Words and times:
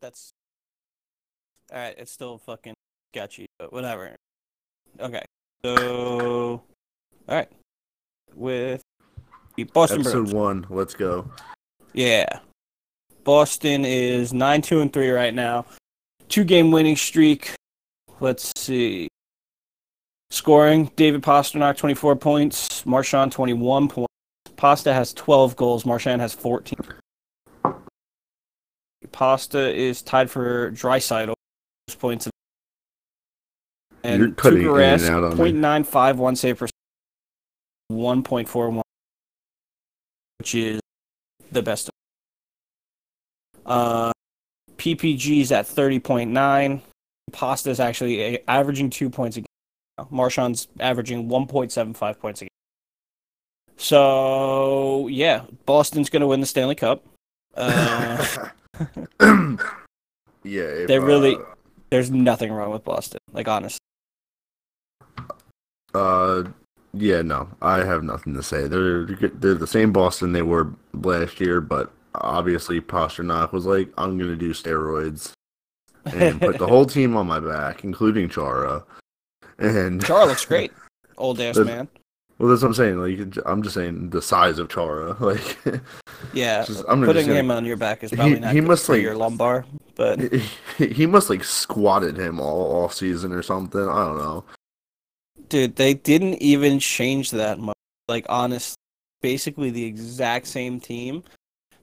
that's 0.00 0.30
all 1.72 1.78
right. 1.78 1.94
It's 1.98 2.12
still 2.12 2.38
fucking 2.38 2.74
sketchy, 3.12 3.46
but 3.58 3.72
whatever. 3.72 4.14
Okay, 5.00 5.24
so 5.64 6.62
all 7.28 7.34
right, 7.34 7.50
with 8.34 8.82
the 9.56 9.64
Boston 9.64 10.00
Episode 10.00 10.30
Bruins. 10.30 10.34
one. 10.34 10.66
Let's 10.70 10.94
go. 10.94 11.30
Yeah, 11.92 12.40
Boston 13.24 13.84
is 13.84 14.32
nine 14.32 14.62
two 14.62 14.80
and 14.80 14.92
three 14.92 15.10
right 15.10 15.34
now, 15.34 15.66
two 16.28 16.44
game 16.44 16.70
winning 16.70 16.96
streak. 16.96 17.54
Let's 18.20 18.52
see. 18.56 19.08
Scoring: 20.30 20.90
David 20.96 21.22
Pastrnak 21.22 21.76
twenty 21.76 21.94
four 21.94 22.16
points, 22.16 22.84
Marchand 22.86 23.32
twenty 23.32 23.52
one 23.52 23.88
points. 23.88 24.12
Pasta 24.56 24.92
has 24.92 25.12
twelve 25.12 25.56
goals. 25.56 25.86
Marchand 25.86 26.20
has 26.20 26.34
fourteen. 26.34 26.78
Pasta 29.12 29.74
is 29.74 30.02
tied 30.02 30.30
for 30.30 30.70
Dryside 30.70 31.30
points. 31.98 32.28
And 34.04 34.20
You're 34.20 34.30
cutting 34.32 34.62
in 34.62 34.68
and 34.68 35.00
Tuukka 35.00 35.10
out 35.10 35.24
on 35.24 35.38
me. 35.38 35.52
0.95 35.52 36.16
one 36.16 36.36
save 36.36 36.58
percent, 36.58 36.72
1.41, 37.90 38.82
which 40.38 40.54
is 40.54 40.80
the 41.50 41.62
best. 41.62 41.90
Uh, 43.66 44.12
PPG 44.76 45.40
is 45.40 45.52
at 45.52 45.66
30.9. 45.66 46.80
Pasta 47.32 47.70
is 47.70 47.80
actually 47.80 48.20
a- 48.36 48.44
averaging 48.48 48.88
two 48.90 49.10
points 49.10 49.36
a 49.36 49.40
game. 49.40 49.46
Marchand's 50.10 50.68
averaging 50.78 51.28
1.75 51.28 52.18
points 52.18 52.40
a 52.42 52.44
game. 52.44 52.48
So, 53.76 55.08
yeah, 55.08 55.42
Boston's 55.66 56.08
going 56.08 56.20
to 56.20 56.26
win 56.26 56.40
the 56.40 56.46
Stanley 56.46 56.74
Cup. 56.74 57.04
Uh, 57.56 58.50
yeah, 60.44 60.62
if, 60.62 60.88
They 60.88 60.98
really- 60.98 61.36
uh, 61.36 61.40
there's 61.90 62.10
nothing 62.10 62.52
wrong 62.52 62.70
with 62.70 62.84
Boston. 62.84 63.18
Like, 63.32 63.48
honestly. 63.48 63.78
Uh, 65.94 66.44
yeah, 66.92 67.22
no, 67.22 67.48
I 67.62 67.78
have 67.84 68.02
nothing 68.02 68.34
to 68.34 68.42
say. 68.42 68.66
They're 68.68 69.04
they're 69.04 69.54
the 69.54 69.66
same 69.66 69.92
Boston 69.92 70.32
they 70.32 70.42
were 70.42 70.68
last 70.92 71.40
year, 71.40 71.60
but 71.60 71.92
obviously 72.14 72.80
Pastrnak 72.80 73.52
was 73.52 73.66
like, 73.66 73.88
"I'm 73.96 74.18
gonna 74.18 74.36
do 74.36 74.52
steroids," 74.52 75.32
and 76.04 76.40
put 76.40 76.58
the 76.58 76.66
whole 76.66 76.86
team 76.96 77.16
on 77.16 77.26
my 77.26 77.40
back, 77.40 77.84
including 77.84 78.28
Chara. 78.28 78.84
And 79.58 80.04
Chara 80.04 80.26
looks 80.26 80.44
great. 80.44 80.72
Old 81.16 81.40
ass 81.42 81.56
man. 81.56 81.88
Well, 82.38 82.48
that's 82.48 82.62
what 82.62 82.68
I'm 82.68 82.74
saying. 82.74 82.98
Like, 82.98 83.36
I'm 83.46 83.62
just 83.62 83.74
saying 83.74 84.10
the 84.10 84.22
size 84.22 84.58
of 84.58 84.68
Chara. 84.68 85.14
Like, 85.20 85.58
Yeah, 86.32 86.64
just- 86.64 86.84
I'm 86.88 87.04
putting 87.04 87.26
gonna- 87.26 87.38
him 87.38 87.50
on 87.50 87.64
your 87.64 87.76
back 87.76 88.02
is 88.04 88.10
He- 88.10 88.16
probably 88.16 88.40
not 88.40 88.54
he 88.54 88.60
must, 88.60 88.86
for 88.86 88.94
like- 88.94 89.02
your 89.02 89.16
lumbar. 89.16 89.64
But 89.96 90.20
he, 90.78 90.86
he 90.88 91.06
must 91.06 91.28
like 91.30 91.42
squatted 91.44 92.16
him 92.16 92.40
all 92.40 92.84
off 92.84 92.94
season 92.94 93.32
or 93.32 93.42
something. 93.42 93.80
I 93.88 94.04
don't 94.04 94.18
know. 94.18 94.44
dude, 95.48 95.76
they 95.76 95.94
didn't 95.94 96.34
even 96.42 96.78
change 96.78 97.30
that 97.32 97.58
much. 97.58 97.74
Like, 98.08 98.24
honest, 98.28 98.76
basically 99.22 99.70
the 99.70 99.84
exact 99.84 100.46
same 100.46 100.78
team. 100.80 101.24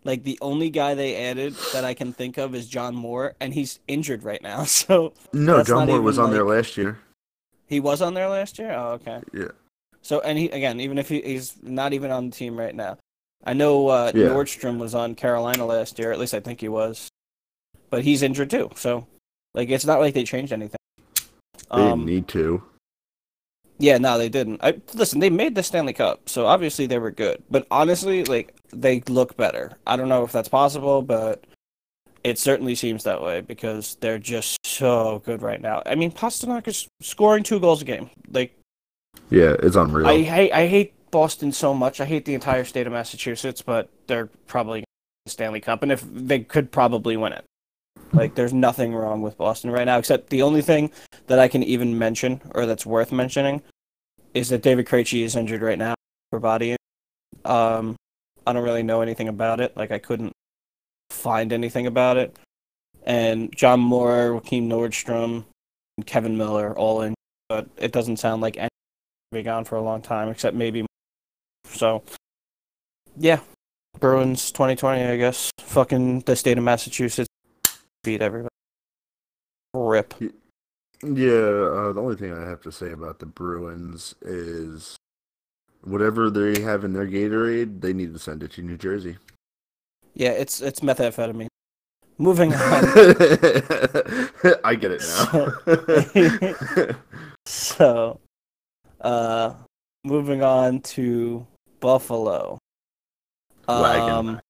Like 0.05 0.23
the 0.23 0.37
only 0.41 0.69
guy 0.69 0.93
they 0.93 1.15
added 1.25 1.55
that 1.73 1.83
I 1.83 1.93
can 1.95 2.13
think 2.13 2.37
of 2.37 2.53
is 2.55 2.67
John 2.67 2.95
Moore, 2.95 3.33
and 3.41 3.53
he's 3.53 3.79
injured 3.87 4.23
right 4.23 4.41
now. 4.41 4.63
So 4.65 5.13
No, 5.33 5.63
John 5.63 5.87
Moore 5.87 5.99
was 6.01 6.17
on 6.19 6.31
there 6.31 6.45
last 6.45 6.77
year. 6.77 6.99
he 7.67 7.79
was 7.79 8.01
on 8.01 8.13
there 8.13 8.29
last 8.29 8.59
year. 8.59 8.71
Oh, 8.71 8.91
okay. 8.93 9.19
Yeah. 9.33 9.47
So 10.05 10.19
and 10.19 10.37
he 10.37 10.49
again, 10.49 10.79
even 10.79 10.99
if 10.99 11.09
he, 11.09 11.19
he's 11.21 11.55
not 11.63 11.91
even 11.93 12.11
on 12.11 12.29
the 12.29 12.35
team 12.35 12.55
right 12.55 12.75
now, 12.75 12.99
I 13.43 13.53
know 13.53 13.87
uh, 13.87 14.11
Yeah. 14.13 14.27
Nordstrom 14.27 14.77
was 14.77 14.93
on 14.93 15.15
Carolina 15.15 15.65
last 15.65 15.97
year. 15.97 16.11
At 16.11 16.19
least 16.19 16.35
I 16.35 16.39
think 16.39 16.61
he 16.61 16.67
was, 16.67 17.09
but 17.89 18.03
he's 18.03 18.21
injured 18.21 18.51
too. 18.51 18.69
So 18.75 19.07
like, 19.55 19.69
it's 19.69 19.85
not 19.85 19.99
like 19.99 20.13
they 20.13 20.23
changed 20.23 20.53
anything. 20.53 20.77
They 21.71 21.77
didn't 21.77 21.91
Um, 21.91 22.05
need 22.05 22.27
to. 22.29 22.61
Yeah, 23.79 23.97
no, 23.97 24.19
they 24.19 24.29
didn't. 24.29 24.59
I 24.63 24.79
listen. 24.93 25.19
They 25.19 25.31
made 25.31 25.55
the 25.55 25.63
Stanley 25.63 25.93
Cup, 25.93 26.29
so 26.29 26.45
obviously 26.45 26.85
they 26.85 26.99
were 26.99 27.11
good. 27.11 27.41
But 27.49 27.65
honestly, 27.71 28.23
like 28.25 28.53
they 28.71 29.01
look 29.09 29.35
better. 29.35 29.71
I 29.87 29.95
don't 29.95 30.07
know 30.07 30.23
if 30.23 30.31
that's 30.31 30.47
possible, 30.49 31.01
but 31.01 31.45
it 32.23 32.37
certainly 32.37 32.75
seems 32.75 33.03
that 33.05 33.23
way 33.23 33.41
because 33.41 33.97
they're 34.01 34.19
just 34.19 34.59
so 34.65 35.21
good 35.25 35.41
right 35.41 35.61
now. 35.61 35.81
I 35.87 35.95
mean, 35.95 36.11
Pastrnak 36.11 36.67
is 36.67 36.87
scoring 37.01 37.43
two 37.43 37.59
goals 37.59 37.81
a 37.81 37.85
game. 37.85 38.11
Like 38.31 38.55
Yeah, 39.29 39.55
it's 39.59 39.75
unreal. 39.75 40.07
I 40.07 40.21
hate, 40.21 40.51
I 40.51 40.67
hate 40.67 40.93
Boston 41.11 41.51
so 41.51 41.73
much. 41.73 41.99
I 41.99 42.05
hate 42.05 42.25
the 42.25 42.33
entire 42.33 42.63
state 42.63 42.87
of 42.87 42.93
Massachusetts, 42.93 43.61
but 43.61 43.89
they're 44.07 44.27
probably 44.47 44.83
Stanley 45.27 45.61
Cup, 45.61 45.81
and 45.81 45.91
if 45.91 46.03
they 46.11 46.39
could 46.39 46.71
probably 46.71 47.17
win 47.17 47.33
it. 47.33 47.43
Like, 48.13 48.35
there's 48.35 48.53
nothing 48.53 48.93
wrong 48.93 49.21
with 49.21 49.37
Boston 49.37 49.71
right 49.71 49.85
now, 49.85 49.97
except 49.97 50.29
the 50.29 50.41
only 50.41 50.61
thing 50.61 50.91
that 51.27 51.39
I 51.39 51.47
can 51.47 51.63
even 51.63 51.97
mention, 51.97 52.41
or 52.53 52.65
that's 52.65 52.85
worth 52.85 53.11
mentioning, 53.11 53.61
is 54.33 54.49
that 54.49 54.61
David 54.61 54.85
Krejci 54.85 55.23
is 55.23 55.35
injured 55.35 55.61
right 55.61 55.77
now 55.77 55.95
for 56.29 56.39
body. 56.39 56.75
Um, 57.43 57.95
I 58.45 58.53
don't 58.53 58.63
really 58.63 58.83
know 58.83 59.01
anything 59.01 59.27
about 59.27 59.59
it. 59.59 59.75
Like, 59.75 59.91
I 59.91 59.97
couldn't 59.97 60.31
find 61.09 61.51
anything 61.51 61.87
about 61.87 62.17
it. 62.17 62.37
And 63.03 63.55
John 63.55 63.79
Moore, 63.79 64.39
Joakim 64.39 64.67
Nordstrom, 64.67 65.45
and 65.97 66.05
Kevan 66.05 66.37
Miller 66.37 66.77
all 66.77 67.01
in, 67.01 67.15
but 67.49 67.67
it 67.77 67.91
doesn't 67.91 68.17
sound 68.17 68.41
like 68.41 68.57
any 68.57 68.69
be 69.35 69.43
gone 69.43 69.65
for 69.65 69.75
a 69.75 69.81
long 69.81 70.01
time, 70.01 70.29
except 70.29 70.55
maybe. 70.55 70.85
So, 71.65 72.03
yeah, 73.17 73.39
Bruins 73.99 74.51
2020, 74.51 75.03
I 75.03 75.17
guess. 75.17 75.51
Fucking 75.59 76.21
the 76.21 76.35
state 76.35 76.57
of 76.57 76.63
Massachusetts 76.63 77.29
beat 78.03 78.21
everybody. 78.21 78.49
Rip. 79.73 80.13
Yeah, 81.03 81.31
uh, 81.31 81.91
the 81.93 82.01
only 82.01 82.15
thing 82.15 82.33
I 82.33 82.47
have 82.47 82.61
to 82.61 82.71
say 82.71 82.91
about 82.91 83.19
the 83.19 83.25
Bruins 83.25 84.15
is 84.21 84.95
whatever 85.83 86.29
they 86.29 86.61
have 86.61 86.83
in 86.83 86.93
their 86.93 87.05
Gatorade, 87.05 87.81
they 87.81 87.93
need 87.93 88.13
to 88.13 88.19
send 88.19 88.41
it 88.41 88.51
to 88.53 88.61
New 88.61 88.77
Jersey. 88.77 89.17
Yeah, 90.13 90.31
it's 90.31 90.61
it's 90.61 90.79
methamphetamine. 90.79 91.47
Moving 92.17 92.53
on. 92.53 92.59
I 94.63 94.75
get 94.79 94.91
it 94.91 95.03
now. 96.87 96.95
so, 97.45 98.21
uh, 99.01 99.53
moving 100.03 100.43
on 100.43 100.81
to 100.81 101.45
Buffalo. 101.79 102.57
Wagon. 103.67 104.09
Um, 104.09 104.41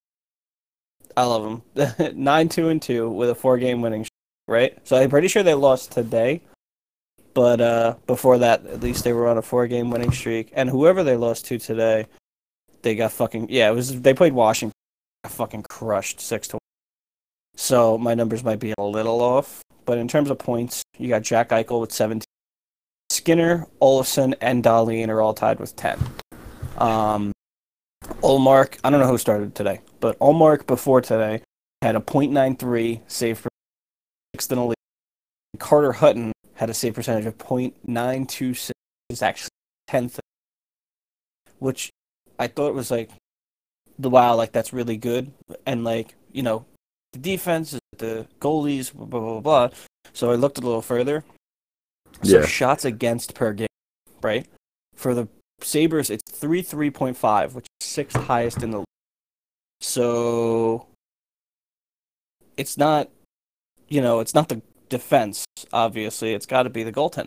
I 1.17 1.23
love 1.23 1.61
them. 1.75 2.13
Nine 2.15 2.49
two 2.49 2.69
and 2.69 2.81
two 2.81 3.09
with 3.09 3.29
a 3.29 3.35
four 3.35 3.57
game 3.57 3.81
winning 3.81 4.03
streak, 4.03 4.11
right? 4.47 4.77
So 4.87 4.97
I'm 4.97 5.09
pretty 5.09 5.27
sure 5.27 5.43
they 5.43 5.53
lost 5.53 5.91
today, 5.91 6.41
but 7.33 7.61
uh, 7.61 7.95
before 8.05 8.37
that, 8.39 8.65
at 8.65 8.81
least 8.81 9.03
they 9.03 9.13
were 9.13 9.27
on 9.27 9.37
a 9.37 9.41
four 9.41 9.67
game 9.67 9.89
winning 9.89 10.11
streak. 10.11 10.51
And 10.53 10.69
whoever 10.69 11.03
they 11.03 11.15
lost 11.15 11.45
to 11.47 11.57
today, 11.57 12.07
they 12.81 12.95
got 12.95 13.11
fucking 13.13 13.47
yeah. 13.49 13.69
It 13.69 13.75
was 13.75 14.01
they 14.01 14.13
played 14.13 14.33
Washington, 14.33 14.73
got 15.23 15.31
fucking 15.31 15.63
crushed 15.63 16.19
six 16.19 16.47
to. 16.49 16.57
So 17.55 17.97
my 17.97 18.13
numbers 18.13 18.43
might 18.43 18.59
be 18.59 18.73
a 18.77 18.83
little 18.83 19.21
off, 19.21 19.61
but 19.85 19.97
in 19.97 20.09
terms 20.09 20.29
of 20.29 20.37
points, 20.37 20.83
you 20.97 21.07
got 21.07 21.21
Jack 21.21 21.49
Eichel 21.49 21.79
with 21.79 21.93
17. 21.93 22.25
Skinner, 23.25 23.65
Olofsson, 23.81 24.35
and 24.39 24.63
Dahlin 24.63 25.09
are 25.09 25.19
all 25.19 25.33
tied 25.33 25.59
with 25.59 25.75
10. 25.75 25.97
Um, 26.77 27.31
Ullmark, 28.21 28.77
I 28.83 28.91
don't 28.91 28.99
know 28.99 29.07
who 29.07 29.17
started 29.17 29.55
today, 29.55 29.81
but 29.99 30.19
Ullmark 30.19 30.67
before 30.67 31.01
today 31.01 31.41
had 31.81 31.95
a 31.95 32.01
.93 32.01 33.01
save 33.07 33.39
for 33.39 33.49
sixth 34.35 34.51
in 34.51 34.59
the 34.59 34.65
league. 34.65 34.75
Carter 35.57 35.93
Hutton 35.93 36.33
had 36.53 36.69
a 36.69 36.73
save 36.75 36.93
percentage 36.93 37.25
of 37.25 37.35
.926, 37.39 38.69
is 39.09 39.23
actually 39.23 39.49
10th, 39.89 40.19
which 41.57 41.89
I 42.37 42.45
thought 42.45 42.75
was 42.75 42.91
like, 42.91 43.09
the 43.97 44.11
wow, 44.11 44.35
like 44.35 44.51
that's 44.51 44.71
really 44.71 44.97
good. 44.97 45.31
And 45.65 45.83
like, 45.83 46.13
you 46.31 46.43
know, 46.43 46.67
the 47.13 47.17
defense, 47.17 47.75
the 47.97 48.27
goalies, 48.39 48.93
blah, 48.93 49.07
blah, 49.07 49.19
blah, 49.19 49.39
blah. 49.39 49.69
So 50.13 50.29
I 50.29 50.35
looked 50.35 50.59
a 50.59 50.61
little 50.61 50.83
further. 50.83 51.23
So 52.23 52.39
Yeah. 52.39 52.45
shots 52.45 52.85
against 52.85 53.35
per 53.35 53.53
game, 53.53 53.67
right? 54.21 54.47
For 54.95 55.13
the 55.13 55.27
Sabres, 55.61 56.09
it's 56.09 56.23
3 56.31 56.61
3.5, 56.61 57.53
which 57.55 57.67
is 57.79 57.87
sixth 57.87 58.17
highest 58.17 58.63
in 58.63 58.71
the 58.71 58.77
league. 58.79 58.85
So 59.81 60.87
it's 62.57 62.77
not, 62.77 63.09
you 63.87 64.01
know, 64.01 64.19
it's 64.19 64.33
not 64.33 64.49
the 64.49 64.61
defense, 64.89 65.45
obviously. 65.73 66.33
It's 66.33 66.45
got 66.45 66.63
to 66.63 66.69
be 66.69 66.83
the 66.83 66.91
goaltender, 66.91 67.25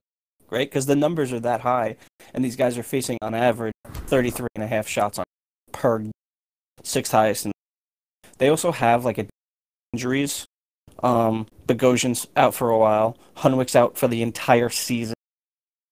right? 0.50 0.69
Because 0.69 0.87
the 0.87 0.96
numbers 0.96 1.32
are 1.32 1.40
that 1.40 1.61
high, 1.61 1.96
and 2.35 2.44
these 2.44 2.56
guys 2.56 2.76
are 2.79 2.82
facing, 2.82 3.19
on 3.23 3.35
average, 3.35 3.75
33 4.06 4.49
and 4.55 4.64
a 4.64 4.67
half 4.67 4.88
shots 4.88 5.19
on 5.19 5.25
per 5.73 5.99
game, 5.99 6.12
sixth 6.82 7.12
highest. 7.12 7.46
In 7.46 7.52
they 8.38 8.49
also 8.49 8.73
have, 8.73 9.05
like, 9.05 9.19
a 9.19 9.26
injuries. 9.93 10.44
Um, 11.03 11.47
Bogosian's 11.67 12.27
out 12.37 12.55
for 12.55 12.71
a 12.71 12.79
while. 12.79 13.17
Hunwick's 13.37 13.77
out 13.77 13.97
for 13.97 14.09
the 14.09 14.23
entire 14.23 14.69
season. 14.69 15.15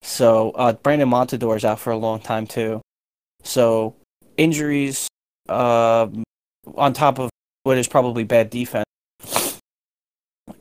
So 0.03 0.51
uh, 0.53 0.73
Brandon 0.73 1.09
Montador's 1.09 1.65
out 1.65 1.81
for 1.81 1.91
a 1.93 1.97
long 1.97 2.21
time 2.21 2.47
too. 2.47 2.81
So 3.43 3.95
injuries, 4.37 5.09
um, 5.49 6.25
on 6.77 6.93
top 6.93 7.19
of 7.19 7.31
what 7.63 7.79
is 7.79 7.89
probably 7.89 8.25
bad 8.25 8.51
defense. 8.51 8.87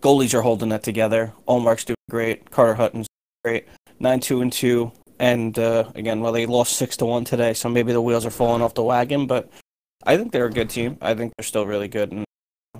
goalies 0.01 0.33
are 0.33 0.41
holding 0.41 0.71
it 0.71 0.83
together. 0.83 1.33
Ullmark's 1.47 1.85
doing 1.85 1.95
great. 2.09 2.51
Carter 2.51 2.75
Hutton's 2.75 3.07
great. 3.43 3.67
Nine 3.99 4.19
two 4.19 4.41
and 4.41 4.51
two. 4.51 4.91
And 5.19 5.57
uh, 5.57 5.91
again, 5.95 6.19
well, 6.19 6.33
they 6.33 6.45
lost 6.45 6.75
six 6.75 6.97
to 6.97 7.05
one 7.05 7.23
today, 7.23 7.53
so 7.53 7.69
maybe 7.69 7.93
the 7.93 8.01
wheels 8.01 8.25
are 8.25 8.31
falling 8.31 8.61
off 8.61 8.73
the 8.73 8.83
wagon. 8.83 9.27
But 9.27 9.49
I 10.03 10.17
think 10.17 10.31
they're 10.31 10.47
a 10.47 10.51
good 10.51 10.69
team. 10.69 10.97
I 11.01 11.13
think 11.13 11.33
they're 11.37 11.45
still 11.45 11.65
really 11.65 11.87
good. 11.87 12.11
And 12.11 12.25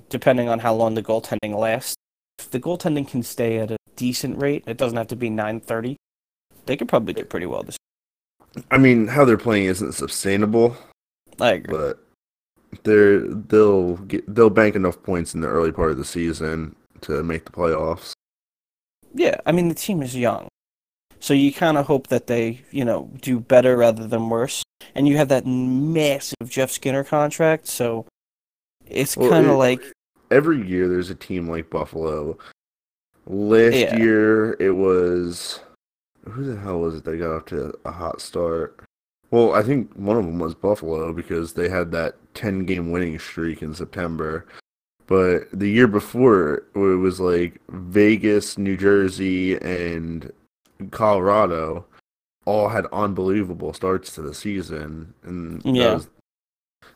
depending 0.09 0.49
on 0.49 0.59
how 0.59 0.73
long 0.73 0.95
the 0.95 1.03
goaltending 1.03 1.57
lasts, 1.57 1.95
if 2.39 2.51
the 2.51 2.59
goaltending 2.59 3.07
can 3.07 3.23
stay 3.23 3.57
at 3.59 3.71
a 3.71 3.77
decent 3.95 4.41
rate, 4.41 4.63
it 4.67 4.77
doesn't 4.77 4.97
have 4.97 5.07
to 5.07 5.15
be 5.15 5.29
nine 5.29 5.59
thirty. 5.59 5.97
They 6.65 6.75
could 6.77 6.87
probably 6.89 7.13
do 7.13 7.23
pretty 7.25 7.45
well 7.45 7.63
this. 7.63 7.77
I 8.71 8.77
mean, 8.77 9.07
how 9.07 9.25
they're 9.25 9.37
playing 9.37 9.65
isn't 9.65 9.93
sustainable, 9.93 10.75
I 11.39 11.53
agree. 11.53 11.75
but 11.75 11.99
they're 12.83 13.19
they'll 13.19 13.97
get 13.97 14.33
they'll 14.33 14.49
bank 14.49 14.75
enough 14.75 15.01
points 15.03 15.33
in 15.33 15.41
the 15.41 15.47
early 15.47 15.71
part 15.71 15.91
of 15.91 15.97
the 15.97 16.05
season 16.05 16.75
to 17.01 17.23
make 17.23 17.45
the 17.45 17.51
playoffs. 17.51 18.13
Yeah, 19.13 19.37
I 19.45 19.51
mean 19.51 19.69
the 19.69 19.75
team 19.75 20.01
is 20.01 20.15
young, 20.15 20.47
so 21.19 21.33
you 21.33 21.53
kind 21.53 21.77
of 21.77 21.85
hope 21.85 22.07
that 22.07 22.27
they, 22.27 22.61
you 22.71 22.83
know, 22.83 23.09
do 23.21 23.39
better 23.39 23.77
rather 23.77 24.07
than 24.07 24.29
worse. 24.29 24.63
And 24.93 25.07
you 25.07 25.17
have 25.17 25.29
that 25.29 25.45
massive 25.45 26.47
Jeff 26.47 26.69
Skinner 26.71 27.03
contract, 27.03 27.67
so 27.67 28.05
it's 28.87 29.15
Well, 29.17 29.29
kind 29.29 29.45
it- 29.45 29.51
of 29.51 29.57
like 29.57 29.81
Every 30.31 30.65
year 30.67 30.87
there's 30.87 31.11
a 31.11 31.15
team 31.15 31.47
like 31.47 31.69
Buffalo. 31.69 32.37
Last 33.27 33.75
Yeah. 33.75 33.97
year 33.97 34.53
it 34.59 34.71
was 34.71 35.59
who 36.27 36.43
the 36.43 36.55
hell 36.59 36.79
was 36.79 36.95
it 36.95 37.03
that 37.03 37.17
got 37.17 37.35
off 37.35 37.45
to 37.45 37.73
a 37.85 37.91
hot 37.91 38.19
start? 38.21 38.79
Well, 39.29 39.53
I 39.53 39.61
think 39.61 39.93
one 39.93 40.17
of 40.17 40.25
them 40.25 40.39
was 40.39 40.55
Buffalo 40.55 41.13
because 41.13 41.53
they 41.53 41.69
had 41.69 41.91
that 41.91 42.15
10 42.33 42.65
game 42.65 42.91
winning 42.91 43.19
streak 43.19 43.61
in 43.61 43.73
September. 43.75 44.45
But 45.07 45.47
the 45.51 45.69
year 45.69 45.87
before, 45.87 46.63
it 46.73 46.79
was 46.79 47.19
like 47.19 47.61
Vegas, 47.69 48.57
New 48.57 48.75
Jersey, 48.77 49.55
and 49.57 50.31
Colorado 50.89 51.85
all 52.45 52.69
had 52.69 52.87
unbelievable 52.91 53.73
starts 53.73 54.15
to 54.15 54.23
the 54.23 54.33
season. 54.33 55.13
And 55.23 55.63
Yeah. 55.63 55.95
was- 55.95 56.09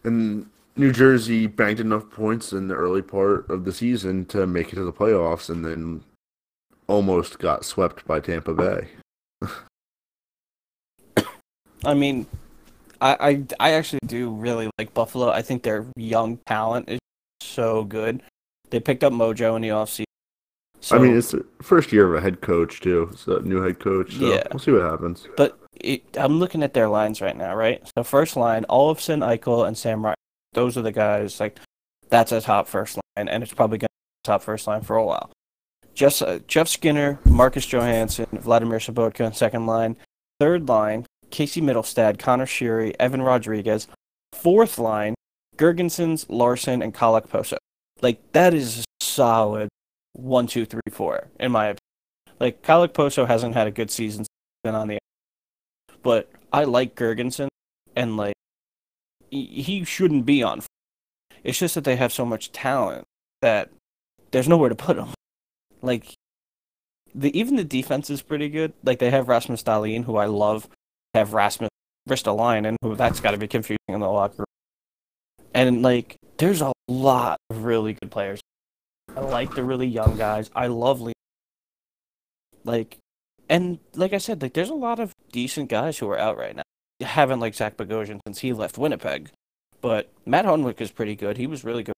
and 0.04 0.48
New 0.80 0.94
Jersey 0.94 1.46
banked 1.46 1.82
enough 1.82 2.10
points 2.10 2.54
in 2.54 2.70
the 2.70 2.74
early 2.74 3.02
part 3.02 3.50
of 3.50 3.66
the 3.66 3.74
season 3.74 4.24
to 4.28 4.48
make 4.48 4.72
it 4.72 4.78
to 4.78 4.86
the 4.86 4.94
playoffs 4.94 5.50
and 5.50 5.66
then 5.66 6.02
almost 6.88 7.38
got 7.38 7.66
swept 7.66 8.08
by 8.08 8.22
Tampa 8.22 8.54
Bay. 8.54 8.88
I 11.84 11.94
mean, 11.94 12.26
I, 13.02 13.18
I 13.60 13.70
I 13.70 13.72
actually 13.74 14.00
do 14.06 14.32
really 14.32 14.70
like 14.78 14.94
Buffalo. 14.94 15.30
I 15.30 15.42
think 15.42 15.64
their 15.64 15.86
young 15.98 16.38
talent 16.46 16.88
is 16.90 17.00
so 17.42 17.84
good. 17.84 18.24
They 18.70 18.80
picked 18.80 19.04
up 19.04 19.12
Mojo 19.12 19.58
in 19.58 19.62
the 19.62 19.70
offseason. 19.70 20.06
So, 20.80 20.96
I 20.96 21.00
mean, 21.00 21.18
it's 21.18 21.32
the 21.32 21.46
first 21.62 21.92
year 21.92 22.08
of 22.08 22.16
a 22.16 22.22
head 22.22 22.40
coach 22.40 22.80
too, 22.80 23.12
so 23.18 23.40
new 23.40 23.62
head 23.62 23.80
coach. 23.82 24.16
So 24.16 24.34
Yeah. 24.34 24.44
we'll 24.52 24.60
see 24.60 24.72
what 24.72 24.84
happens. 24.84 25.28
but 25.36 25.60
it, 25.74 26.04
I'm 26.16 26.40
looking 26.40 26.64
at 26.64 26.74
their 26.74 26.88
lines 26.88 27.20
right 27.20 27.36
now, 27.36 27.54
right? 27.54 27.82
So 27.98 28.04
first 28.06 28.38
line, 28.38 28.66
Olofsson, 28.70 29.20
Eichel, 29.26 29.68
and 29.68 29.78
Sam 29.78 30.06
Ryan. 30.06 30.16
Those 30.54 30.78
are 30.78 30.82
the 30.82 30.92
guys. 30.92 31.40
Like 31.40 31.60
that's 32.10 32.32
a 32.32 32.42
top 32.42 32.68
first 32.68 32.98
line, 32.98 33.28
and 33.28 33.44
it's 33.44 33.54
probably 33.54 33.78
going 33.78 33.88
to 33.88 34.24
be 34.24 34.28
top 34.28 34.44
first 34.44 34.68
line 34.68 34.82
for 34.82 34.96
a 34.96 35.06
while. 35.06 35.32
Just 35.94 36.22
uh, 36.22 36.40
Jeff 36.48 36.68
Skinner, 36.68 37.20
Marcus 37.26 37.66
Johansson, 37.66 38.28
Vladimir 38.32 38.80
Sobotka, 38.80 39.36
second 39.36 39.66
line. 39.66 39.98
Third 40.40 40.70
line, 40.70 41.06
Casey 41.30 41.62
Mittelstadt, 41.62 42.18
Connor 42.18 42.46
Sheary, 42.46 42.96
Evan 43.00 43.22
Rodrigues. 43.22 43.88
Fourth 44.34 44.80
line, 44.80 45.16
Girgensons, 45.58 46.26
Larson, 46.30 46.82
and 46.82 46.94
Kalak 46.94 47.30
Poso. 47.30 47.58
Like 48.02 48.32
that 48.32 48.54
is 48.54 48.80
a 48.80 48.84
solid 49.04 49.70
one, 50.14 50.48
two, 50.48 50.66
three, 50.66 50.82
four, 50.90 51.28
in 51.40 51.52
my 51.52 51.66
opinion. 51.66 51.80
Like 52.40 52.62
Kalak 52.62 52.94
Poso 52.94 53.26
hasn't 53.26 53.56
had 53.56 53.68
a 53.68 53.72
good 53.72 53.92
season 53.92 54.26
been 54.64 54.76
on 54.76 54.88
the 54.88 55.00
but 56.02 56.30
I 56.52 56.64
like 56.64 56.96
Gergensen, 56.96 57.50
and 57.96 58.18
like 58.18 58.34
he, 59.30 59.84
shouldn't 59.84 60.26
be 60.26 60.44
on. 60.44 60.62
It's 61.44 61.60
just 61.60 61.76
that 61.76 61.84
they 61.84 61.96
have 61.96 62.12
so 62.12 62.26
much 62.26 62.52
talent 62.52 63.06
that 63.42 63.70
there's 64.32 64.48
nowhere 64.48 64.70
to 64.70 64.76
put 64.76 64.98
him. 64.98 65.10
Like 65.82 66.14
the 67.16 67.38
even 67.38 67.56
the 67.56 67.64
defense 67.64 68.10
is 68.10 68.22
pretty 68.22 68.50
good. 68.50 68.74
Like 68.84 69.00
they 69.00 69.10
have 69.10 69.28
Rasmus 69.28 69.64
Dahlin, 69.64 70.04
who 70.04 70.18
I 70.18 70.26
love. 70.26 70.68
Have 71.14 71.34
Rasmus 71.34 71.70
Ristolainen, 72.08 72.76
who 72.82 72.96
that's 72.96 73.20
got 73.20 73.32
to 73.32 73.38
be 73.38 73.48
confusing 73.48 73.80
in 73.88 74.00
the 74.00 74.08
locker 74.08 74.40
room. 74.40 74.46
And 75.54 75.82
like 75.82 76.18
there's 76.38 76.62
a 76.62 76.72
lot 76.88 77.40
of 77.50 77.64
really 77.64 77.94
good 77.94 78.12
players. 78.12 78.42
I 79.16 79.22
like 79.22 79.56
the 79.56 79.64
really 79.64 79.88
young 79.88 80.18
guys. 80.18 80.52
I 80.56 80.68
love. 80.68 81.02
Like 82.64 82.98
and 83.50 83.80
like 83.96 84.14
I 84.14 84.20
said, 84.20 84.42
like 84.42 84.54
there's 84.54 84.70
a 84.70 84.76
lot 84.76 85.00
of 85.00 85.14
decent 85.32 85.70
guys 85.70 85.98
who 85.98 86.10
are 86.10 86.20
out 86.20 86.38
right 86.38 86.56
now. 86.56 86.64
Haven't 87.02 87.40
liked 87.40 87.56
Zach 87.56 87.78
Bogosian 87.78 88.20
since 88.26 88.40
he 88.40 88.54
left 88.54 88.78
Winnipeg, 88.78 89.30
but 89.82 90.10
Matt 90.26 90.46
Hunwick 90.46 90.82
is 90.82 90.92
pretty 90.92 91.16
good. 91.16 91.38
He 91.38 91.48
was 91.48 91.64
really 91.64 91.84
good. 91.84 91.94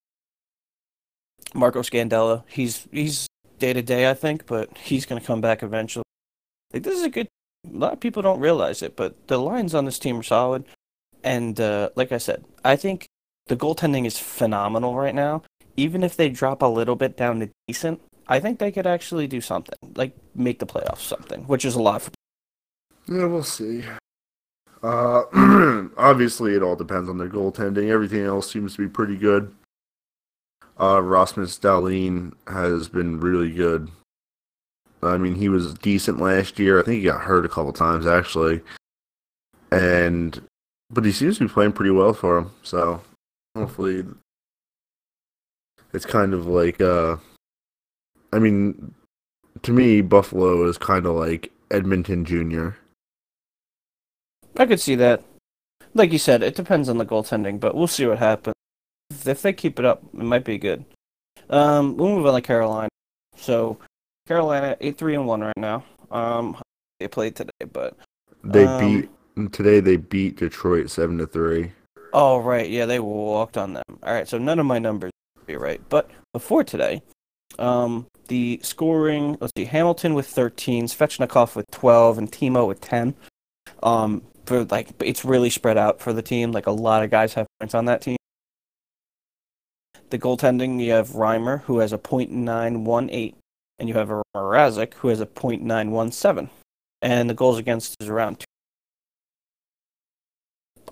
Marco 1.53 1.81
Scandella, 1.81 2.43
he's 2.47 2.87
he's 2.91 3.27
day 3.59 3.73
to 3.73 3.81
day, 3.81 4.09
I 4.09 4.13
think, 4.13 4.45
but 4.45 4.77
he's 4.77 5.05
gonna 5.05 5.21
come 5.21 5.41
back 5.41 5.63
eventually. 5.63 6.03
Like 6.73 6.83
this 6.83 6.97
is 6.97 7.03
a 7.03 7.09
good. 7.09 7.27
A 7.67 7.77
lot 7.77 7.93
of 7.93 7.99
people 7.99 8.21
don't 8.21 8.39
realize 8.39 8.81
it, 8.81 8.95
but 8.95 9.27
the 9.27 9.37
lines 9.37 9.75
on 9.75 9.85
this 9.85 9.99
team 9.99 10.19
are 10.19 10.23
solid. 10.23 10.65
And 11.23 11.59
uh, 11.59 11.89
like 11.95 12.11
I 12.11 12.17
said, 12.17 12.43
I 12.63 12.75
think 12.75 13.07
the 13.47 13.55
goaltending 13.55 14.05
is 14.05 14.17
phenomenal 14.17 14.95
right 14.95 15.13
now. 15.13 15.43
Even 15.77 16.03
if 16.03 16.15
they 16.15 16.29
drop 16.29 16.61
a 16.61 16.67
little 16.67 16.95
bit 16.95 17.15
down 17.15 17.39
to 17.39 17.49
decent, 17.67 18.01
I 18.27 18.39
think 18.39 18.59
they 18.59 18.71
could 18.71 18.87
actually 18.87 19.27
do 19.27 19.41
something, 19.41 19.77
like 19.95 20.15
make 20.35 20.59
the 20.59 20.65
playoffs 20.65 21.01
something, 21.01 21.43
which 21.43 21.65
is 21.65 21.75
a 21.75 21.81
lot 21.81 22.01
for 22.01 22.11
Yeah, 23.07 23.25
we'll 23.25 23.43
see. 23.43 23.83
Uh, 24.83 25.23
obviously, 25.97 26.55
it 26.55 26.63
all 26.63 26.75
depends 26.75 27.09
on 27.09 27.17
their 27.17 27.29
goaltending. 27.29 27.89
Everything 27.89 28.25
else 28.25 28.51
seems 28.51 28.75
to 28.75 28.81
be 28.81 28.87
pretty 28.87 29.17
good. 29.17 29.53
Uh, 30.79 31.01
Rasmus 31.01 31.59
Dahlin 31.59 32.33
has 32.47 32.89
been 32.89 33.19
really 33.19 33.51
good. 33.51 33.91
I 35.03 35.17
mean, 35.17 35.35
he 35.35 35.49
was 35.49 35.73
decent 35.75 36.19
last 36.19 36.59
year. 36.59 36.79
I 36.79 36.83
think 36.83 36.97
he 36.97 37.03
got 37.03 37.21
hurt 37.21 37.45
a 37.45 37.49
couple 37.49 37.73
times 37.73 38.05
actually, 38.05 38.61
and 39.71 40.41
but 40.89 41.05
he 41.05 41.11
seems 41.11 41.37
to 41.37 41.47
be 41.47 41.53
playing 41.53 41.73
pretty 41.73 41.91
well 41.91 42.13
for 42.13 42.37
him. 42.37 42.51
So 42.63 43.01
hopefully, 43.55 44.05
it's 45.93 46.05
kind 46.05 46.33
of 46.33 46.45
like 46.47 46.79
uh, 46.81 47.17
I 48.33 48.39
mean, 48.39 48.93
to 49.63 49.71
me, 49.71 50.01
Buffalo 50.01 50.67
is 50.67 50.77
kind 50.77 51.05
of 51.05 51.15
like 51.15 51.51
Edmonton 51.69 52.25
Junior. 52.25 52.77
I 54.57 54.65
could 54.65 54.79
see 54.79 54.95
that. 54.95 55.23
Like 55.93 56.11
you 56.11 56.17
said, 56.19 56.41
it 56.43 56.55
depends 56.55 56.87
on 56.89 56.97
the 56.97 57.05
goaltending, 57.05 57.59
but 57.59 57.75
we'll 57.75 57.87
see 57.87 58.05
what 58.05 58.19
happens. 58.19 58.55
If 59.25 59.41
they 59.41 59.53
keep 59.53 59.77
it 59.79 59.85
up, 59.85 60.01
it 60.13 60.23
might 60.23 60.45
be 60.45 60.57
good. 60.57 60.85
Um, 61.49 61.97
we'll 61.97 62.15
move 62.15 62.25
on 62.25 62.33
to 62.35 62.41
Carolina. 62.41 62.89
So, 63.35 63.77
Carolina 64.27 64.77
eight 64.79 64.97
three 64.97 65.15
and 65.15 65.27
one 65.27 65.41
right 65.41 65.57
now. 65.57 65.83
Um, 66.11 66.57
they 66.99 67.07
played 67.07 67.35
today, 67.35 67.51
but 67.71 67.97
They 68.43 68.65
Um, 68.65 69.01
beat 69.35 69.51
today. 69.51 69.79
They 69.81 69.97
beat 69.97 70.37
Detroit 70.37 70.89
seven 70.89 71.17
to 71.17 71.27
three. 71.27 71.73
oh 72.13 72.39
right, 72.39 72.69
yeah, 72.69 72.85
they 72.85 72.99
walked 72.99 73.57
on 73.57 73.73
them. 73.73 73.83
All 74.03 74.13
right, 74.13 74.27
so 74.27 74.37
none 74.37 74.59
of 74.59 74.65
my 74.65 74.79
numbers 74.79 75.11
be 75.45 75.55
right, 75.57 75.81
but 75.89 76.09
before 76.33 76.63
today, 76.63 77.01
um, 77.59 78.07
the 78.29 78.59
scoring. 78.63 79.37
Let's 79.41 79.51
see, 79.57 79.65
Hamilton 79.65 80.13
with 80.13 80.27
thirteen, 80.27 80.85
Svechnikov 80.85 81.55
with 81.55 81.65
twelve, 81.71 82.17
and 82.17 82.31
Timo 82.31 82.65
with 82.67 82.79
ten. 82.79 83.13
Um, 83.83 84.21
for 84.45 84.63
like, 84.65 84.89
it's 84.99 85.25
really 85.25 85.49
spread 85.49 85.77
out 85.77 86.01
for 86.01 86.13
the 86.13 86.21
team. 86.21 86.51
Like 86.51 86.67
a 86.67 86.71
lot 86.71 87.03
of 87.03 87.09
guys 87.09 87.33
have 87.35 87.47
points 87.59 87.75
on 87.75 87.85
that 87.85 88.01
team. 88.01 88.17
The 90.09 90.19
goaltending, 90.19 90.83
you 90.83 90.91
have 90.91 91.09
Reimer, 91.09 91.61
who 91.63 91.79
has 91.79 91.93
a 91.93 91.97
.918, 91.97 93.33
and 93.79 93.87
you 93.87 93.95
have 93.95 94.09
a 94.09 94.21
Mrazek, 94.35 94.95
who 94.95 95.07
has 95.07 95.21
a 95.21 95.25
.917. 95.25 96.49
And 97.01 97.29
the 97.29 97.33
goals 97.33 97.57
against 97.57 97.95
is 98.01 98.09
around 98.09 98.39
two. 98.39 98.45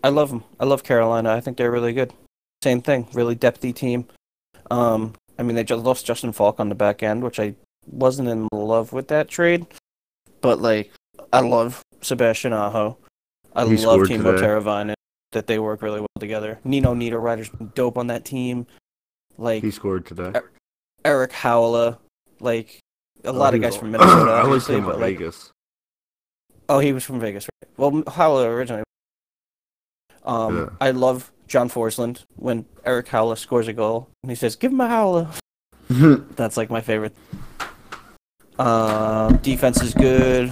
I 0.04 0.10
love 0.10 0.30
them. 0.30 0.46
I 0.60 0.66
love 0.66 0.84
Carolina. 0.84 1.34
I 1.34 1.42
think 1.42 1.58
they're 1.58 1.72
really 1.72 1.94
good. 1.94 2.14
Same 2.64 2.82
thing, 2.82 3.08
really 3.14 3.36
depthy 3.36 3.76
team. 3.76 4.08
Um, 4.72 5.14
I 5.38 5.44
mean, 5.44 5.56
they 5.56 5.64
just 5.64 5.84
lost 5.84 6.06
Justin 6.06 6.32
Faulk 6.32 6.60
on 6.60 6.70
the 6.70 6.76
back 6.76 7.04
end, 7.04 7.24
which 7.24 7.40
I 7.40 7.56
wasn't 7.86 8.30
in 8.30 8.48
love 8.54 8.94
with 8.94 9.10
that 9.10 9.28
trade. 9.28 9.66
But, 10.42 10.62
like, 10.62 10.92
I 11.34 11.42
love 11.42 11.82
Sebastian 12.02 12.54
Aho. 12.54 12.98
I 13.56 13.66
He 13.66 13.78
love 13.86 14.02
Timo 14.02 14.08
today. 14.36 14.46
Teravainen, 14.46 14.94
that 15.32 15.48
they 15.48 15.60
work 15.60 15.82
really 15.82 16.00
well 16.00 16.08
together. 16.20 16.60
Nino 16.64 16.94
Niederreiter's 16.94 17.50
been 17.50 17.72
dope 17.76 17.98
on 17.98 18.08
that 18.08 18.26
team. 18.26 18.68
Like, 19.38 19.64
He 19.64 19.72
scored 19.72 20.06
today. 20.06 20.34
Eric 21.06 21.32
Haula, 21.32 21.98
like 22.40 22.80
a 23.24 23.30
Oh, 23.30 23.34
lot 23.34 23.54
of 23.54 23.62
guys 23.62 23.76
from 23.78 23.92
Minnesota, 23.92 24.32
I 24.32 24.42
obviously, 24.42 24.76
him 24.76 24.86
like, 24.86 25.18
Vegas. 25.18 25.52
oh, 26.68 26.80
he 26.80 26.94
was 26.94 27.04
from 27.04 27.20
Vegas, 27.20 27.46
right? 27.64 27.72
Well, 27.78 28.04
Haula 28.04 28.46
originally. 28.48 28.84
Um, 30.24 30.58
Yeah. 30.58 30.70
I 30.82 30.92
love 30.92 31.32
John 31.48 31.70
Forslund 31.70 32.24
when 32.36 32.66
Eric 32.86 33.08
Haula 33.08 33.38
scores 33.38 33.68
a 33.68 33.74
goal 33.74 34.10
and 34.24 34.30
he 34.32 34.36
says, 34.36 34.56
"Give 34.56 34.72
him 34.72 34.82
a 34.82 34.88
Haula." 34.88 35.34
That's 36.36 36.58
like 36.58 36.70
my 36.70 36.82
favorite. 36.82 37.16
Uh, 38.60 39.30
defense 39.38 39.82
is 39.82 39.94
good. 39.94 40.52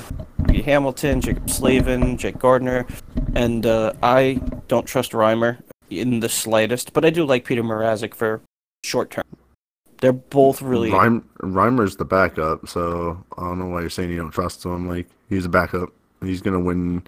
Hamilton, 0.63 1.19
Jaccob 1.19 1.49
Slavin, 1.49 2.17
Jake 2.17 2.39
Gardiner, 2.39 2.87
and 3.35 3.65
uh, 3.65 3.91
I 4.01 4.39
don't 4.69 4.85
trust 4.85 5.11
Reimer 5.11 5.57
in 5.89 6.21
the 6.21 6.29
slightest, 6.29 6.93
but 6.93 7.03
I 7.03 7.09
do 7.09 7.25
like 7.25 7.43
Peter 7.43 7.61
Mrazek 7.61 8.13
for 8.13 8.41
short 8.83 9.11
term. 9.11 9.25
They're 9.99 10.13
both 10.13 10.61
really. 10.61 10.89
Reim, 10.89 11.27
Reimer's 11.39 11.97
the 11.97 12.05
backup, 12.05 12.67
so 12.69 13.21
I 13.37 13.41
don't 13.41 13.59
know 13.59 13.65
why 13.65 13.81
you're 13.81 13.89
saying 13.89 14.09
you 14.09 14.17
don't 14.17 14.31
trust 14.31 14.63
him. 14.63 14.87
Like 14.87 15.07
he's 15.27 15.45
a 15.45 15.49
backup. 15.49 15.89
He's 16.21 16.41
gonna 16.41 16.61
win 16.61 17.03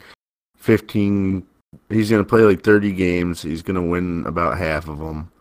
fifteen. 0.58 1.46
He's 1.88 2.12
gonna 2.12 2.26
play 2.26 2.42
like 2.42 2.62
thirty 2.62 2.92
games. 2.92 3.42
He's 3.42 3.62
gonna 3.62 3.86
win 3.86 4.26
about 4.26 4.58
half 4.58 4.90
of 4.90 5.00
them. 5.00 5.32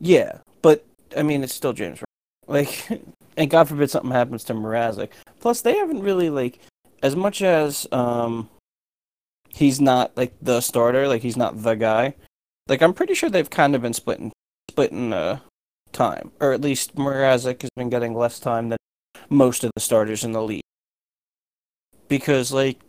Yeah, 0.00 0.38
but 0.60 0.84
I 1.16 1.22
mean, 1.22 1.42
it's 1.42 1.54
still 1.54 1.72
James. 1.72 2.00
Like, 2.50 2.86
and 3.36 3.50
God 3.50 3.68
forbid 3.68 3.90
something 3.90 4.10
happens 4.10 4.44
to 4.44 4.54
Mrazek. 4.54 5.10
Plus, 5.38 5.62
they 5.62 5.76
haven't 5.76 6.02
really 6.02 6.28
like 6.28 6.58
as 7.02 7.16
much 7.16 7.40
as 7.40 7.86
um, 7.92 8.50
he's 9.48 9.80
not 9.80 10.16
like 10.16 10.34
the 10.42 10.60
starter. 10.60 11.08
Like 11.08 11.22
he's 11.22 11.36
not 11.36 11.62
the 11.62 11.74
guy. 11.74 12.14
Like 12.68 12.82
I'm 12.82 12.94
pretty 12.94 13.14
sure 13.14 13.30
they've 13.30 13.48
kind 13.48 13.74
of 13.74 13.82
been 13.82 13.94
splitting 13.94 14.32
splitting 14.70 15.12
uh 15.12 15.40
time, 15.92 16.32
or 16.40 16.52
at 16.52 16.60
least 16.60 16.94
Mrazek 16.94 17.62
has 17.62 17.70
been 17.76 17.90
getting 17.90 18.14
less 18.14 18.38
time 18.38 18.68
than 18.68 18.78
most 19.28 19.64
of 19.64 19.70
the 19.74 19.80
starters 19.80 20.24
in 20.24 20.32
the 20.32 20.42
league. 20.42 20.62
Because 22.08 22.52
like 22.52 22.80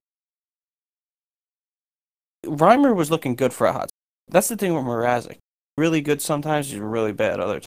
Reimer 2.46 2.96
was 2.96 3.12
looking 3.12 3.36
good 3.36 3.54
for 3.54 3.68
a 3.68 3.74
hot. 3.74 3.90
That's 4.28 4.48
the 4.48 4.56
thing 4.56 4.74
with 4.74 4.84
Mrazek. 4.84 5.38
Really 5.78 6.02
good 6.02 6.22
sometimes, 6.22 6.70
he's 6.70 6.80
really 6.80 7.12
bad 7.12 7.40
other 7.40 7.60
times. 7.60 7.66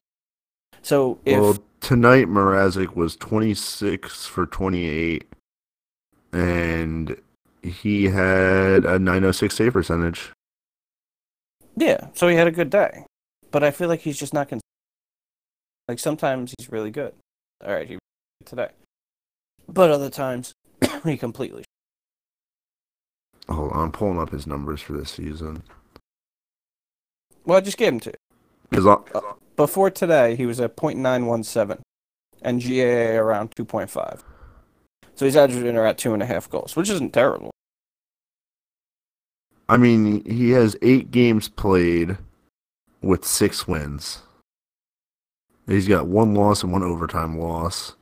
So 0.85 1.19
if 1.25 1.41
Well, 1.41 1.57
tonight 1.81 2.26
Mrazek 2.26 2.95
was 2.95 3.17
26 3.17 4.26
for 4.26 4.45
28, 4.45 5.25
and 6.33 7.21
he 7.62 8.05
had 8.05 8.85
a 8.85 8.99
906 8.99 9.55
save 9.57 9.73
percentage. 9.73 10.31
yeah, 11.76 12.09
so 12.12 12.29
he 12.29 12.37
had 12.37 12.47
a 12.47 12.53
good 12.53 12.69
day, 12.69 13.07
but 13.50 13.64
I 13.64 13.71
feel 13.71 13.88
like 13.88 14.00
he's 14.00 14.19
just 14.19 14.35
not 14.35 14.49
consistent. 14.49 14.62
like 15.88 15.99
sometimes 15.99 16.55
he's 16.59 16.71
really 16.71 16.91
good. 16.91 17.14
All 17.64 17.73
right, 17.73 17.88
he 17.88 17.99
today, 18.45 18.69
but 19.67 19.91
other 19.91 20.11
times 20.11 20.53
he 21.05 21.17
completely. 21.17 21.64
Hold 23.49 23.73
on, 23.73 23.85
I'm 23.85 23.93
pulling 23.93 24.19
up 24.21 24.31
his 24.31 24.47
numbers 24.47 24.83
for 24.83 24.93
this 24.93 25.11
season. 25.12 25.62
Well, 27.47 27.57
I 27.57 27.62
just 27.62 27.79
gave 27.79 27.93
him 27.93 28.00
to. 28.00 28.12
Because 28.71 28.87
Before 29.56 29.90
today, 29.90 30.34
he 30.37 30.46
was 30.46 30.61
at 30.61 30.76
.917, 30.76 31.78
and 32.42 32.61
GAA 32.62 33.18
around 33.20 33.54
2.5. 33.54 34.20
So 35.14 35.25
he's 35.25 35.37
averaging 35.37 35.76
at 35.76 35.99
two 35.99 36.12
and 36.12 36.23
a 36.23 36.26
half 36.26 36.50
goals, 36.50 36.75
which 36.75 36.90
isn't 36.90 37.12
terrible. 37.12 37.50
I 39.68 39.76
mean, 39.76 40.25
he 40.25 40.50
has 40.50 40.76
eight 40.82 41.11
games 41.11 41.49
played 41.49 42.18
with 43.00 43.25
six 43.25 43.66
wins. 43.66 44.23
He's 45.66 45.88
got 45.88 46.06
one 46.06 46.34
loss 46.34 46.62
and 46.62 46.73
one 46.73 46.82
overtime 46.82 47.38
loss. 47.38 47.94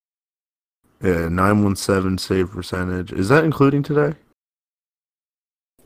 Yeah, 1.03 1.29
917 1.29 2.19
save 2.19 2.51
percentage. 2.51 3.13
Is 3.13 3.29
that 3.29 3.45
including 3.45 3.83
today? 3.83 4.17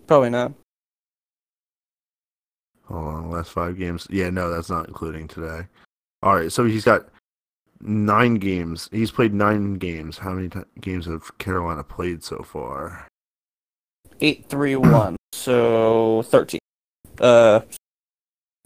Probably 0.06 0.30
not. 0.30 0.52
Hold 2.86 3.06
on, 3.06 3.30
last 3.30 3.50
five 3.50 3.78
games. 3.78 4.06
Yeah, 4.10 4.30
no, 4.30 4.50
that's 4.50 4.70
not 4.70 4.88
including 4.88 5.28
today. 5.28 5.66
All 6.22 6.36
right, 6.36 6.52
so 6.52 6.64
he's 6.64 6.84
got 6.84 7.08
nine 7.80 8.34
games. 8.34 8.88
He's 8.92 9.10
played 9.10 9.34
nine 9.34 9.74
games. 9.74 10.18
How 10.18 10.32
many 10.32 10.48
t- 10.48 10.60
games 10.80 11.06
have 11.06 11.36
Carolina 11.38 11.82
played 11.82 12.22
so 12.22 12.42
far? 12.42 13.08
Eight 14.20 14.46
three 14.48 14.76
one. 14.76 15.16
So 15.32 16.22
thirteen. 16.22 16.60
Uh, 17.20 17.60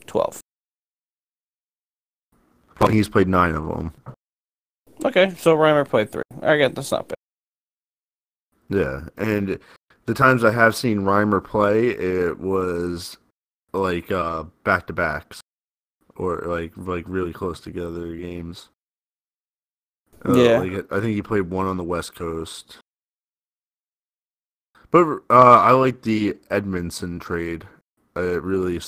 twelve. 0.06 0.40
Well, 2.78 2.90
he's 2.90 3.08
played 3.08 3.28
nine 3.28 3.54
of 3.54 3.66
them. 3.66 3.92
Okay, 5.04 5.34
so 5.38 5.56
Reimer 5.56 5.88
played 5.88 6.12
three. 6.12 6.22
I 6.42 6.56
get 6.56 6.74
that's 6.74 6.92
not 6.92 7.08
bad. 7.08 7.16
Yeah, 8.68 9.00
and 9.16 9.58
the 10.06 10.14
times 10.14 10.44
I 10.44 10.50
have 10.52 10.76
seen 10.76 11.00
Reimer 11.00 11.42
play, 11.42 11.88
it 11.88 12.38
was 12.38 13.16
like 13.72 14.10
uh 14.10 14.44
back 14.64 14.86
to 14.86 14.92
backs, 14.92 15.40
or 16.16 16.42
like 16.46 16.72
like 16.76 17.04
really 17.08 17.32
close 17.32 17.60
together 17.60 18.14
games. 18.16 18.68
Uh, 20.24 20.34
Yeah. 20.34 20.58
like, 20.58 20.92
I 20.92 21.00
think 21.00 21.14
he 21.14 21.22
played 21.22 21.48
one 21.50 21.66
on 21.66 21.78
the 21.78 21.84
West 21.84 22.14
Coast. 22.14 22.78
But 24.90 25.06
uh, 25.30 25.60
I 25.60 25.70
like 25.70 26.02
the 26.02 26.34
Edmundson 26.50 27.20
trade. 27.20 27.64
Uh, 28.16 28.22
It 28.22 28.42
really 28.42 28.80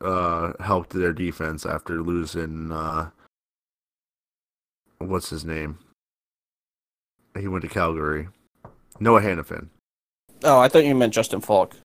uh, 0.00 0.54
helped 0.58 0.90
their 0.90 1.12
defense 1.12 1.64
after 1.66 2.02
losing. 2.02 2.72
Uh, 2.72 3.10
what's 4.98 5.30
his 5.30 5.44
name? 5.44 5.78
He 7.38 7.46
went 7.46 7.62
to 7.62 7.68
Calgary. 7.68 8.28
Noah 8.98 9.20
Hanifin. 9.20 9.68
Oh, 10.42 10.58
I 10.58 10.68
thought 10.68 10.84
you 10.84 10.94
meant 10.94 11.14
Justin 11.14 11.40
Faulk. 11.40 11.76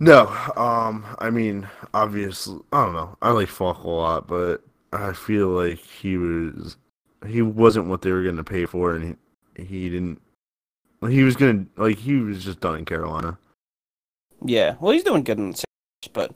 No, 0.00 0.28
um, 0.56 1.04
I 1.18 1.30
mean, 1.30 1.68
obviously, 1.92 2.60
I 2.72 2.84
don't 2.84 2.94
know. 2.94 3.16
I 3.20 3.30
like 3.32 3.48
Faulk 3.48 3.82
a 3.84 3.88
lot, 3.88 4.26
but 4.28 4.62
I 4.92 5.12
feel 5.12 5.48
like 5.48 5.78
he 5.78 6.16
was 6.16 6.76
he 7.26 7.42
wasn't 7.42 7.88
what 7.88 8.02
they 8.02 8.12
were 8.12 8.22
going 8.22 8.36
to 8.36 8.44
pay 8.44 8.64
for, 8.64 8.94
and 8.94 9.16
he, 9.56 9.62
he 9.64 9.88
didn't. 9.88 10.20
He 11.08 11.22
was 11.22 11.36
gonna 11.36 11.66
like 11.76 11.98
he 11.98 12.16
was 12.16 12.44
just 12.44 12.60
done 12.60 12.76
in 12.76 12.84
Carolina. 12.84 13.38
Yeah, 14.44 14.76
well, 14.80 14.92
he's 14.92 15.02
doing 15.04 15.24
good 15.24 15.38
in 15.38 15.50
the 15.50 15.56
series, 15.56 16.12
but. 16.12 16.32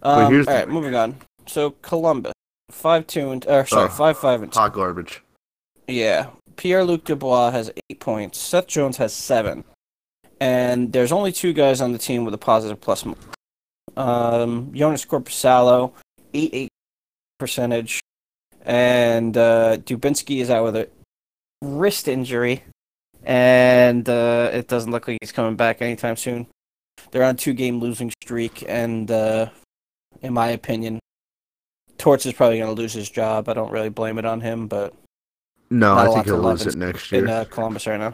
But 0.00 0.26
Um, 0.26 0.32
here's 0.32 0.46
all 0.48 0.54
thing. 0.54 0.68
moving 0.68 0.94
on. 0.94 1.16
So 1.46 1.70
Columbus, 1.82 2.32
five 2.70 3.06
two 3.06 3.30
and 3.30 3.46
or 3.46 3.64
sorry, 3.66 3.86
Uh, 3.86 3.88
five 3.88 4.18
five 4.18 4.42
and 4.42 4.52
two. 4.52 4.58
Hot 4.58 4.72
garbage. 4.72 5.22
Yeah, 5.86 6.30
Pierre 6.56 6.84
Luc 6.84 7.04
Dubois 7.04 7.50
has 7.52 7.70
eight 7.88 8.00
points. 8.00 8.38
Seth 8.38 8.66
Jones 8.66 8.96
has 8.98 9.12
seven, 9.14 9.64
and 10.40 10.92
there's 10.92 11.12
only 11.12 11.32
two 11.32 11.52
guys 11.52 11.80
on 11.80 11.92
the 11.92 11.98
team 11.98 12.24
with 12.24 12.34
a 12.34 12.38
positive 12.38 12.80
plus. 12.80 13.04
Um, 13.96 14.72
Joonas 14.72 15.06
Korpisalo, 15.06 15.92
eight 16.32 16.50
eight 16.52 16.68
percentage, 17.38 18.00
and 18.64 19.36
uh, 19.36 19.76
Dubinsky 19.78 20.40
is 20.40 20.50
out 20.50 20.64
with 20.64 20.76
a 20.76 20.88
wrist 21.62 22.08
injury, 22.08 22.64
and 23.22 24.08
uh, 24.08 24.50
it 24.52 24.68
doesn't 24.68 24.90
look 24.90 25.06
like 25.08 25.18
he's 25.20 25.32
coming 25.32 25.56
back 25.56 25.80
anytime 25.82 26.16
soon. 26.16 26.46
They're 27.10 27.24
on 27.24 27.34
a 27.34 27.38
two 27.38 27.52
game 27.52 27.78
losing 27.80 28.10
streak, 28.22 28.64
and 28.68 29.10
uh, 29.10 29.50
in 30.22 30.32
my 30.32 30.48
opinion, 30.48 30.98
Torts 31.98 32.26
is 32.26 32.32
probably 32.32 32.58
going 32.58 32.74
to 32.74 32.80
lose 32.80 32.92
his 32.92 33.08
job. 33.08 33.48
I 33.48 33.52
don't 33.54 33.70
really 33.70 33.88
blame 33.90 34.18
it 34.18 34.24
on 34.24 34.40
him, 34.40 34.66
but 34.66 34.92
No, 35.70 35.94
I 35.94 36.08
think 36.12 36.26
he'll 36.26 36.38
lose 36.38 36.66
it 36.66 36.74
next 36.76 37.12
year. 37.12 37.24
in 37.24 37.30
uh, 37.30 37.44
Columbus 37.44 37.86
right 37.86 38.00
now. 38.00 38.12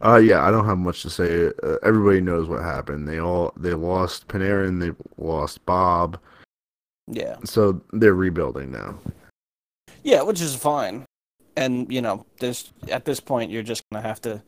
Uh, 0.00 0.16
yeah, 0.16 0.46
I 0.46 0.50
don't 0.50 0.64
have 0.66 0.78
much 0.78 1.02
to 1.02 1.10
say. 1.10 1.46
Uh, 1.62 1.76
everybody 1.82 2.20
knows 2.20 2.48
what 2.48 2.62
happened. 2.62 3.08
They 3.08 3.18
all 3.18 3.52
they 3.56 3.74
lost 3.74 4.28
Panarin, 4.28 4.80
they 4.80 4.92
lost 5.22 5.64
Bob, 5.66 6.18
Yeah. 7.08 7.36
so 7.44 7.80
they're 7.92 8.14
rebuilding 8.14 8.70
now. 8.70 8.98
Yeah, 10.04 10.22
which 10.22 10.40
is 10.40 10.54
fine. 10.54 11.04
And, 11.56 11.92
you 11.92 12.00
know, 12.00 12.24
this 12.38 12.72
at 12.88 13.04
this 13.04 13.18
point 13.18 13.50
you're 13.50 13.64
just 13.64 13.82
gonna 13.90 14.06
have 14.06 14.20
to 14.22 14.42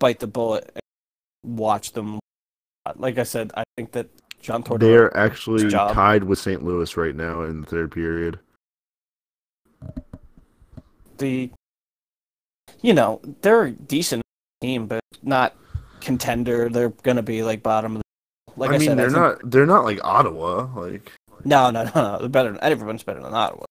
bite 0.00 0.18
the 0.18 0.26
bullet 0.26 0.68
and 0.74 1.56
watch 1.58 1.92
them. 1.92 2.18
Like 2.96 3.18
I 3.18 3.22
said, 3.22 3.52
I 3.56 3.62
think 3.76 3.92
that 3.92 4.08
John 4.42 4.62
Tortorella 4.64 4.80
They're 4.80 5.16
actually 5.16 5.70
tied 5.70 6.24
with 6.24 6.38
St. 6.40 6.64
Louis 6.64 6.96
right 6.96 7.14
now 7.14 7.42
in 7.42 7.60
the 7.60 7.66
third 7.66 7.92
period. 7.92 8.40
the 11.18 11.50
you 12.82 12.92
know, 12.92 13.20
they're 13.42 13.70
decent 13.70 14.22
team, 14.66 14.86
but 14.86 15.00
not 15.22 15.54
contender. 16.00 16.68
They're 16.68 16.90
gonna 16.90 17.22
be 17.22 17.42
like 17.42 17.62
bottom 17.62 17.96
of 17.96 18.02
the 18.02 18.52
like 18.60 18.70
I, 18.70 18.74
I 18.74 18.78
mean, 18.78 18.88
said, 18.88 18.98
they're 18.98 19.10
think- 19.10 19.18
not 19.18 19.50
they're 19.50 19.66
not 19.66 19.84
like 19.84 20.00
Ottawa. 20.04 20.68
Like 20.74 21.12
No, 21.44 21.70
no, 21.70 21.84
no, 21.84 21.90
no. 21.94 22.18
They're 22.18 22.28
better. 22.28 22.52
Than, 22.52 22.62
everyone's 22.62 23.02
better 23.02 23.22
than 23.22 23.34
Ottawa. 23.34 23.64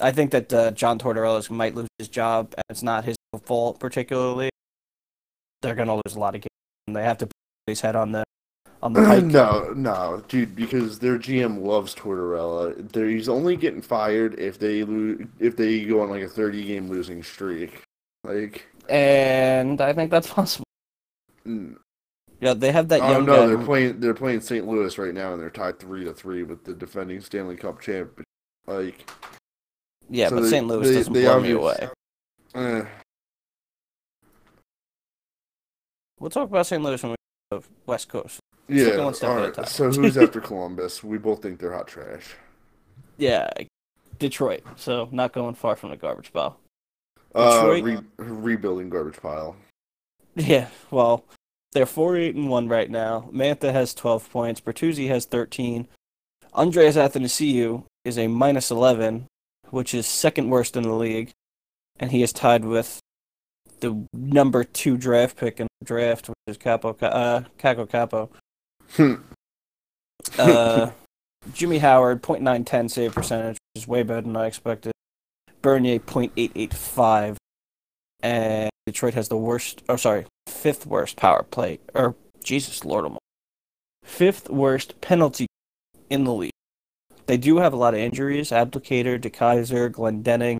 I 0.00 0.12
think 0.12 0.30
that 0.32 0.52
uh, 0.52 0.70
John 0.72 0.98
Tortorella 0.98 1.48
might 1.50 1.74
lose 1.74 1.88
his 1.98 2.08
job, 2.08 2.52
and 2.56 2.62
it's 2.68 2.82
not 2.82 3.04
his 3.04 3.16
fault 3.44 3.80
particularly. 3.80 4.50
They're 5.62 5.74
gonna 5.74 5.96
lose 5.96 6.14
a 6.14 6.20
lot 6.20 6.34
of 6.34 6.42
games, 6.42 6.48
and 6.86 6.94
they 6.96 7.02
have 7.02 7.18
to 7.18 7.26
put 7.26 7.34
his 7.66 7.80
head 7.80 7.96
on 7.96 8.12
the 8.12 8.22
on 8.82 8.92
the 8.92 9.00
pike. 9.04 9.24
no, 9.24 9.72
no, 9.74 10.22
dude, 10.28 10.54
because 10.54 10.98
their 11.00 11.18
GM 11.18 11.62
loves 11.64 11.94
Tortorella. 11.94 12.92
They're, 12.92 13.08
he's 13.08 13.28
only 13.28 13.56
getting 13.56 13.82
fired 13.82 14.38
if 14.38 14.58
they 14.58 14.84
lose 14.84 15.26
if 15.40 15.56
they 15.56 15.84
go 15.84 16.02
on 16.02 16.10
like 16.10 16.22
a 16.22 16.28
thirty 16.28 16.64
game 16.64 16.88
losing 16.88 17.22
streak. 17.22 17.82
Like 18.24 18.66
And 18.88 19.80
I 19.80 19.92
think 19.92 20.10
that's 20.10 20.26
possible. 20.32 20.64
mm, 21.46 21.76
Yeah, 22.40 22.54
they 22.54 22.72
have 22.72 22.88
that 22.88 23.00
Oh 23.02 23.10
young 23.12 23.26
no, 23.26 23.36
guy. 23.36 23.46
they're 23.46 23.58
playing. 23.64 24.00
They're 24.00 24.14
playing 24.14 24.40
St. 24.40 24.66
Louis 24.66 24.96
right 24.98 25.14
now, 25.14 25.32
and 25.32 25.40
they're 25.42 25.50
tied 25.50 25.78
three 25.78 26.04
to 26.04 26.12
three 26.12 26.42
with 26.42 26.64
the 26.64 26.74
defending 26.74 27.20
Stanley 27.20 27.56
Cup 27.56 27.80
champ. 27.80 28.22
Like, 28.66 29.10
yeah, 30.10 30.28
so 30.28 30.36
but 30.36 30.42
they- 30.42 30.50
St. 30.50 30.66
Louis 30.66 30.88
they- 30.88 30.94
doesn't 30.94 31.12
they 31.12 31.22
blow 31.22 31.40
me 31.40 31.50
away. 31.52 31.88
eh, 32.54 32.84
We'll 36.20 36.30
talk 36.30 36.48
about 36.48 36.66
St. 36.66 36.82
Louis 36.82 37.00
when 37.02 37.12
we 37.12 37.16
go 37.52 37.60
to 37.60 37.66
West 37.86 38.08
Coast. 38.08 38.40
take 38.68 38.76
it 38.78 38.96
yeah. 38.96 39.04
one 39.04 39.14
step 39.14 39.30
all 39.30 39.36
at 39.36 39.42
a 39.42 39.44
right. 39.46 39.54
time. 39.54 39.66
So 39.66 39.90
who's 39.90 40.16
after 40.18 40.40
Columbus? 40.40 41.04
We 41.04 41.16
both 41.18 41.42
think 41.42 41.60
they're 41.60 41.72
hot 41.72 41.86
trash. 41.88 42.34
Yeah, 43.20 43.50
Detroit. 44.20 44.62
So 44.76 45.08
not 45.10 45.32
going 45.32 45.56
far 45.56 45.74
from 45.74 45.90
the 45.90 45.96
garbage 45.96 46.32
pile. 46.32 46.56
Uh, 47.38 47.80
re- 47.82 47.98
rebuilding 48.16 48.90
garbage 48.90 49.20
pile. 49.20 49.56
Yeah, 50.34 50.68
well, 50.90 51.24
they're 51.72 51.86
four 51.86 52.16
eight 52.16 52.34
and 52.34 52.48
one 52.48 52.68
right 52.68 52.90
now. 52.90 53.28
Mantha 53.32 53.72
has 53.72 53.94
twelve 53.94 54.30
points. 54.30 54.60
Bertuzzi 54.60 55.08
has 55.08 55.24
thirteen. 55.24 55.88
Andreas 56.54 56.96
Athanasiou 56.96 57.84
is 58.04 58.18
a 58.18 58.26
minus 58.26 58.70
eleven, 58.70 59.26
which 59.70 59.94
is 59.94 60.06
second 60.06 60.50
worst 60.50 60.76
in 60.76 60.82
the 60.82 60.92
league, 60.92 61.30
and 62.00 62.10
he 62.10 62.22
is 62.22 62.32
tied 62.32 62.64
with 62.64 63.00
the 63.80 64.06
number 64.12 64.64
two 64.64 64.96
draft 64.96 65.36
pick 65.36 65.60
in 65.60 65.68
the 65.80 65.86
draft, 65.86 66.28
which 66.28 66.36
is 66.46 66.56
Capo 66.56 66.96
uh, 67.02 67.42
Caco 67.58 67.88
Capo. 67.88 68.30
Uh, 70.38 70.90
Jimmy 71.52 71.78
Howard, 71.78 72.22
.910 72.22 72.90
save 72.90 73.14
percentage, 73.14 73.58
which 73.74 73.82
is 73.82 73.88
way 73.88 74.02
better 74.02 74.22
than 74.22 74.36
I 74.36 74.46
expected. 74.46 74.92
Bernier, 75.62 75.98
.885. 76.00 77.36
And 78.22 78.70
Detroit 78.86 79.14
has 79.14 79.28
the 79.28 79.36
worst, 79.36 79.82
oh, 79.88 79.96
sorry, 79.96 80.26
fifth 80.48 80.86
worst 80.86 81.16
power 81.16 81.44
play, 81.44 81.78
or 81.94 82.16
Jesus 82.42 82.84
Lord 82.84 83.04
Almighty. 83.04 83.18
Fifth 84.02 84.48
worst 84.50 85.00
penalty 85.00 85.46
in 86.10 86.24
the 86.24 86.32
league. 86.32 86.52
They 87.26 87.36
do 87.36 87.58
have 87.58 87.72
a 87.72 87.76
lot 87.76 87.94
of 87.94 88.00
injuries. 88.00 88.50
Abdelkader, 88.50 89.20
DeKeyser, 89.20 89.90
Glendening. 89.90 90.56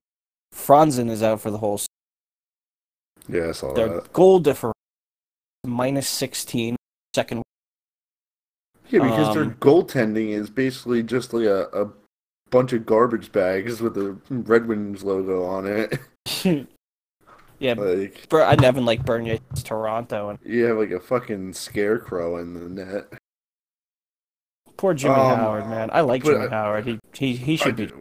Franzen 0.55 1.09
is 1.11 1.23
out 1.23 1.40
for 1.40 1.50
the 1.50 1.59
whole 1.59 1.78
season. 1.78 1.88
yeah, 3.28 3.49
I 3.49 3.52
saw 3.52 3.73
Their 3.73 3.88
that. 3.88 4.12
goal 4.12 4.38
differential, 4.38 4.75
minus 5.67 6.09
16, 6.09 6.76
second 7.14 7.43
Yeah, 8.90 9.02
because 9.02 9.35
their 9.35 9.45
um, 9.45 9.55
goaltending 9.55 10.28
is 10.31 10.50
basically 10.50 11.02
just 11.02 11.33
like 11.33 11.47
a, 11.47 11.69
a 11.73 11.90
bunch 12.50 12.73
of 12.73 12.87
garbage 12.87 13.31
bags 13.33 13.81
with 13.81 13.95
the 13.95 14.17
Red 14.31 14.67
Wings 14.67 15.02
logo 15.05 15.45
on 15.45 15.67
it. 15.67 15.99
yeah, 17.59 17.75
like 17.75 18.28
Bur- 18.28 18.45
I 18.45 18.55
never 18.57 18.81
like 18.81 19.05
Bernier 19.05 19.38
Toronto 19.64 20.31
and 20.31 20.38
you 20.45 20.64
have 20.64 20.78
like 20.78 20.90
a 20.90 21.00
fucking 21.00 21.52
scarecrow 21.55 22.38
in 22.38 22.55
the 22.55 22.85
net. 22.85 23.12
poor 24.76 24.95
Jimmy 24.95 25.14
Um, 25.14 25.37
Howard, 25.38 25.69
man. 25.69 25.90
I 25.93 26.00
like 26.02 26.25
Jimmy 26.25 26.47
I- 26.47 26.50
Howard. 26.50 26.87
He 26.87 26.99
he 27.12 27.35
he 27.37 27.57
should 27.57 27.81
I, 27.81 27.87
be 27.87 27.93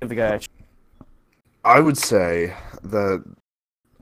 the 0.00 0.14
guy. 0.14 0.40
I 1.64 1.80
would 1.80 1.96
say 1.96 2.54
that 2.82 3.24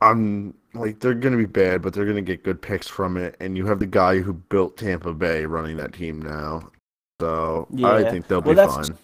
I'm 0.01 0.55
like 0.75 0.99
they're 1.01 1.15
gonna 1.15 1.37
be 1.37 1.47
bad, 1.47 1.81
but 1.83 1.93
they're 1.95 2.05
gonna 2.07 2.21
get 2.23 2.43
good 2.43 2.61
picks 2.61 2.89
from 2.89 3.17
it. 3.17 3.37
And 3.41 3.57
you 3.57 3.67
have 3.67 3.79
the 3.79 3.87
guy 3.87 4.19
who 4.19 4.33
built 4.33 4.77
Tampa 4.77 5.13
Bay 5.13 5.45
running 5.47 5.77
that 5.77 5.93
team 5.93 6.21
now, 6.21 6.71
so 7.23 7.69
I 7.85 8.03
think 8.11 8.27
they'll 8.27 8.41
Well, 8.43 8.55
be 8.55 8.73
fine. 8.73 8.99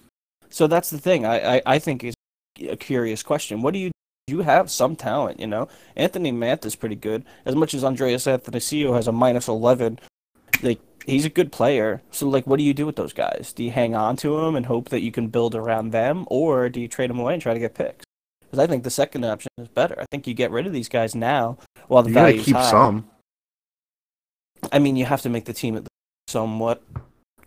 So 0.51 0.67
that's 0.67 0.91
the 0.91 0.99
thing. 0.99 1.25
I, 1.25 1.57
I 1.57 1.63
I 1.67 1.79
think 1.79 2.05
is 2.05 2.15
a 2.69 2.77
curious 2.77 3.23
question. 3.23 3.63
What 3.63 3.73
do 3.75 3.79
you 3.79 3.91
you 4.27 4.41
have 4.41 4.71
some 4.71 4.97
talent, 4.97 5.41
you 5.41 5.47
know? 5.47 5.69
Anthony 5.97 6.33
Mantha 6.33 6.67
is 6.67 6.77
pretty 6.77 6.97
good. 6.97 7.25
As 7.47 7.55
much 7.55 7.73
as 7.75 7.85
Andreas 7.85 8.27
Athanasiou 8.27 8.95
has 8.95 9.07
a 9.09 9.13
minus 9.13 9.49
eleven, 9.49 9.99
like 10.63 10.81
he's 11.07 11.25
a 11.25 11.31
good 11.31 11.53
player. 11.53 12.03
So 12.11 12.29
like, 12.29 12.47
what 12.47 12.59
do 12.59 12.65
you 12.65 12.75
do 12.75 12.87
with 12.87 12.97
those 12.97 13.13
guys? 13.13 13.53
Do 13.55 13.63
you 13.65 13.71
hang 13.71 13.95
on 13.95 14.17
to 14.19 14.41
them 14.41 14.57
and 14.57 14.67
hope 14.67 14.89
that 14.91 15.01
you 15.01 15.13
can 15.13 15.29
build 15.29 15.55
around 15.55 15.93
them, 15.93 16.25
or 16.27 16.69
do 16.69 16.81
you 16.81 16.89
trade 16.89 17.11
them 17.11 17.19
away 17.21 17.35
and 17.35 17.43
try 17.43 17.55
to 17.55 17.61
get 17.61 17.75
picks? 17.75 18.05
Because 18.41 18.59
I 18.59 18.67
think 18.67 18.83
the 18.83 18.91
second 18.91 19.25
option 19.25 19.51
is 19.59 19.69
better. 19.69 20.01
I 20.01 20.07
think 20.11 20.27
you 20.27 20.35
get 20.35 20.51
rid 20.51 20.67
of 20.67 20.73
these 20.73 20.89
guys 20.89 21.15
now 21.15 21.59
while 21.89 22.03
the 22.03 22.11
value 22.11 22.41
is. 22.41 22.49
You 22.49 22.55
gotta 22.55 22.65
keep 22.65 22.73
high. 22.73 22.89
some. 22.89 23.11
I 24.73 24.79
mean, 24.79 24.97
you 24.97 25.05
have 25.05 25.23
to 25.23 25.29
make 25.29 25.45
the 25.45 25.53
team 25.53 25.77
at 25.77 25.87
somewhat 26.27 26.83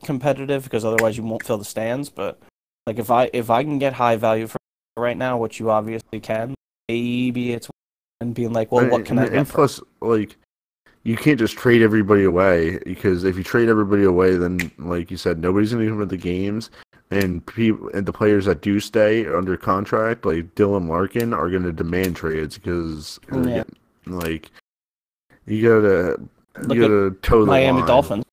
competitive 0.01 0.63
because 0.63 0.83
otherwise 0.85 1.17
you 1.17 1.23
won't 1.23 1.43
fill 1.45 1.57
the 1.57 1.65
stands. 1.65 2.09
But 2.09 2.39
like 2.87 2.99
if 2.99 3.09
I 3.11 3.29
if 3.33 3.49
I 3.49 3.63
can 3.63 3.79
get 3.79 3.93
high 3.93 4.15
value 4.17 4.47
for 4.47 4.57
right 4.97 5.17
now, 5.17 5.37
which 5.37 5.59
you 5.59 5.69
obviously 5.71 6.19
can, 6.19 6.55
maybe 6.89 7.53
it's 7.53 7.69
and 8.19 8.35
being 8.35 8.53
like, 8.53 8.71
well, 8.71 8.87
what 8.89 9.05
can 9.05 9.17
I 9.17 9.23
and, 9.23 9.31
get? 9.31 9.37
and 9.39 9.47
for- 9.47 9.53
plus, 9.55 9.81
like, 10.01 10.35
you 11.03 11.17
can't 11.17 11.39
just 11.39 11.57
trade 11.57 11.81
everybody 11.81 12.23
away 12.23 12.77
because 12.85 13.23
if 13.23 13.35
you 13.35 13.43
trade 13.43 13.67
everybody 13.67 14.03
away, 14.03 14.37
then, 14.37 14.71
like 14.77 15.09
you 15.09 15.17
said, 15.17 15.39
nobody's 15.39 15.73
going 15.73 15.83
to 15.85 15.91
come 15.91 15.99
to 16.01 16.05
the 16.05 16.17
games, 16.17 16.69
and 17.09 17.43
people 17.47 17.89
and 17.95 18.05
the 18.05 18.13
players 18.13 18.45
that 18.45 18.61
do 18.61 18.79
stay 18.79 19.25
under 19.25 19.57
contract, 19.57 20.23
like 20.23 20.53
Dylan 20.53 20.87
Larkin, 20.87 21.33
are 21.33 21.49
going 21.49 21.63
to 21.63 21.71
demand 21.71 22.15
trades 22.15 22.59
because, 22.59 23.19
Yeah. 23.33 23.63
like, 24.05 24.51
you 25.47 25.67
gotta, 25.67 26.21
Look 26.67 26.75
you 26.75 26.81
gotta 26.81 27.11
toe 27.23 27.39
the 27.41 27.47
Miami 27.47 27.79
line. 27.79 27.87
Dolphins. 27.87 28.25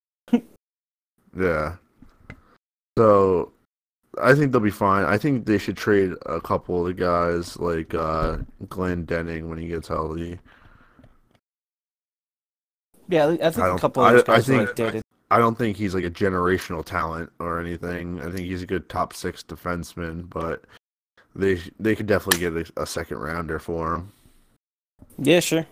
Yeah. 1.38 1.76
So, 2.98 3.52
I 4.20 4.34
think 4.34 4.50
they'll 4.50 4.60
be 4.60 4.70
fine. 4.70 5.04
I 5.04 5.18
think 5.18 5.46
they 5.46 5.58
should 5.58 5.76
trade 5.76 6.12
a 6.26 6.40
couple 6.40 6.80
of 6.80 6.86
the 6.86 6.94
guys, 6.94 7.56
like 7.58 7.94
uh, 7.94 8.38
Glendening 8.64 9.48
when 9.48 9.58
he 9.58 9.68
gets 9.68 9.86
healthy. 9.88 10.40
Yeah, 13.08 13.26
I 13.28 13.50
think 13.50 13.58
I 13.58 13.74
a 13.74 13.78
couple 13.78 14.04
of 14.04 14.28
I- 14.28 14.34
I 14.34 14.40
think- 14.40 14.78
like. 14.78 15.02
I 15.30 15.36
don't 15.38 15.58
think 15.58 15.76
he's 15.76 15.94
like 15.94 16.04
a 16.04 16.10
generational 16.10 16.82
talent 16.82 17.30
or 17.38 17.60
anything. 17.60 18.18
I 18.20 18.24
think 18.30 18.46
he's 18.46 18.62
a 18.62 18.66
good 18.66 18.88
top 18.88 19.12
six 19.12 19.42
defenseman, 19.42 20.26
but 20.30 20.64
they 21.36 21.60
they 21.78 21.94
could 21.94 22.06
definitely 22.06 22.40
get 22.40 22.54
a, 22.76 22.82
a 22.82 22.86
second 22.86 23.18
rounder 23.18 23.58
for 23.58 23.94
him. 23.94 24.12
Yeah, 25.18 25.40
sure. 25.40 25.66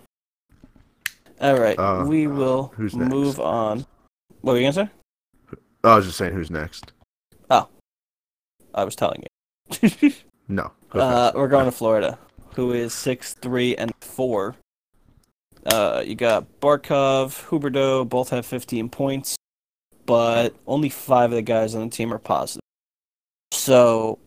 All 1.40 1.58
right, 1.58 1.78
Uh, 1.78 2.04
we 2.06 2.26
will 2.26 2.72
move 2.92 3.40
on. 3.40 3.86
What 4.42 4.52
were 4.52 4.58
you 4.58 4.64
gonna 4.70 4.88
say? 4.88 4.90
I 5.84 5.96
was 5.96 6.06
just 6.06 6.18
saying, 6.18 6.32
who's 6.34 6.50
next? 6.50 6.92
Oh, 7.50 7.68
I 8.74 8.84
was 8.84 8.96
telling 8.96 9.22
you. 9.22 10.10
No, 10.48 10.70
Uh, 10.92 11.32
we're 11.34 11.48
going 11.48 11.64
to 11.64 11.72
Florida, 11.72 12.16
who 12.54 12.72
is 12.72 12.94
six, 12.94 13.34
three, 13.34 13.74
and 13.74 13.92
four. 14.00 14.54
Uh, 15.66 16.04
you 16.06 16.14
got 16.14 16.46
Barkov, 16.60 17.48
Huberdeau, 17.48 18.08
both 18.08 18.30
have 18.30 18.46
15 18.46 18.88
points, 18.88 19.34
but 20.06 20.54
only 20.68 20.88
five 20.88 21.32
of 21.32 21.36
the 21.36 21.42
guys 21.42 21.74
on 21.74 21.82
the 21.82 21.90
team 21.90 22.12
are 22.14 22.18
positive. 22.20 22.60
So, 23.50 24.20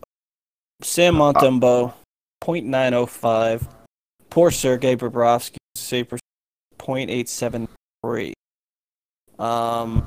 Sam 0.82 1.14
Montembeault, 1.14 1.94
.905. 2.42 3.66
Poor 4.28 4.50
Sergei 4.50 4.96
Bobrovsky, 4.96 5.56
save 5.74 6.08
percentage, 6.10 7.26
.873. 7.26 8.32
Um, 9.38 10.06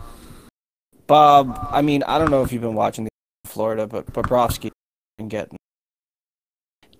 Bob, 1.08 1.68
I 1.72 1.82
mean, 1.82 2.04
I 2.04 2.18
don't 2.18 2.32
know 2.32 2.44
if 2.44 2.52
you've 2.52 2.62
been 2.62 2.76
watching 2.76 3.06
the 3.06 3.10
Florida, 3.46 3.88
but 3.88 4.12
Bobrovsky 4.14 4.72
been 5.18 5.28
getting 5.28 5.58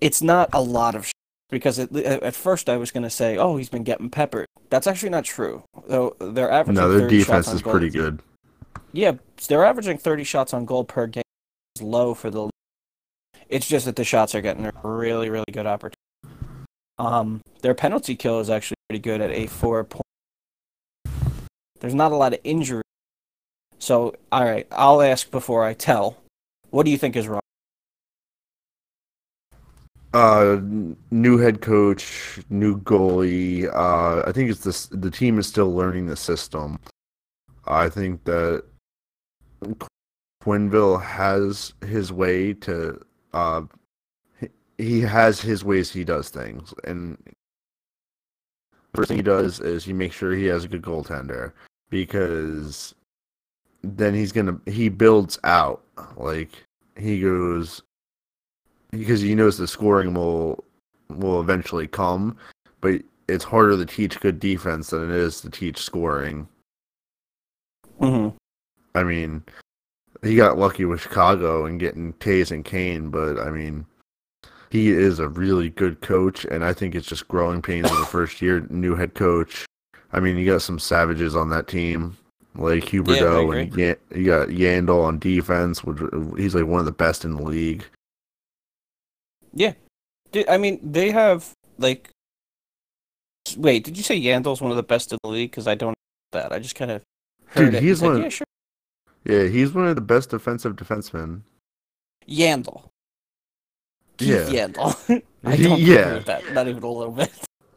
it's 0.04 0.20
not 0.20 0.50
a 0.52 0.60
lot 0.60 0.94
of 0.94 1.06
sh- 1.06 1.12
because 1.48 1.78
it, 1.78 1.94
at 1.96 2.34
first 2.34 2.68
I 2.68 2.76
was 2.76 2.90
going 2.90 3.04
to 3.04 3.10
say, 3.10 3.38
oh, 3.38 3.56
he's 3.56 3.70
been 3.70 3.84
getting 3.84 4.10
peppered. 4.10 4.46
That's 4.68 4.86
actually 4.86 5.08
not 5.08 5.24
true. 5.24 5.64
Though 5.86 6.14
they're 6.20 6.50
averaging 6.50 6.82
no, 6.82 6.92
their 6.92 7.08
defense 7.08 7.48
is 7.48 7.62
pretty 7.62 7.88
good. 7.88 8.20
Yeah, 8.92 9.12
they're 9.48 9.64
averaging 9.64 9.96
30 9.96 10.24
shots 10.24 10.52
on 10.52 10.66
goal 10.66 10.84
per 10.84 11.06
game. 11.06 11.22
It's 11.74 11.82
low 11.82 12.12
for 12.12 12.30
the. 12.30 12.50
It's 13.48 13.66
just 13.66 13.86
that 13.86 13.96
the 13.96 14.04
shots 14.04 14.34
are 14.34 14.42
getting 14.42 14.66
a 14.66 14.72
really, 14.82 15.30
really 15.30 15.44
good 15.52 15.66
opportunity. 15.66 15.96
Um, 16.98 17.40
their 17.62 17.74
penalty 17.74 18.16
kill 18.16 18.40
is 18.40 18.50
actually 18.50 18.76
pretty 18.88 19.00
good 19.00 19.20
at 19.20 19.30
a 19.30 19.46
four 19.46 19.84
point. 19.84 20.04
There's 21.80 21.94
not 21.94 22.12
a 22.12 22.16
lot 22.16 22.34
of 22.34 22.40
injury. 22.44 22.82
So, 23.78 24.14
all 24.32 24.44
right, 24.44 24.66
I'll 24.72 25.02
ask 25.02 25.30
before 25.30 25.64
I 25.64 25.74
tell. 25.74 26.16
What 26.70 26.84
do 26.84 26.90
you 26.90 26.98
think 26.98 27.16
is 27.16 27.28
wrong? 27.28 27.40
Uh, 30.12 30.60
new 31.10 31.38
head 31.38 31.60
coach, 31.60 32.38
new 32.48 32.80
goalie. 32.80 33.66
Uh, 33.74 34.22
I 34.26 34.32
think 34.32 34.50
it's 34.50 34.60
this. 34.62 34.86
The 34.86 35.10
team 35.10 35.38
is 35.38 35.46
still 35.46 35.74
learning 35.74 36.06
the 36.06 36.16
system. 36.16 36.78
I 37.66 37.88
think 37.88 38.22
that 38.24 38.64
Quenneville 40.42 41.02
has 41.02 41.74
his 41.84 42.12
way 42.12 42.52
to. 42.54 43.00
Uh, 43.32 43.62
he- 44.38 44.48
he 44.78 45.00
has 45.00 45.40
his 45.40 45.64
ways 45.64 45.90
he 45.90 46.04
does 46.04 46.28
things, 46.28 46.72
and 46.84 47.18
first 48.94 49.08
thing 49.08 49.16
he 49.18 49.22
does 49.22 49.58
is 49.58 49.84
he 49.84 49.92
makes 49.92 50.14
sure 50.14 50.32
he 50.32 50.44
has 50.46 50.64
a 50.64 50.68
good 50.68 50.82
goaltender 50.82 51.52
because 51.90 52.94
then 53.84 54.14
he's 54.14 54.32
gonna 54.32 54.58
he 54.66 54.88
builds 54.88 55.38
out 55.44 55.82
like 56.16 56.64
he 56.96 57.20
goes 57.20 57.82
because 58.90 59.20
he 59.20 59.34
knows 59.34 59.58
the 59.58 59.66
scoring 59.66 60.14
will 60.14 60.64
will 61.08 61.40
eventually 61.40 61.86
come, 61.86 62.36
but 62.80 63.02
it's 63.28 63.44
harder 63.44 63.76
to 63.76 63.86
teach 63.86 64.20
good 64.20 64.40
defense 64.40 64.90
than 64.90 65.10
it 65.10 65.16
is 65.16 65.40
to 65.40 65.50
teach 65.50 65.78
scoring. 65.78 66.48
hmm 67.98 68.28
I 68.96 69.02
mean, 69.02 69.42
he 70.22 70.36
got 70.36 70.58
lucky 70.58 70.84
with 70.84 71.00
Chicago 71.00 71.66
and 71.66 71.80
getting 71.80 72.12
Toews 72.14 72.52
and 72.52 72.64
Kane, 72.64 73.10
but 73.10 73.38
I 73.40 73.50
mean, 73.50 73.86
he 74.70 74.90
is 74.90 75.18
a 75.18 75.28
really 75.28 75.70
good 75.70 76.00
coach, 76.00 76.44
and 76.44 76.64
I 76.64 76.72
think 76.72 76.94
it's 76.94 77.08
just 77.08 77.28
growing 77.28 77.60
pains 77.60 77.90
of 77.90 77.98
the 77.98 78.06
first 78.10 78.40
year, 78.40 78.66
new 78.70 78.94
head 78.94 79.14
coach. 79.14 79.66
I 80.12 80.20
mean, 80.20 80.36
you 80.36 80.46
got 80.46 80.62
some 80.62 80.78
savages 80.78 81.34
on 81.34 81.50
that 81.50 81.66
team, 81.66 82.16
like 82.56 82.84
Huberto, 82.84 83.54
I 83.54 83.60
and 83.60 83.76
Yan- 83.76 83.96
you 84.14 84.26
got 84.26 84.48
Yandle 84.48 85.04
on 85.04 85.18
defense, 85.18 85.82
which 85.84 85.98
he's 86.38 86.54
like 86.54 86.66
one 86.66 86.80
of 86.80 86.86
the 86.86 86.92
best 86.92 87.24
in 87.24 87.34
the 87.36 87.42
league. 87.42 87.84
Dude, 90.32 90.48
I 90.48 90.58
mean, 90.58 90.80
they 90.82 91.12
have 91.12 91.52
like. 91.78 92.10
Wait, 93.56 93.84
did 93.84 93.96
you 93.96 94.02
say 94.02 94.20
Yandle's 94.20 94.60
one 94.60 94.72
of 94.72 94.76
the 94.76 94.82
best 94.82 95.12
in 95.12 95.18
the 95.22 95.28
league? 95.30 95.50
Because 95.52 95.68
I 95.68 95.76
don't 95.76 95.90
know 95.90 96.40
that. 96.40 96.50
I 96.52 96.58
just 96.58 96.74
kind 96.74 96.90
of 96.90 97.02
heard 97.46 97.66
Dude, 97.66 97.74
it. 97.74 97.82
he's 97.84 98.00
one 98.02 98.16
of- 98.16 98.22
yeah, 98.22 98.28
sure. 98.30 98.46
Yeah, 99.24 99.44
he's 99.44 99.72
one 99.72 99.86
of 99.86 99.94
the 99.94 100.00
best 100.00 100.30
defensive 100.30 100.74
defensemen. 100.74 101.42
Yandle. 102.28 102.88
Keith 104.16 104.50
Yeah. 104.50 104.66
Yandle. 104.66 105.22
I 105.44 105.54
He- 105.56 105.62
don't 105.62 105.80
yeah. 105.80 106.18
that. 106.20 106.52
Not 106.52 106.66
even 106.66 106.82
a 106.82 106.88
little 106.90 107.12
bit. 107.12 107.30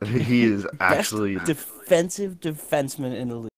He 0.06 0.44
is 0.44 0.66
actually 0.80 1.36
defensive 1.46 2.40
defenseman 2.40 3.13
in 3.16 3.30
the 3.30 3.36
league. 3.36 3.50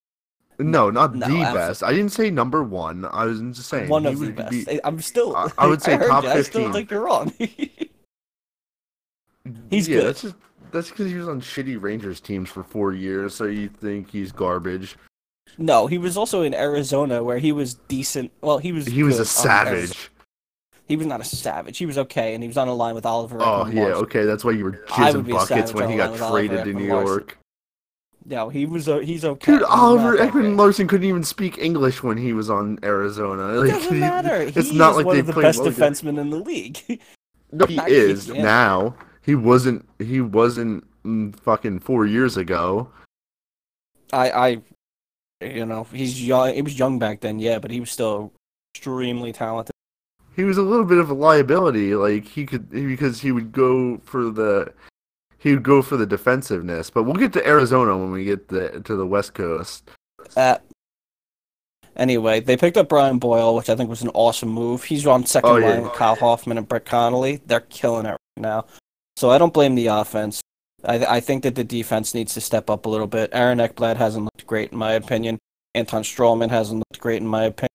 No, 0.60 0.90
not 0.90 1.16
No, 1.16 1.28
the 1.28 1.40
best. 1.54 1.84
I 1.84 1.92
didn't 1.94 2.12
say 2.12 2.30
number 2.30 2.64
one. 2.64 3.06
I 3.06 3.26
was 3.26 3.40
just 3.40 3.70
saying 3.70 3.90
One 3.90 4.06
of 4.06 4.20
the 4.20 4.32
best. 4.32 4.52
be- 4.52 4.70
I- 4.70 4.80
I'm 4.84 5.02
still. 5.02 5.36
I- 5.36 5.50
I 5.58 5.66
would 5.68 5.82
say 5.88 5.96
heard 5.96 6.10
top 6.10 6.24
you. 6.26 6.30
I 6.30 6.42
still 6.42 6.72
think 6.72 6.92
you're 6.92 7.02
wrong. 7.06 7.34
He's 9.70 9.88
yeah, 9.88 9.98
good. 9.98 10.06
That's 10.08 10.22
just 10.22 10.36
that's 10.72 10.90
because 10.90 11.08
he 11.08 11.16
was 11.16 11.28
on 11.28 11.42
shitty 11.42 11.82
Rangers 11.82 12.20
teams 12.20 12.50
for 12.50 12.64
four 12.64 12.94
years, 12.94 13.34
so 13.34 13.46
you 13.46 13.70
think 13.70 14.12
he's 14.12 14.32
garbage. 14.32 14.96
no, 15.58 15.88
he 15.88 15.98
was 15.98 16.16
also 16.18 16.44
in 16.44 16.54
Arizona 16.54 17.24
where 17.24 17.40
he 17.40 17.52
was 17.52 17.74
decent. 17.74 18.32
Well, 18.42 18.60
he 18.60 18.72
was. 18.72 18.86
He 18.86 19.02
was 19.02 19.18
a 19.20 19.26
savage. 19.26 20.12
He 20.88 20.96
was 20.96 21.08
not 21.08 21.22
a 21.22 21.24
savage. 21.24 21.78
He 21.78 21.86
was 21.88 21.98
okay, 21.98 22.34
and 22.36 22.44
he 22.44 22.48
was 22.48 22.58
on 22.58 22.68
a 22.68 22.74
line 22.74 22.94
with 22.96 23.06
Oliver. 23.06 23.38
Oh 23.42 23.66
yeah, 23.68 23.86
okay, 24.04 24.26
that's 24.26 24.44
why 24.44 24.52
you 24.52 24.66
were 24.66 24.86
I 24.92 25.12
jizzing 25.12 25.28
buckets 25.32 25.74
when 25.74 25.90
he 25.90 25.98
got 25.98 26.16
traded 26.18 26.66
to 26.66 26.74
New. 26.74 26.86
York. 26.86 27.39
No, 28.26 28.50
he 28.50 28.66
was. 28.66 28.88
Uh, 28.90 29.00
he's 29.00 29.24
okay. 29.26 29.54
Dude, 29.54 29.62
He's 29.62 29.70
Oliver 29.70 30.16
not 30.18 30.34
Ekman. 30.34 30.58
Larsson 30.58 30.88
couldn't 30.88 31.08
even 31.08 31.24
speak 31.24 31.58
English 31.58 32.04
when 32.04 32.18
he 32.18 32.34
was 32.34 32.50
on 32.50 32.78
Arizona. 32.84 33.44
Like, 33.60 33.72
Doesn't 33.72 33.94
he- 33.94 34.00
matter. 34.00 34.36
It's 34.56 34.70
he 34.70 34.78
not 34.78 34.92
is 34.92 34.98
like 34.98 35.06
one 35.06 35.16
they 35.16 35.20
of 35.22 35.28
the 35.28 35.34
best 35.34 35.60
Logan. 35.60 35.74
defensemen 35.74 36.20
in 36.20 36.30
the 36.30 36.38
league. 36.40 36.80
No, 37.52 37.66
he 37.66 37.78
Not 37.78 37.90
is 37.90 38.28
now. 38.30 38.96
He 39.24 39.34
wasn't. 39.34 39.90
He 39.98 40.22
wasn't 40.22 40.84
mm, 41.04 41.36
fucking 41.40 41.80
four 41.80 42.06
years 42.06 42.38
ago. 42.38 42.92
I, 44.14 44.30
I, 44.32 44.62
you 45.42 45.66
know, 45.66 45.86
he's 45.92 46.24
young. 46.24 46.54
He 46.54 46.62
was 46.62 46.78
young 46.78 47.00
back 47.00 47.22
then, 47.22 47.40
yeah, 47.40 47.58
but 47.58 47.72
he 47.72 47.80
was 47.80 47.90
still 47.90 48.34
extremely 48.76 49.34
talented. 49.34 49.74
He 50.36 50.44
was 50.44 50.60
a 50.60 50.62
little 50.62 50.86
bit 50.86 51.00
of 51.00 51.10
a 51.10 51.16
liability. 51.16 51.96
Like 51.96 52.28
he 52.28 52.46
could 52.46 52.70
because 52.70 53.20
he 53.22 53.32
would 53.32 53.52
go 53.52 53.98
for 54.04 54.30
the 54.30 54.72
he 55.40 55.54
would 55.54 55.64
go 55.64 55.82
for 55.82 55.98
the 55.98 56.06
defensiveness. 56.06 56.90
But 56.90 57.04
we'll 57.04 57.16
get 57.16 57.34
to 57.34 57.48
Arizona 57.48 57.98
when 57.98 58.12
we 58.12 58.26
get 58.26 58.48
the, 58.50 58.82
to 58.86 58.96
the 58.96 59.06
West 59.08 59.34
Coast. 59.34 59.90
Uh, 60.38 60.58
anyway, 61.96 62.40
they 62.40 62.58
picked 62.58 62.78
up 62.78 62.90
Brian 62.90 63.20
Boyle, 63.20 63.56
which 63.56 63.70
I 63.70 63.76
think 63.76 63.90
was 63.90 64.02
an 64.02 64.12
awesome 64.14 64.50
move. 64.50 64.84
He's 64.84 65.06
on 65.08 65.26
second 65.26 65.50
Oh, 65.50 65.58
yeah. 65.58 65.70
line 65.70 65.84
with 65.84 65.94
Kyle 65.94 66.16
Hoffman 66.16 66.58
and 66.58 66.68
Brett 66.68 66.86
Connolly. 66.86 67.42
They're 67.46 67.62
killing 67.62 68.06
it 68.06 68.10
right 68.12 68.20
now. 68.38 68.66
So 69.18 69.30
I 69.30 69.38
don't 69.38 69.54
blame 69.54 69.76
the 69.76 69.88
offense. 69.88 70.42
I, 70.86 71.06
I 71.06 71.20
think 71.20 71.44
that 71.44 71.56
the 71.56 71.64
defense 71.64 72.14
needs 72.14 72.34
to 72.36 72.42
step 72.42 72.70
up 72.70 72.86
a 72.86 72.90
little 72.90 73.08
bit. 73.08 73.30
Aaron 73.34 73.58
Ekblad 73.60 73.98
hasn't 73.98 74.24
looked 74.26 74.48
great 74.48 74.72
in 74.72 74.78
my 74.78 74.94
opinion. 74.94 75.38
Anton 75.76 76.04
Stralman 76.04 76.50
hasn't 76.50 76.80
looked 76.90 77.02
great 77.02 77.22
in 77.22 77.28
my 77.28 77.44
opinion. 77.46 77.68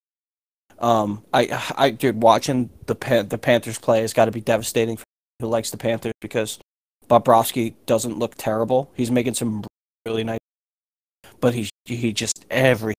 Um, 0.78 1.22
I, 1.32 1.72
I, 1.76 1.90
dude, 1.90 2.22
watching 2.22 2.70
the 2.86 2.94
Pan- 2.94 3.28
the 3.28 3.38
Panthers 3.38 3.78
play 3.78 4.00
has 4.00 4.12
got 4.12 4.24
to 4.24 4.30
be 4.32 4.40
devastating 4.40 4.96
for 4.96 5.04
who 5.40 5.46
likes 5.48 5.70
the 5.70 5.76
Panthers 5.76 6.12
because 6.20 6.58
Bobrovsky 7.08 7.74
doesn't 7.86 8.18
look 8.18 8.34
terrible. 8.36 8.90
He's 8.94 9.10
making 9.10 9.34
some 9.34 9.64
really 10.06 10.24
nice, 10.24 10.38
but 11.40 11.54
he 11.54 11.68
he 11.84 12.12
just 12.12 12.44
every. 12.50 12.94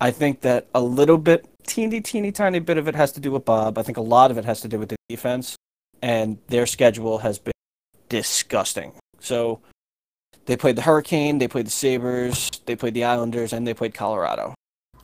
I 0.00 0.10
think 0.10 0.42
that 0.42 0.66
a 0.74 0.80
little 0.80 1.16
bit, 1.16 1.46
teeny, 1.66 2.00
teeny, 2.00 2.30
tiny 2.30 2.58
bit 2.58 2.76
of 2.76 2.86
it 2.86 2.94
has 2.94 3.12
to 3.12 3.20
do 3.20 3.30
with 3.32 3.44
Bob. 3.44 3.78
I 3.78 3.82
think 3.82 3.96
a 3.96 4.02
lot 4.02 4.30
of 4.30 4.36
it 4.38 4.44
has 4.44 4.60
to 4.60 4.68
do 4.68 4.78
with 4.78 4.90
the 4.90 4.96
defense, 5.08 5.56
and 6.02 6.38
their 6.48 6.66
schedule 6.66 7.18
has 7.18 7.38
been 7.38 7.52
disgusting. 8.08 8.92
So 9.20 9.60
they 10.44 10.56
played 10.56 10.76
the 10.76 10.82
Hurricane, 10.82 11.38
they 11.38 11.48
played 11.48 11.66
the 11.66 11.70
Sabres, 11.70 12.50
they 12.66 12.76
played 12.76 12.94
the 12.94 13.04
Islanders, 13.04 13.52
and 13.52 13.66
they 13.66 13.74
played 13.74 13.94
Colorado. 13.94 14.54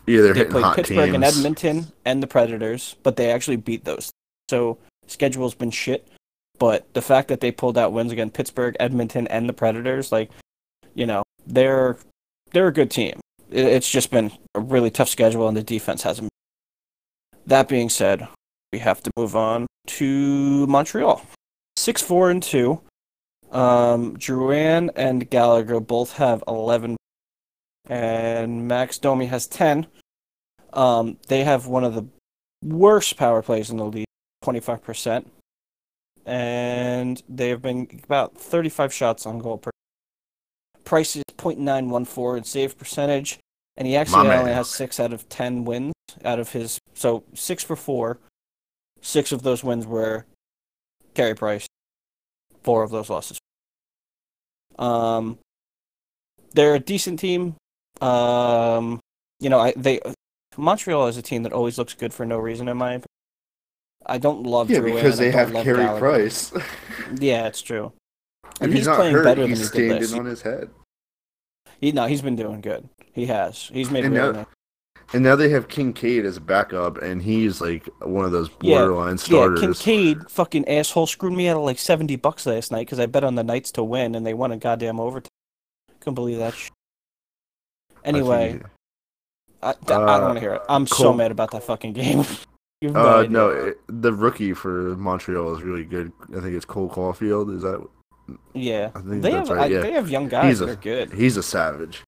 Yeah, 0.07 0.21
they're 0.23 0.35
They 0.35 0.45
played 0.45 0.75
Pittsburgh 0.75 1.13
teams. 1.13 1.15
and 1.15 1.25
Edmonton 1.25 1.93
and 2.05 2.23
the 2.23 2.27
Predators, 2.27 2.97
but 3.03 3.17
they 3.17 3.31
actually 3.31 3.57
beat 3.57 3.85
those. 3.85 4.11
So 4.51 4.79
schedule's 5.07 5.55
been 5.55 5.71
shit. 5.71 6.07
But 6.63 6.95
the 6.95 7.03
fact 7.03 7.27
that 7.27 7.41
they 7.41 7.51
pulled 7.51 7.77
out 7.77 7.93
wins 7.93 8.13
against 8.13 8.35
Pittsburgh, 8.35 8.77
Edmonton, 8.79 9.27
and 9.27 9.49
the 9.49 9.53
Predators, 9.53 10.13
like, 10.13 10.31
you 10.95 11.07
know, 11.07 11.25
they're 11.45 11.97
they're 12.53 12.69
a 12.69 12.73
good 12.73 12.89
team. 12.89 13.19
It's 13.51 13.91
just 13.91 14.13
been 14.13 14.31
a 14.55 14.61
really 14.61 14.89
tough 14.89 15.09
schedule, 15.09 15.49
and 15.49 15.57
the 15.57 15.65
defense 15.65 16.05
hasn't. 16.05 16.29
That 17.49 17.69
being 17.69 17.89
said, 17.89 18.29
we 18.73 18.79
have 18.79 19.03
to 19.03 19.11
move 19.17 19.35
on 19.35 19.67
to 19.89 20.65
Montreal. 20.69 21.27
Six 21.77 22.01
four 22.01 22.31
and 22.31 22.41
two. 22.41 22.81
Um, 23.51 24.17
Drouin 24.17 24.91
and 24.95 25.29
Gallagher 25.29 25.81
both 25.81 26.13
have 26.13 26.45
eleven, 26.47 26.97
and 27.89 28.69
Max 28.69 28.99
Domi 28.99 29.27
has 29.27 29.49
ten. 29.49 29.89
Um, 30.73 31.17
they 31.27 31.43
have 31.43 31.67
one 31.67 31.83
of 31.83 31.97
the 31.97 32.07
worst 32.65 33.17
power 33.17 33.43
plays 33.43 33.69
in 33.69 33.79
the 33.79 33.87
league, 33.87 34.07
twenty 34.43 34.61
five 34.61 34.85
percent, 34.85 35.29
and 36.27 37.23
they 37.29 37.49
have 37.49 37.63
been 37.63 38.01
about 38.05 38.37
thirty 38.37 38.69
five 38.69 38.93
shots 38.93 39.27
on 39.27 39.39
goal 39.39 39.59
per. 39.59 39.71
Price 40.85 41.17
is 41.17 41.23
.914 41.39 42.39
in 42.39 42.45
save 42.45 42.79
percentage, 42.79 43.39
and 43.77 43.87
he 43.89 43.97
actually 43.97 44.29
My 44.29 44.37
only 44.37 44.47
man. 44.51 44.55
has 44.57 44.69
six 44.69 45.01
out 45.01 45.13
of 45.13 45.29
ten 45.29 45.65
wins 45.65 45.93
out 46.25 46.39
of 46.39 46.53
his. 46.53 46.79
So 46.95 47.25
six 47.35 47.65
for 47.65 47.77
four. 47.77 48.19
Six 49.01 49.33
of 49.33 49.43
those 49.43 49.65
wins 49.65 49.87
were 49.87 50.27
Carey 51.15 51.35
Price. 51.35 51.67
Four 52.63 52.83
of 52.83 52.91
those 52.91 53.11
losses. 53.11 53.39
Um, 54.79 55.39
they're 56.55 56.75
a 56.75 56.81
decent 56.81 57.19
team. 57.19 57.57
Um, 58.01 59.01
you 59.41 59.51
know, 59.51 59.59
I 59.59 59.73
they 59.77 60.01
Montreal 60.57 61.07
is 61.09 61.17
a 61.17 61.23
team 61.23 61.43
that 61.45 61.53
always 61.53 61.79
looks 61.79 61.95
good 61.95 62.13
for 62.13 62.25
no 62.27 62.39
reason 62.39 62.69
in 62.69 62.77
my 62.77 62.91
opinion. 62.95 63.07
I 64.13 64.19
don't 64.19 64.43
love 64.45 64.71
Yeah, 64.71 64.81
Drouin, 64.81 64.95
because 64.97 65.19
I 65.21 65.25
they 65.25 65.31
don't 65.33 65.55
have 65.55 65.65
Carey 65.65 65.79
Gallagher. 65.85 65.99
Price. 65.99 66.53
Yeah, 67.19 67.47
it's 67.47 67.63
true. 67.63 67.93
And 68.61 68.71
if 68.71 68.77
he's, 68.79 68.87
he's, 68.87 68.95
playing 68.95 69.15
hurt, 69.15 69.25
better 69.25 69.47
he's 69.47 69.71
than 69.71 69.83
he 69.83 69.89
did 69.89 69.93
standing 69.93 70.01
this. 70.01 70.13
on 70.13 70.25
his 70.27 70.43
head. 70.43 70.71
He, 71.81 71.93
no, 71.93 72.07
he's 72.07 72.23
been 72.23 72.37
doing 72.37 72.61
good. 72.61 72.89
He 73.13 73.27
has. 73.27 73.71
He's 73.73 73.91
made 73.91 74.05
And 74.05 74.15
now- 74.15 74.47
And 75.15 75.23
now 75.23 75.35
they 75.37 75.49
have 75.51 75.69
Kinkaid 75.69 76.25
as 76.25 76.37
a 76.37 76.41
backup, 76.41 76.99
and 77.03 77.21
he's 77.23 77.61
like 77.61 77.87
one 78.01 78.25
of 78.25 78.33
those 78.33 78.49
Yeah, 78.61 78.79
borderline 78.81 79.13
Yeah, 79.17 79.17
starters. 79.17 79.81
Kinkaid, 79.83 80.31
fucking 80.31 80.69
asshole, 80.69 81.07
screwed 81.07 81.33
me 81.33 81.49
out 81.49 81.57
of 81.57 81.65
like 81.65 81.79
seventy 81.79 82.17
bucks 82.17 82.45
last 82.47 82.71
night 82.71 82.87
because 82.87 83.01
I 83.01 83.07
bet 83.07 83.25
on 83.25 83.35
the 83.35 83.45
Knights 83.45 83.73
to 83.73 83.83
win 83.83 84.15
and 84.15 84.25
they 84.27 84.35
won 84.35 84.53
a 84.53 84.57
goddamn 84.59 85.01
overtime. 85.01 85.31
Couldn't 86.01 86.15
believe 86.15 86.39
that. 86.39 86.55
Sh- 86.55 86.71
I 88.05 88.09
anyway, 88.09 88.53
think- 88.53 88.67
I, 89.63 89.71
I 89.71 89.75
don't 89.87 90.09
Uh, 90.09 90.21
want 90.23 90.35
to 90.37 90.41
hear 90.41 90.55
it. 90.55 90.63
I'm 90.69 90.87
so 90.87 91.13
mad 91.13 91.31
about 91.31 91.51
that 91.53 91.65
fucking 91.65 91.93
game. 92.03 92.25
Uh, 92.83 93.27
no, 93.29 93.49
it, 93.51 93.79
the 93.89 94.13
rookie 94.13 94.53
for 94.55 94.97
Montreal 94.97 95.55
is 95.57 95.63
really 95.63 95.85
good. 95.85 96.13
I 96.37 96.41
think 96.41 96.55
it's 96.55 96.65
Cole 96.65 96.89
Caufield. 96.91 97.55
Is 97.55 97.63
that? 97.63 97.87
Yeah, 98.55 98.91
I 98.95 99.01
think 99.01 99.23
they 99.23 99.31
that's 99.33 99.49
have 99.49 99.57
right. 99.57 99.71
I, 99.71 99.75
yeah, 99.75 99.81
they 99.81 99.93
have 99.93 100.09
young 100.11 100.29
guys 100.29 100.47
He's 100.49 100.59
that 100.61 100.69
a- 100.69 100.73
are 100.73 100.77
good. 100.77 101.13
he's 101.13 101.37
a 101.37 101.43
savage. 101.43 102.03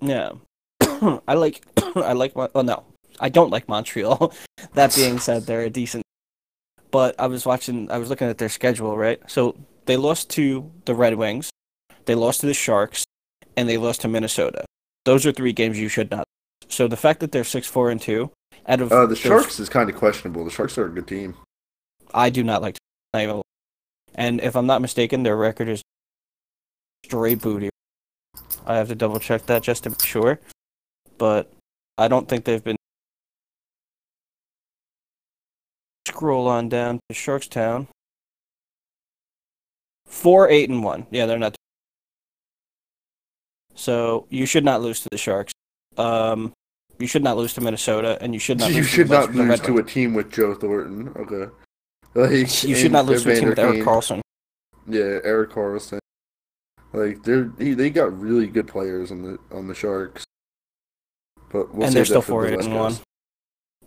Yeah, 0.00 0.32
I 0.80 1.34
like 1.34 1.62
I 1.96 2.12
like. 2.12 2.34
Mon- 2.36 2.50
Oh 2.54 2.62
no, 2.62 2.84
I 3.20 3.28
don't 3.28 3.50
like 3.50 3.68
Montreal. 3.68 4.32
that 4.74 4.94
being 4.94 5.18
said, 5.18 5.44
they're 5.46 5.62
a 5.62 5.70
decent. 5.70 6.02
But 6.90 7.14
I 7.18 7.26
was 7.26 7.46
watching. 7.46 7.90
I 7.90 7.96
was 7.98 8.10
looking 8.10 8.28
at 8.28 8.36
their 8.38 8.50
schedule. 8.50 8.96
Right, 8.98 9.18
so 9.26 9.56
they 9.86 9.96
lost 9.96 10.28
to 10.30 10.70
the 10.84 10.94
Red 10.94 11.14
Wings, 11.14 11.50
they 12.04 12.14
lost 12.14 12.40
to 12.40 12.46
the 12.46 12.52
Sharks, 12.54 13.04
and 13.56 13.68
they 13.68 13.78
lost 13.78 14.02
to 14.02 14.08
Minnesota. 14.08 14.64
Those 15.06 15.24
are 15.24 15.32
three 15.32 15.52
games 15.54 15.78
you 15.78 15.88
should 15.88 16.10
not. 16.10 16.24
So 16.68 16.88
the 16.88 16.96
fact 16.98 17.20
that 17.20 17.32
they're 17.32 17.44
six 17.44 17.66
four 17.66 17.90
and 17.90 17.98
two, 18.00 18.30
out 18.66 18.80
of 18.80 18.92
Uh, 18.92 19.06
the 19.06 19.16
Sharks 19.16 19.58
is 19.60 19.68
kind 19.68 19.88
of 19.90 19.96
questionable. 19.96 20.44
The 20.44 20.50
Sharks 20.50 20.78
are 20.78 20.86
a 20.86 20.90
good 20.90 21.06
team. 21.08 21.36
I 22.14 22.30
do 22.30 22.42
not 22.44 22.62
like. 22.62 22.76
even- 23.16 23.42
And 24.14 24.40
if 24.40 24.54
I'm 24.56 24.66
not 24.66 24.80
mistaken, 24.82 25.22
their 25.22 25.36
record 25.36 25.68
is 25.68 25.82
straight 27.04 27.40
booty. 27.40 27.70
I 28.66 28.76
have 28.76 28.88
to 28.88 28.94
double 28.94 29.18
check 29.20 29.46
that 29.46 29.62
just 29.62 29.84
to 29.84 29.90
be 29.90 29.96
sure, 30.04 30.38
but 31.18 31.50
I 31.98 32.08
don't 32.08 32.28
think 32.28 32.44
they've 32.44 32.62
been. 32.62 32.76
Scroll 36.08 36.46
on 36.48 36.68
down 36.68 37.00
to 37.08 37.14
Sharkstown 37.14 37.86
Four, 40.06 40.48
eight, 40.50 40.68
and 40.68 40.84
one. 40.84 41.06
Yeah, 41.10 41.24
they're 41.26 41.38
not. 41.38 41.56
So 43.74 44.26
you 44.28 44.44
should 44.44 44.64
not 44.64 44.82
lose 44.82 45.00
to 45.00 45.08
the 45.10 45.16
Sharks. 45.16 45.52
Um, 45.96 46.52
you 47.02 47.08
should 47.08 47.24
not 47.24 47.36
lose 47.36 47.52
to 47.54 47.60
Minnesota, 47.60 48.16
and 48.20 48.32
you 48.32 48.38
should 48.38 48.60
not. 48.60 48.70
you 48.70 48.76
lose 48.76 48.86
should 48.86 49.08
to 49.08 49.12
not 49.12 49.34
lose 49.34 49.60
to 49.60 49.78
a 49.78 49.82
team 49.82 50.14
with 50.14 50.30
Joe 50.30 50.54
Thornton. 50.54 51.08
Okay. 51.16 51.52
Like 52.14 52.62
You 52.64 52.76
should 52.76 52.92
not 52.92 53.06
lose 53.06 53.24
to 53.24 53.32
a 53.32 53.34
team 53.34 53.48
with 53.48 53.58
Eric 53.58 53.80
Karlsson. 53.80 54.20
Yeah, 54.86 55.18
Eric 55.24 55.50
Karlsson. 55.50 55.98
Like 56.92 57.24
they're 57.24 57.50
he, 57.58 57.74
they 57.74 57.90
got 57.90 58.16
really 58.16 58.46
good 58.46 58.68
players 58.68 59.10
on 59.10 59.22
the 59.22 59.38
on 59.50 59.66
the 59.66 59.74
Sharks. 59.74 60.24
But 61.50 61.74
we'll 61.74 61.88
and 61.88 61.96
they're 61.96 62.04
still 62.04 62.22
four, 62.22 62.46
eight, 62.46 62.60
and 62.60 62.74
one. 62.74 62.94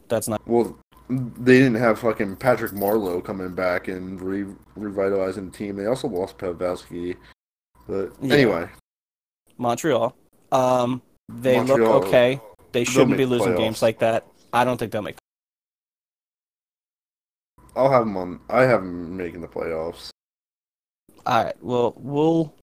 That's 0.10 0.28
not. 0.28 0.46
Well, 0.46 0.78
they 1.10 1.60
didn't 1.60 1.76
have 1.76 2.00
fucking 2.00 2.36
Patrick 2.36 2.74
Marleau 2.74 3.24
coming 3.24 3.56
back 3.56 3.88
and 3.88 4.20
re- 4.20 4.54
revitalizing 4.76 5.52
the 5.52 5.58
team. 5.58 5.78
They 5.78 5.86
also 5.86 6.08
lost 6.08 6.38
Pavelski. 6.38 7.16
But 7.88 8.12
Yeah. 8.22 8.34
anyway, 8.34 8.70
Montreal. 9.58 10.16
Um, 10.52 11.02
they 11.30 11.58
Montreal, 11.58 11.80
look 11.80 12.06
okay. 12.08 12.42
They 12.76 12.84
shouldn't 12.84 13.16
be 13.16 13.26
losing 13.26 13.54
playoffs. 13.54 13.58
games 13.58 13.82
like 13.82 14.00
that. 14.00 14.28
I 14.52 14.66
don't 14.66 14.76
think 14.78 14.92
they'll 14.92 15.02
make. 15.02 15.16
I'll 17.74 17.90
have 17.90 18.02
them 18.02 18.18
on. 18.18 18.42
I 18.50 18.64
have 18.64 18.82
them 18.82 19.16
making 19.16 19.40
the 19.40 19.48
playoffs. 19.48 20.10
All 21.26 21.44
right. 21.46 21.56
Well, 21.64 21.94
we'll. 21.96 22.54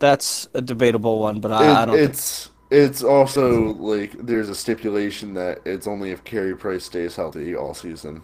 That's 0.00 0.48
a 0.52 0.60
debatable 0.60 1.18
one, 1.20 1.40
but 1.40 1.50
I, 1.50 1.82
I 1.82 1.84
don't. 1.86 1.96
think- 1.96 2.10
it's 2.10 2.50
it's 2.70 3.02
also 3.02 3.72
like 3.72 4.12
there's 4.18 4.50
a 4.50 4.54
stipulation 4.54 5.32
that 5.32 5.60
it's 5.64 5.86
only 5.86 6.10
if 6.10 6.24
Carey 6.24 6.54
Price 6.54 6.84
stays 6.84 7.16
healthy 7.16 7.56
all 7.56 7.72
season. 7.72 8.22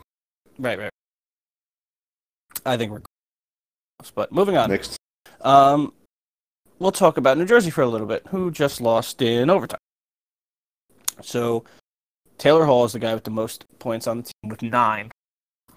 Right, 0.59 0.79
right. 0.79 0.91
I 2.67 2.77
think 2.77 2.93
we're. 2.93 3.01
But 4.15 4.31
moving 4.31 4.59
on. 4.59 4.69
Next, 4.71 4.99
Um, 5.41 5.95
we'll 6.79 6.93
talk 6.93 7.17
about 7.17 7.39
New 7.39 7.47
Jersey 7.47 7.71
for 7.71 7.81
a 7.81 7.89
little 7.89 8.07
bit, 8.07 8.27
who 8.29 8.51
just 8.51 8.83
lost 8.83 9.23
in 9.23 9.49
overtime. 9.49 9.79
So, 11.23 11.65
Taylor 12.39 12.65
Hall 12.65 12.85
is 12.85 12.93
the 12.93 12.99
guy 12.99 13.15
with 13.15 13.25
the 13.25 13.31
most 13.31 13.67
points 13.79 14.07
on 14.07 14.19
the 14.19 14.23
team 14.25 14.51
with 14.51 14.63
nine. 14.63 15.11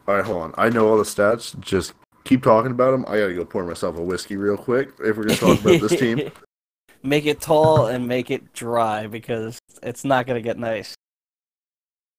all 0.07 0.15
right, 0.15 0.25
hold 0.25 0.41
on. 0.41 0.53
I 0.57 0.69
know 0.69 0.87
all 0.87 0.97
the 0.97 1.03
stats. 1.03 1.59
Just 1.59 1.93
keep 2.23 2.43
talking 2.43 2.71
about 2.71 2.91
them. 2.91 3.05
I 3.07 3.19
gotta 3.19 3.33
go 3.33 3.45
pour 3.45 3.65
myself 3.65 3.97
a 3.97 4.01
whiskey 4.01 4.37
real 4.37 4.57
quick 4.57 4.89
if 4.99 5.17
we're 5.17 5.23
gonna 5.23 5.35
talk 5.35 5.59
about 5.61 5.81
this 5.81 5.99
team. 5.99 6.31
make 7.03 7.25
it 7.25 7.41
tall 7.41 7.87
and 7.87 8.07
make 8.07 8.29
it 8.29 8.53
dry 8.53 9.07
because 9.07 9.59
it's 9.81 10.05
not 10.05 10.25
going 10.25 10.41
to 10.41 10.47
get 10.47 10.57
nice. 10.57 10.95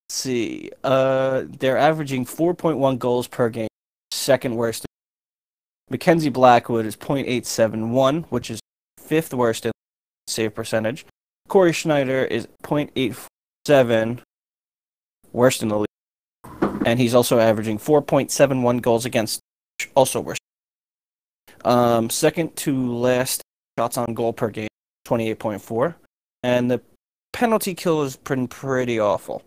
Let's 0.08 0.20
see. 0.20 0.70
Uh, 0.82 1.44
they're 1.46 1.78
averaging 1.78 2.26
4.1 2.26 2.98
goals 2.98 3.28
per 3.28 3.48
game, 3.48 3.68
second 4.10 4.56
worst. 4.56 4.86
Mackenzie 5.90 6.30
Blackwood 6.30 6.86
is 6.86 6.96
.871, 6.96 8.24
which 8.30 8.50
is 8.50 8.60
fifth 8.98 9.34
worst 9.34 9.66
in 9.66 9.72
save 10.26 10.54
percentage. 10.54 11.04
Cory 11.48 11.72
Schneider 11.72 12.24
is 12.24 12.48
0.87, 12.62 14.20
worst 15.32 15.62
in 15.62 15.68
the 15.68 15.78
league. 15.78 15.86
And 16.86 16.98
he's 16.98 17.14
also 17.14 17.38
averaging 17.38 17.78
4.71 17.78 18.80
goals 18.80 19.04
against, 19.04 19.40
also 19.94 20.20
worst. 20.20 20.40
Um, 21.64 22.10
second 22.10 22.56
to 22.56 22.92
last 22.92 23.42
shots 23.78 23.96
on 23.96 24.14
goal 24.14 24.32
per 24.32 24.50
game, 24.50 24.68
28.4. 25.06 25.94
And 26.42 26.70
the 26.70 26.80
penalty 27.32 27.74
kill 27.74 28.08
been 28.24 28.48
pretty 28.48 28.98
awful. 28.98 29.42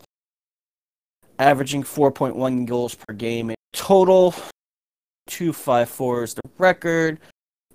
Averaging 1.40 1.84
4.1 1.84 2.66
goals 2.66 2.96
per 2.96 3.14
game 3.14 3.50
in 3.50 3.56
total. 3.74 4.34
254 5.28 6.24
is 6.24 6.34
the 6.36 6.42
record. 6.58 7.20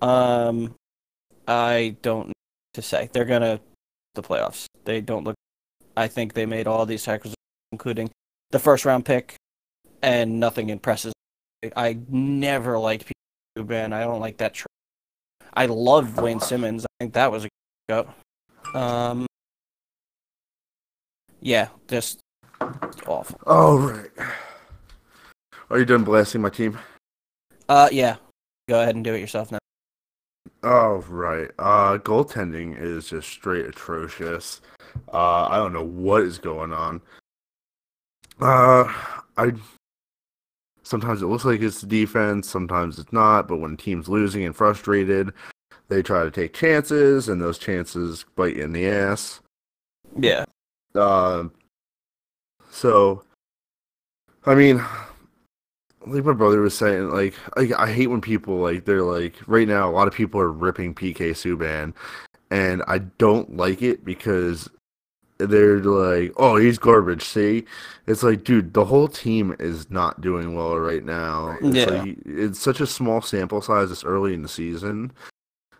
Um, 0.01 0.73
I 1.47 1.95
don't 2.01 2.27
know 2.27 2.33
to 2.73 2.81
say. 2.81 3.09
They're 3.11 3.25
going 3.25 3.41
to 3.41 3.59
the 4.15 4.21
playoffs. 4.21 4.65
They 4.85 5.01
don't 5.01 5.23
look. 5.23 5.35
I 5.95 6.07
think 6.07 6.33
they 6.33 6.45
made 6.45 6.67
all 6.67 6.85
these 6.85 7.07
acquisitions, 7.07 7.35
including 7.71 8.09
the 8.51 8.59
first 8.59 8.85
round 8.85 9.05
pick, 9.05 9.35
and 10.01 10.39
nothing 10.39 10.69
impresses. 10.69 11.13
I 11.75 11.99
never 12.09 12.77
liked 12.79 13.11
Subban. 13.57 13.93
I 13.93 14.01
don't 14.03 14.19
like 14.19 14.37
that. 14.37 14.53
Tra- 14.53 14.67
I 15.53 15.65
love 15.65 16.17
Wayne 16.17 16.39
Simmonds. 16.39 16.85
I 16.85 16.89
think 16.99 17.13
that 17.13 17.31
was 17.31 17.45
a 17.45 17.49
good 17.89 18.05
go. 18.73 18.79
Um, 18.79 19.25
yeah, 21.41 21.69
just 21.87 22.19
awful. 23.05 23.39
All 23.45 23.77
right. 23.77 24.09
Are 25.69 25.79
you 25.79 25.85
done 25.85 26.03
blasting 26.03 26.41
my 26.41 26.49
team? 26.49 26.77
Uh, 27.67 27.89
yeah. 27.91 28.17
Go 28.67 28.81
ahead 28.81 28.95
and 28.95 29.03
do 29.03 29.13
it 29.13 29.19
yourself 29.19 29.51
now. 29.51 29.59
Oh 30.63 31.03
right. 31.09 31.49
Uh 31.57 31.97
goaltending 31.97 32.79
is 32.79 33.09
just 33.09 33.29
straight 33.29 33.65
atrocious. 33.65 34.61
Uh 35.11 35.45
I 35.45 35.57
don't 35.57 35.73
know 35.73 35.85
what 35.85 36.21
is 36.21 36.37
going 36.37 36.71
on. 36.73 37.01
Uh 38.39 38.91
I 39.37 39.53
sometimes 40.83 41.21
it 41.21 41.27
looks 41.27 41.45
like 41.45 41.61
it's 41.61 41.81
the 41.81 41.87
defense, 41.87 42.49
sometimes 42.49 42.99
it's 42.99 43.13
not, 43.13 43.47
but 43.47 43.57
when 43.57 43.77
teams 43.77 44.09
losing 44.09 44.45
and 44.45 44.55
frustrated, 44.55 45.31
they 45.87 46.01
try 46.01 46.23
to 46.23 46.31
take 46.31 46.53
chances 46.53 47.27
and 47.29 47.41
those 47.41 47.57
chances 47.57 48.25
bite 48.35 48.55
you 48.55 48.63
in 48.63 48.73
the 48.73 48.87
ass. 48.87 49.41
Yeah. 50.19 50.45
Uh, 50.93 51.45
so 52.69 53.23
I 54.45 54.55
mean 54.55 54.83
like 56.05 56.25
my 56.25 56.33
brother 56.33 56.61
was 56.61 56.77
saying, 56.77 57.09
like 57.09 57.35
I, 57.57 57.71
I 57.77 57.91
hate 57.91 58.07
when 58.07 58.21
people 58.21 58.57
like 58.57 58.85
they're 58.85 59.03
like 59.03 59.35
right 59.47 59.67
now 59.67 59.89
a 59.89 59.91
lot 59.91 60.07
of 60.07 60.13
people 60.13 60.39
are 60.39 60.51
ripping 60.51 60.95
PK 60.95 61.31
Subban, 61.31 61.93
and 62.49 62.83
I 62.87 62.99
don't 62.99 63.55
like 63.57 63.81
it 63.81 64.03
because 64.03 64.69
they're 65.37 65.79
like, 65.79 66.33
oh, 66.37 66.57
he's 66.57 66.77
garbage. 66.77 67.23
See, 67.23 67.65
it's 68.07 68.23
like, 68.23 68.43
dude, 68.43 68.73
the 68.73 68.85
whole 68.85 69.07
team 69.07 69.55
is 69.59 69.89
not 69.89 70.21
doing 70.21 70.55
well 70.55 70.77
right 70.77 71.03
now. 71.03 71.57
It's 71.61 71.75
Yeah. 71.75 71.85
like, 71.85 72.17
it's 72.25 72.59
such 72.59 72.79
a 72.79 72.87
small 72.87 73.21
sample 73.21 73.61
size 73.61 73.89
this 73.89 74.03
early 74.03 74.33
in 74.33 74.43
the 74.43 74.49
season. 74.49 75.11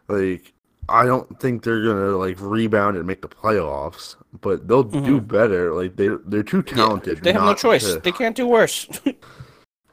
Like, 0.08 0.54
I 0.90 1.06
don't 1.06 1.40
think 1.40 1.64
they're 1.64 1.84
gonna 1.84 2.18
like 2.18 2.38
rebound 2.40 2.98
and 2.98 3.06
make 3.06 3.22
the 3.22 3.28
playoffs, 3.28 4.16
but 4.42 4.68
they'll 4.68 4.84
do 4.84 5.00
mm-hmm. 5.22 5.28
better. 5.28 5.74
Like 5.74 5.96
they 5.96 6.10
they're 6.26 6.44
too 6.44 6.64
Yeah, 6.68 6.74
talented. 6.76 7.24
They 7.24 7.34
have 7.34 7.44
no 7.44 7.54
choice. 7.54 7.94
to- 7.94 8.00
They 8.00 8.12
can't 8.12 8.36
do 8.36 8.48
worse. 8.48 8.88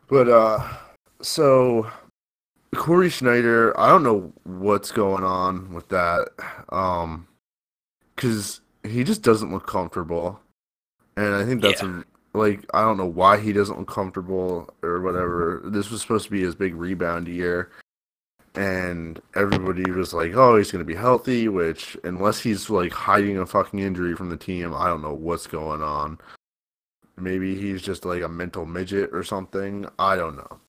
but 0.09 0.29
uh 0.29 0.67
so 1.21 1.91
Cory 2.75 3.09
Schneider, 3.09 3.79
I 3.81 3.89
don't 3.89 4.03
know 4.03 4.33
what's 4.45 4.93
going 4.93 5.25
on 5.25 5.73
with 5.73 5.89
that. 5.89 6.29
Um 6.71 7.27
cuz 8.17 8.61
he 8.85 9.05
just 9.05 9.23
doesn't 9.23 9.53
look 9.53 9.67
comfortable. 9.67 10.41
And 11.17 11.35
I 11.35 11.45
think 11.45 11.63
that's 11.63 11.83
a, 11.83 12.05
like 12.33 12.65
I 12.73 12.83
don't 12.83 12.97
know 12.97 13.07
why 13.07 13.39
he 13.39 13.53
doesn't 13.53 13.79
look 13.79 13.89
comfortable 13.89 14.71
or 14.83 15.01
whatever. 15.01 15.63
This 15.65 15.91
was 15.91 16.01
supposed 16.01 16.27
to 16.27 16.31
be 16.31 16.43
his 16.43 16.55
big 16.55 16.75
rebound 16.75 17.29
year. 17.29 17.71
And 18.55 19.21
everybody 19.35 19.89
was 19.91 20.13
like, 20.13 20.35
"Oh, 20.35 20.57
he's 20.57 20.73
going 20.73 20.81
to 20.81 20.87
be 20.87 20.95
healthy," 20.95 21.49
which 21.49 21.97
unless 22.03 22.41
he's 22.41 22.69
like 22.71 22.93
hiding 22.93 23.39
a 23.39 23.47
fucking 23.47 23.79
injury 23.79 24.17
from 24.17 24.31
the 24.31 24.37
team, 24.37 24.75
I 24.75 24.89
don't 24.89 25.03
know 25.03 25.15
what's 25.15 25.47
going 25.47 25.83
on. 25.83 26.19
Maybe 27.21 27.55
he's 27.55 27.83
just 27.83 28.05
like 28.05 28.23
a 28.23 28.29
mental 28.29 28.67
midget 28.67 29.11
or 29.13 29.23
something. 29.23 29.87
I 29.99 30.17
don't 30.17 30.37
know. 30.37 30.61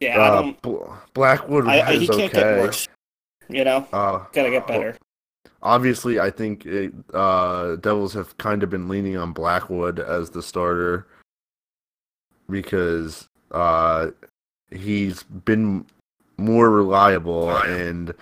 yeah, 0.00 0.18
Uh, 0.20 0.52
Bl- 0.62 0.92
Blackwood 1.14 1.64
is 1.92 2.08
okay. 2.10 2.70
You 3.48 3.64
know, 3.64 3.86
Uh, 3.92 4.24
gotta 4.32 4.50
get 4.50 4.66
better. 4.66 4.96
obviously, 5.62 6.20
I 6.20 6.30
think 6.30 6.64
it, 6.66 6.92
uh, 7.12 7.76
Devils 7.76 8.14
have 8.14 8.36
kind 8.38 8.62
of 8.62 8.70
been 8.70 8.88
leaning 8.88 9.16
on 9.16 9.32
Blackwood 9.32 9.98
as 9.98 10.30
the 10.30 10.42
starter 10.42 11.06
because 12.48 13.28
uh, 13.50 14.10
he's 14.70 15.22
been 15.24 15.84
more 16.38 16.70
reliable, 16.70 17.50
and 17.50 18.14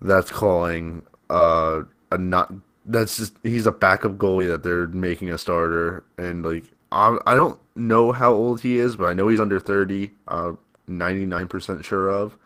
that's 0.00 0.30
calling 0.30 1.02
uh, 1.30 1.82
a 2.12 2.18
not. 2.18 2.52
That's 2.88 3.16
just 3.16 3.34
he's 3.42 3.66
a 3.66 3.72
backup 3.72 4.16
goalie 4.16 4.48
that 4.48 4.62
they're 4.62 4.88
making 4.88 5.30
a 5.30 5.38
starter, 5.38 6.04
and 6.16 6.44
like 6.44 6.64
I, 6.90 7.18
I 7.26 7.34
don't 7.34 7.60
know 7.76 8.12
how 8.12 8.32
old 8.32 8.60
he 8.60 8.78
is, 8.78 8.96
but 8.96 9.04
I 9.04 9.12
know 9.12 9.28
he's 9.28 9.40
under 9.40 9.60
thirty. 9.60 10.10
Uh, 10.26 10.52
ninety 10.88 11.26
nine 11.26 11.48
percent 11.48 11.84
sure 11.84 12.08
of. 12.08 12.36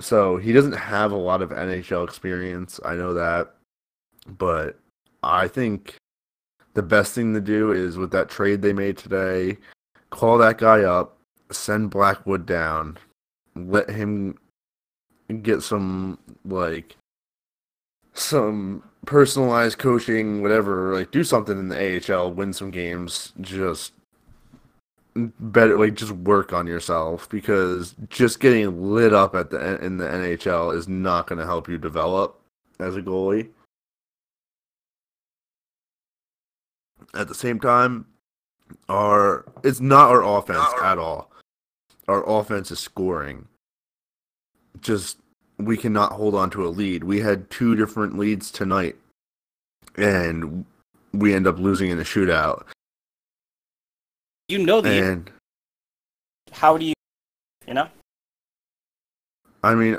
So 0.00 0.36
he 0.36 0.52
doesn't 0.52 0.72
have 0.72 1.12
a 1.12 1.16
lot 1.16 1.42
of 1.42 1.50
NHL 1.50 2.04
experience. 2.04 2.80
I 2.84 2.94
know 2.96 3.14
that. 3.14 3.54
But 4.26 4.78
I 5.22 5.48
think 5.48 5.96
the 6.74 6.82
best 6.82 7.14
thing 7.14 7.34
to 7.34 7.40
do 7.40 7.72
is 7.72 7.96
with 7.96 8.10
that 8.12 8.28
trade 8.28 8.62
they 8.62 8.72
made 8.72 8.96
today, 8.96 9.58
call 10.10 10.38
that 10.38 10.58
guy 10.58 10.82
up, 10.82 11.16
send 11.50 11.90
Blackwood 11.90 12.46
down, 12.46 12.98
let 13.54 13.88
him 13.90 14.38
get 15.42 15.62
some 15.62 16.18
like 16.44 16.96
some 18.14 18.82
personalized 19.06 19.78
coaching, 19.78 20.42
whatever, 20.42 20.94
like 20.94 21.10
do 21.10 21.24
something 21.24 21.58
in 21.58 21.68
the 21.68 22.12
AHL, 22.12 22.32
win 22.32 22.52
some 22.52 22.70
games, 22.70 23.32
just 23.40 23.92
better 25.14 25.78
like 25.78 25.94
just 25.94 26.12
work 26.12 26.52
on 26.52 26.66
yourself 26.66 27.28
because 27.28 27.94
just 28.08 28.40
getting 28.40 28.94
lit 28.94 29.12
up 29.12 29.34
at 29.34 29.50
the 29.50 29.84
in 29.84 29.98
the 29.98 30.06
NHL 30.06 30.74
is 30.74 30.88
not 30.88 31.26
going 31.26 31.38
to 31.38 31.44
help 31.44 31.68
you 31.68 31.76
develop 31.76 32.40
as 32.80 32.96
a 32.96 33.02
goalie. 33.02 33.50
At 37.14 37.28
the 37.28 37.34
same 37.34 37.60
time, 37.60 38.06
our 38.88 39.44
it's 39.62 39.80
not 39.80 40.10
our 40.10 40.24
offense 40.24 40.66
at 40.82 40.98
all. 40.98 41.30
Our 42.08 42.28
offense 42.28 42.70
is 42.70 42.78
scoring. 42.78 43.48
Just 44.80 45.18
we 45.64 45.76
cannot 45.76 46.12
hold 46.12 46.34
on 46.34 46.50
to 46.50 46.66
a 46.66 46.68
lead. 46.68 47.04
We 47.04 47.20
had 47.20 47.50
two 47.50 47.74
different 47.76 48.18
leads 48.18 48.50
tonight, 48.50 48.96
and 49.96 50.64
we 51.12 51.34
end 51.34 51.46
up 51.46 51.58
losing 51.58 51.90
in 51.90 51.98
a 51.98 52.04
shootout. 52.04 52.64
You 54.48 54.58
know 54.58 54.80
the 54.80 54.90
And 54.90 55.30
how 56.50 56.76
do 56.76 56.84
you 56.84 56.94
you 57.66 57.74
know? 57.74 57.88
I 59.62 59.74
mean, 59.74 59.98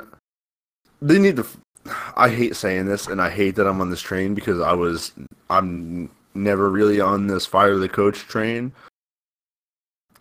they 1.00 1.18
need 1.18 1.36
to. 1.36 1.46
I 2.16 2.28
hate 2.28 2.56
saying 2.56 2.86
this, 2.86 3.06
and 3.06 3.20
I 3.20 3.30
hate 3.30 3.56
that 3.56 3.66
I'm 3.66 3.80
on 3.80 3.90
this 3.90 4.00
train 4.00 4.34
because 4.34 4.60
I 4.60 4.72
was. 4.72 5.12
I'm 5.50 6.10
never 6.34 6.70
really 6.70 7.00
on 7.00 7.26
this 7.26 7.46
fire 7.46 7.76
the 7.76 7.88
coach 7.88 8.20
train. 8.20 8.72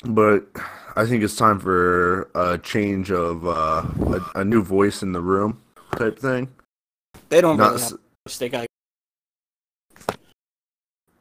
But 0.03 0.45
I 0.95 1.05
think 1.05 1.23
it's 1.23 1.35
time 1.35 1.59
for 1.59 2.29
a 2.35 2.57
change 2.57 3.11
of 3.11 3.45
uh, 3.47 3.83
a, 4.35 4.39
a 4.41 4.45
new 4.45 4.61
voice 4.61 5.01
in 5.01 5.11
the 5.13 5.21
room 5.21 5.61
type 5.97 6.19
thing. 6.19 6.49
They 7.29 7.41
don't 7.41 7.57
Not 7.57 7.71
really 7.73 7.83
have 7.83 7.93
a 8.25 8.29
stake 8.29 8.51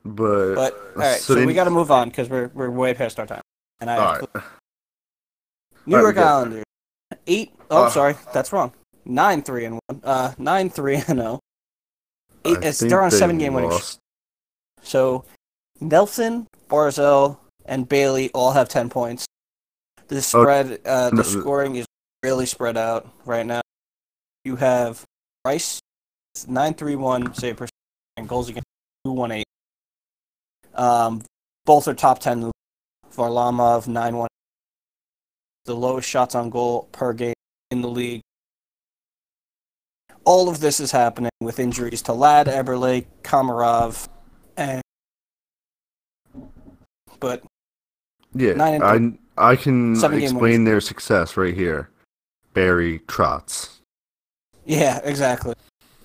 but, 0.04 0.54
But 0.54 0.72
all 0.74 0.80
right, 0.96 1.20
so 1.20 1.34
so, 1.34 1.34
they- 1.36 1.46
we 1.46 1.54
got 1.54 1.64
to 1.64 1.70
move 1.70 1.90
on 1.90 2.08
because 2.08 2.28
we're 2.28 2.48
we're 2.54 2.70
way 2.70 2.92
past 2.92 3.20
our 3.20 3.26
time. 3.26 3.40
And 3.80 3.88
I 3.90 3.96
all 3.96 4.12
right. 4.14 4.20
New 5.86 5.96
All 5.96 6.02
right, 6.02 6.02
York 6.02 6.14
got- 6.16 6.26
Islanders 6.38 6.64
eight 7.26 7.52
oh 7.70 7.84
Uh, 7.84 7.90
sorry, 7.90 8.16
that's 8.32 8.52
wrong. 8.52 8.72
Nine 9.04 9.42
three 9.42 9.64
and 9.64 9.78
one. 9.88 10.00
Uh, 10.02 10.32
nine 10.38 10.70
three 10.70 10.96
and 10.96 11.18
zero. 11.18 11.40
Eight, 12.44 12.58
it's, 12.62 12.80
they're 12.80 13.00
on 13.00 13.08
a 13.08 13.10
seven 13.12 13.38
game 13.38 13.54
winning. 13.54 13.78
So 14.82 15.24
Nelson, 15.80 16.48
Barzal, 16.68 17.38
and 17.64 17.88
Bailey 17.88 18.30
all 18.32 18.52
have 18.52 18.68
ten 18.68 18.88
points. 18.88 19.26
The 20.08 20.20
spread, 20.20 20.80
uh, 20.84 21.10
the 21.10 21.24
scoring 21.24 21.76
is 21.76 21.86
really 22.22 22.46
spread 22.46 22.76
out 22.76 23.08
right 23.24 23.46
now. 23.46 23.62
You 24.44 24.56
have 24.56 25.04
Greiss, 25.46 25.80
nine 26.46 26.74
three 26.74 26.96
one 26.96 27.34
save 27.34 27.56
percent, 27.56 27.70
and 28.16 28.28
goals 28.28 28.48
against 28.48 28.66
two 29.04 29.12
one 29.12 29.32
eight. 29.32 29.46
Um, 30.74 31.22
both 31.64 31.88
are 31.88 31.94
top 31.94 32.18
ten. 32.18 32.50
Varlamov 33.14 33.86
nine 33.88 34.16
one. 34.16 34.28
The 35.64 35.76
lowest 35.76 36.08
shots 36.08 36.34
on 36.34 36.50
goal 36.50 36.88
per 36.92 37.12
game 37.12 37.34
in 37.70 37.82
the 37.82 37.88
league. 37.88 38.22
All 40.24 40.48
of 40.48 40.60
this 40.60 40.80
is 40.80 40.92
happening 40.92 41.30
with 41.40 41.58
injuries 41.58 42.02
to 42.02 42.12
Ladd, 42.12 42.46
Eberle, 42.46 43.06
Komarov, 43.22 44.08
and 44.56 44.82
but 47.20 47.42
Yeah, 48.34 48.54
I 48.62 49.12
I 49.36 49.56
can 49.56 49.92
explain 50.14 50.64
their 50.64 50.80
success 50.80 51.36
right 51.36 51.54
here. 51.54 51.90
Barry 52.54 52.98
Trotz. 53.00 53.78
yeah, 54.64 55.00
exactly. 55.04 55.54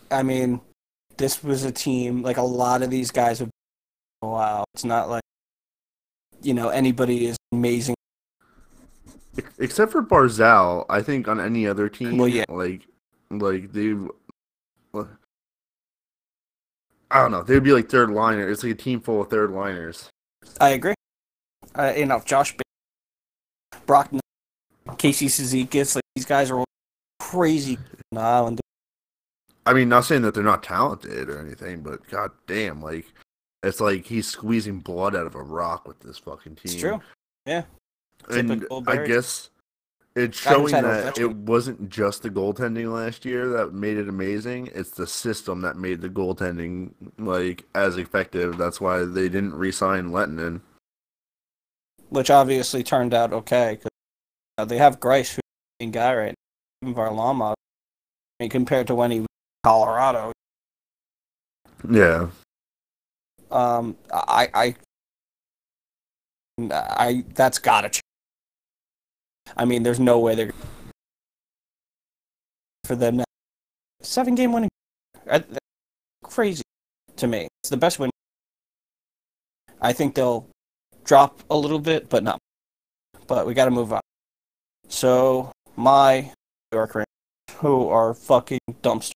I 0.09 0.23
mean, 0.23 0.61
this 1.17 1.43
was 1.43 1.63
a 1.65 1.71
team 1.71 2.21
like 2.21 2.37
a 2.37 2.41
lot 2.41 2.81
of 2.83 2.89
these 2.89 3.11
guys 3.11 3.39
have. 3.39 3.49
Wow, 4.21 4.63
it's 4.73 4.85
not 4.85 5.09
like 5.09 5.23
you 6.41 6.53
know 6.53 6.69
anybody 6.69 7.27
is 7.27 7.37
amazing. 7.51 7.95
Except 9.59 9.91
for 9.91 10.01
Barzal, 10.01 10.85
I 10.89 11.01
think 11.01 11.27
on 11.27 11.39
any 11.39 11.67
other 11.67 11.89
team, 11.89 12.17
Well, 12.17 12.27
yeah. 12.27 12.45
like, 12.49 12.87
like 13.29 13.71
they, 13.71 13.93
uh, 14.95 15.03
I 17.11 17.21
don't 17.21 17.31
know, 17.31 17.43
they'd 17.43 17.61
be 17.63 17.71
like 17.71 17.87
third 17.89 18.09
liner. 18.09 18.49
It's 18.49 18.63
like 18.63 18.73
a 18.73 18.75
team 18.75 18.99
full 18.99 19.21
of 19.21 19.29
third 19.29 19.51
liners. 19.51 20.09
I 20.59 20.69
agree. 20.69 20.95
Uh, 21.77 21.93
you 21.95 22.05
know, 22.05 22.21
Josh, 22.25 22.55
Brock, 23.85 24.09
Casey 24.97 25.27
Cizikas, 25.27 25.95
like 25.95 26.03
these 26.15 26.25
guys 26.25 26.49
are 26.49 26.59
all 26.59 26.65
crazy 27.19 27.77
on 28.11 28.17
island. 28.17 28.61
I 29.65 29.73
mean, 29.73 29.89
not 29.89 30.05
saying 30.05 30.21
that 30.21 30.33
they're 30.33 30.43
not 30.43 30.63
talented 30.63 31.29
or 31.29 31.39
anything, 31.39 31.81
but 31.81 32.07
god 32.07 32.31
damn, 32.47 32.81
like, 32.81 33.05
it's 33.63 33.81
like 33.81 34.05
he's 34.05 34.27
squeezing 34.27 34.79
blood 34.79 35.15
out 35.15 35.27
of 35.27 35.35
a 35.35 35.41
rock 35.41 35.87
with 35.87 35.99
this 35.99 36.17
fucking 36.17 36.55
team. 36.55 36.71
It's 36.71 36.75
true. 36.75 37.01
Yeah. 37.45 37.63
and 38.29 38.65
I 38.87 39.05
guess 39.05 39.49
it's 40.15 40.39
showing 40.39 40.71
that 40.71 41.19
it 41.19 41.35
wasn't 41.35 41.89
just 41.89 42.23
the 42.23 42.29
goaltending 42.29 42.91
last 42.91 43.23
year 43.23 43.47
that 43.49 43.73
made 43.73 43.97
it 43.97 44.09
amazing. 44.09 44.69
It's 44.73 44.91
the 44.91 45.05
system 45.05 45.61
that 45.61 45.75
made 45.75 46.01
the 46.01 46.09
goaltending 46.09 46.91
like 47.19 47.65
as 47.75 47.97
effective. 47.97 48.57
That's 48.57 48.81
why 48.81 49.03
they 49.03 49.29
didn't 49.29 49.53
re-sign 49.53 50.09
Lettinen. 50.09 50.61
Which 52.09 52.29
obviously 52.29 52.83
turned 52.83 53.13
out 53.13 53.33
okay. 53.33 53.77
'cause, 53.77 53.91
uh, 54.57 54.65
they 54.65 54.77
have 54.77 54.99
Greiss, 54.99 55.35
who's 55.35 55.41
main 55.79 55.91
guy 55.91 56.15
right 56.15 56.35
now. 56.81 56.89
Even 56.89 56.95
Varlamov. 56.95 57.53
I 58.39 58.43
mean, 58.43 58.49
compared 58.49 58.87
to 58.87 58.95
when 58.95 59.11
he 59.11 59.19
was 59.19 59.25
in 59.25 59.69
Colorado, 59.69 60.31
Yeah, 61.89 62.29
um, 63.51 63.95
I, 64.11 64.49
I, 64.53 64.75
I, 66.71 67.23
that's 67.35 67.59
gotta 67.59 67.89
change. 67.89 68.01
I 69.55 69.65
mean, 69.65 69.83
there's 69.83 69.99
no 69.99 70.19
way 70.19 70.35
they're 70.35 70.53
for 72.85 72.95
them. 72.95 73.23
Seven 74.01 74.35
game 74.35 74.53
winning, 74.53 74.69
crazy 76.23 76.63
to 77.17 77.27
me. 77.27 77.47
It's 77.61 77.69
the 77.69 77.77
best 77.77 77.99
win. 77.99 78.09
I 79.81 79.93
think 79.93 80.15
they'll 80.15 80.47
drop 81.07 81.41
a 81.49 81.57
little 81.57 81.79
bit, 81.79 82.09
but 82.09 82.23
not. 82.23 82.39
But 83.25 83.47
we 83.47 83.53
got 83.53 83.65
to 83.65 83.71
move 83.71 83.91
on. 83.91 84.01
So 84.89 85.51
my 85.75 86.31
New 86.71 86.77
York 86.77 86.93
Rangers, 86.93 87.05
who 87.57 87.87
are 87.87 88.13
fucking 88.13 88.59
dumpster, 88.83 89.13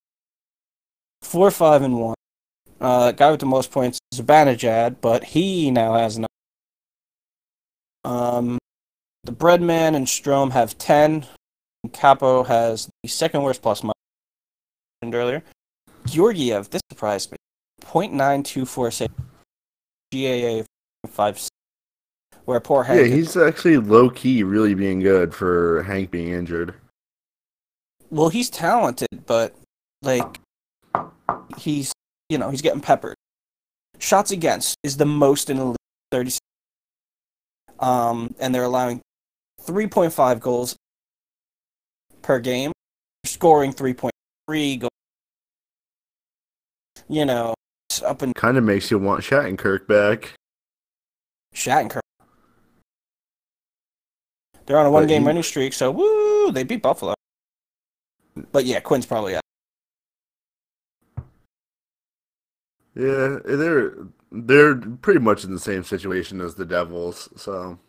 four 1.22 1.52
five 1.52 1.84
and 1.84 2.00
one. 2.00 2.16
Uh, 2.80 3.12
guy 3.12 3.30
with 3.30 3.40
the 3.40 3.46
most 3.46 3.72
points 3.72 4.00
is 4.12 4.22
Zibanejad, 4.22 4.96
but 5.02 5.24
he 5.24 5.70
now 5.70 5.94
has 5.94 6.18
nine. 6.18 6.28
Um, 8.04 8.58
the 9.24 9.32
Breadman 9.32 9.96
and 9.96 10.08
Strome 10.08 10.52
have 10.52 10.78
ten. 10.80 11.28
Kaapo 11.90 12.46
has 12.48 12.90
the 13.04 13.10
second 13.10 13.44
worst 13.44 13.62
plus 13.62 13.84
minus 13.84 13.94
mentioned 15.02 15.16
earlier. 15.16 15.44
Georgiev, 16.06 16.70
this 16.70 16.82
surprised 16.92 17.32
me. 17.32 17.38
0.924 17.84 18.94
save. 18.94 19.10
GAA 20.14 20.64
five. 21.08 21.40
Where 22.46 22.60
poor 22.60 22.84
Hank. 22.84 23.00
yeah, 23.00 23.16
he's 23.16 23.38
actually 23.38 23.78
low 23.78 24.10
key, 24.10 24.44
really 24.44 24.74
being 24.74 25.00
good 25.00 25.34
for 25.34 25.84
Hank 25.84 26.12
being 26.12 26.30
injured. 26.34 26.74
well, 28.10 28.30
he's 28.30 28.50
talented, 28.50 29.26
but 29.26 29.56
like 30.02 30.40
he's 31.58 31.94
you 32.30 32.38
know 32.38 32.50
he's 32.50 32.62
getting 32.62 32.82
peppered. 32.82 33.16
Shots 34.00 34.32
against 34.32 34.76
is 34.84 34.98
the 34.98 35.06
most 35.06 35.50
in 35.50 35.58
the 35.58 35.66
league, 35.66 35.78
thirty. 36.12 36.32
Um, 37.80 38.34
and 38.40 38.54
they're 38.54 38.64
allowing 38.64 39.02
three 39.62 39.88
point 39.88 40.12
five 40.14 40.40
goals 40.40 40.76
per 42.24 42.40
game, 42.40 42.72
scoring 43.26 43.72
three 43.72 43.94
point 43.94 44.14
three 44.48 44.78
goals. 44.78 44.90
You 47.08 47.26
know, 47.26 47.54
it's 47.90 48.02
up 48.02 48.22
and 48.24 48.34
Kind 48.36 48.58
of 48.58 48.64
makes 48.64 48.90
you 48.92 48.98
want 49.00 49.22
Shattenkirk 49.24 49.88
back. 49.88 50.34
Shattenkirk. 51.56 52.01
They're 54.72 54.80
on 54.80 54.86
a 54.86 54.90
one 54.92 55.06
game 55.06 55.24
he- 55.24 55.28
winning 55.28 55.44
streak, 55.44 55.74
so 55.74 55.92
woo, 55.92 56.50
they 56.54 56.64
beat 56.64 56.82
Buffalo. 56.82 57.14
But 58.54 58.64
yeah, 58.64 58.80
Quinn's 58.80 59.06
probably 59.06 59.36
out. 59.36 59.42
Yeah, 62.96 63.40
they're 63.44 63.96
they're 64.32 64.76
pretty 64.78 65.20
much 65.20 65.44
in 65.44 65.52
the 65.54 65.60
same 65.60 65.84
situation 65.84 66.40
as 66.40 66.56
the 66.56 66.64
Devils. 66.64 67.28
So, 67.36 67.80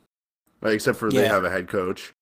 like, 0.60 0.74
except 0.74 0.98
for 0.98 1.08
they 1.08 1.28
have 1.28 1.44
a 1.44 1.50
head 1.50 1.68
coach. 1.68 2.12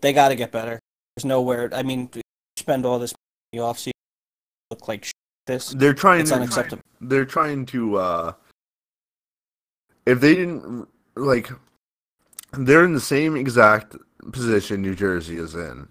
They 0.00 0.12
got 0.12 0.30
to 0.30 0.34
get 0.34 0.50
better. 0.50 0.80
There's 1.14 1.24
nowhere. 1.24 1.70
I 1.72 1.84
mean, 1.84 2.10
spend 2.56 2.84
all 2.84 2.98
this 2.98 3.12
money 3.12 3.22
in 3.52 3.58
the 3.60 3.64
offseason, 3.72 3.92
look 4.72 4.88
like 4.88 5.08
this. 5.46 5.68
They're 5.68 5.94
trying. 5.94 6.22
It's 6.22 6.30
they're 6.30 6.40
unacceptable. 6.40 6.82
Trying, 6.98 7.08
they're 7.08 7.24
trying 7.24 7.66
to. 7.66 7.96
uh 7.98 8.32
If 10.04 10.20
they 10.20 10.34
didn't 10.34 10.88
like, 11.14 11.48
they're 12.58 12.84
in 12.84 12.94
the 12.94 13.00
same 13.00 13.36
exact 13.36 13.96
position 14.32 14.82
New 14.82 14.94
Jersey 14.94 15.36
is 15.36 15.54
in, 15.54 15.88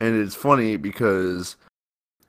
and 0.00 0.20
it's 0.20 0.34
funny 0.34 0.76
because 0.76 1.56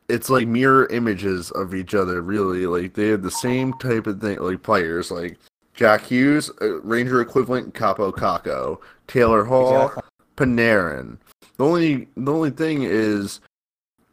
it's 0.10 0.30
like 0.30 0.47
mirror 0.47 0.88
images 0.88 1.51
of 1.51 1.74
each 1.76 1.93
other. 1.93 2.22
Really, 2.22 2.66
like 2.66 2.93
they 2.93 3.08
have 3.10 3.24
the 3.24 3.32
same 3.32 3.74
type 3.74 4.08
of 4.08 4.22
thing, 4.22 4.39
like 4.39 4.64
players. 4.64 5.12
Like 5.12 5.38
Jack 5.74 6.05
Hughes, 6.05 6.49
uh, 6.62 6.82
Ranger 6.82 7.22
equivalent 7.22 7.74
Kaapo 7.74 8.12
Kakko, 8.14 8.80
Taylor 9.08 9.43
Hall. 9.43 9.93
Panarin. 10.38 11.18
The 11.58 11.66
only 11.66 12.08
the 12.16 12.32
only 12.32 12.51
thing 12.51 12.84
is 12.84 13.41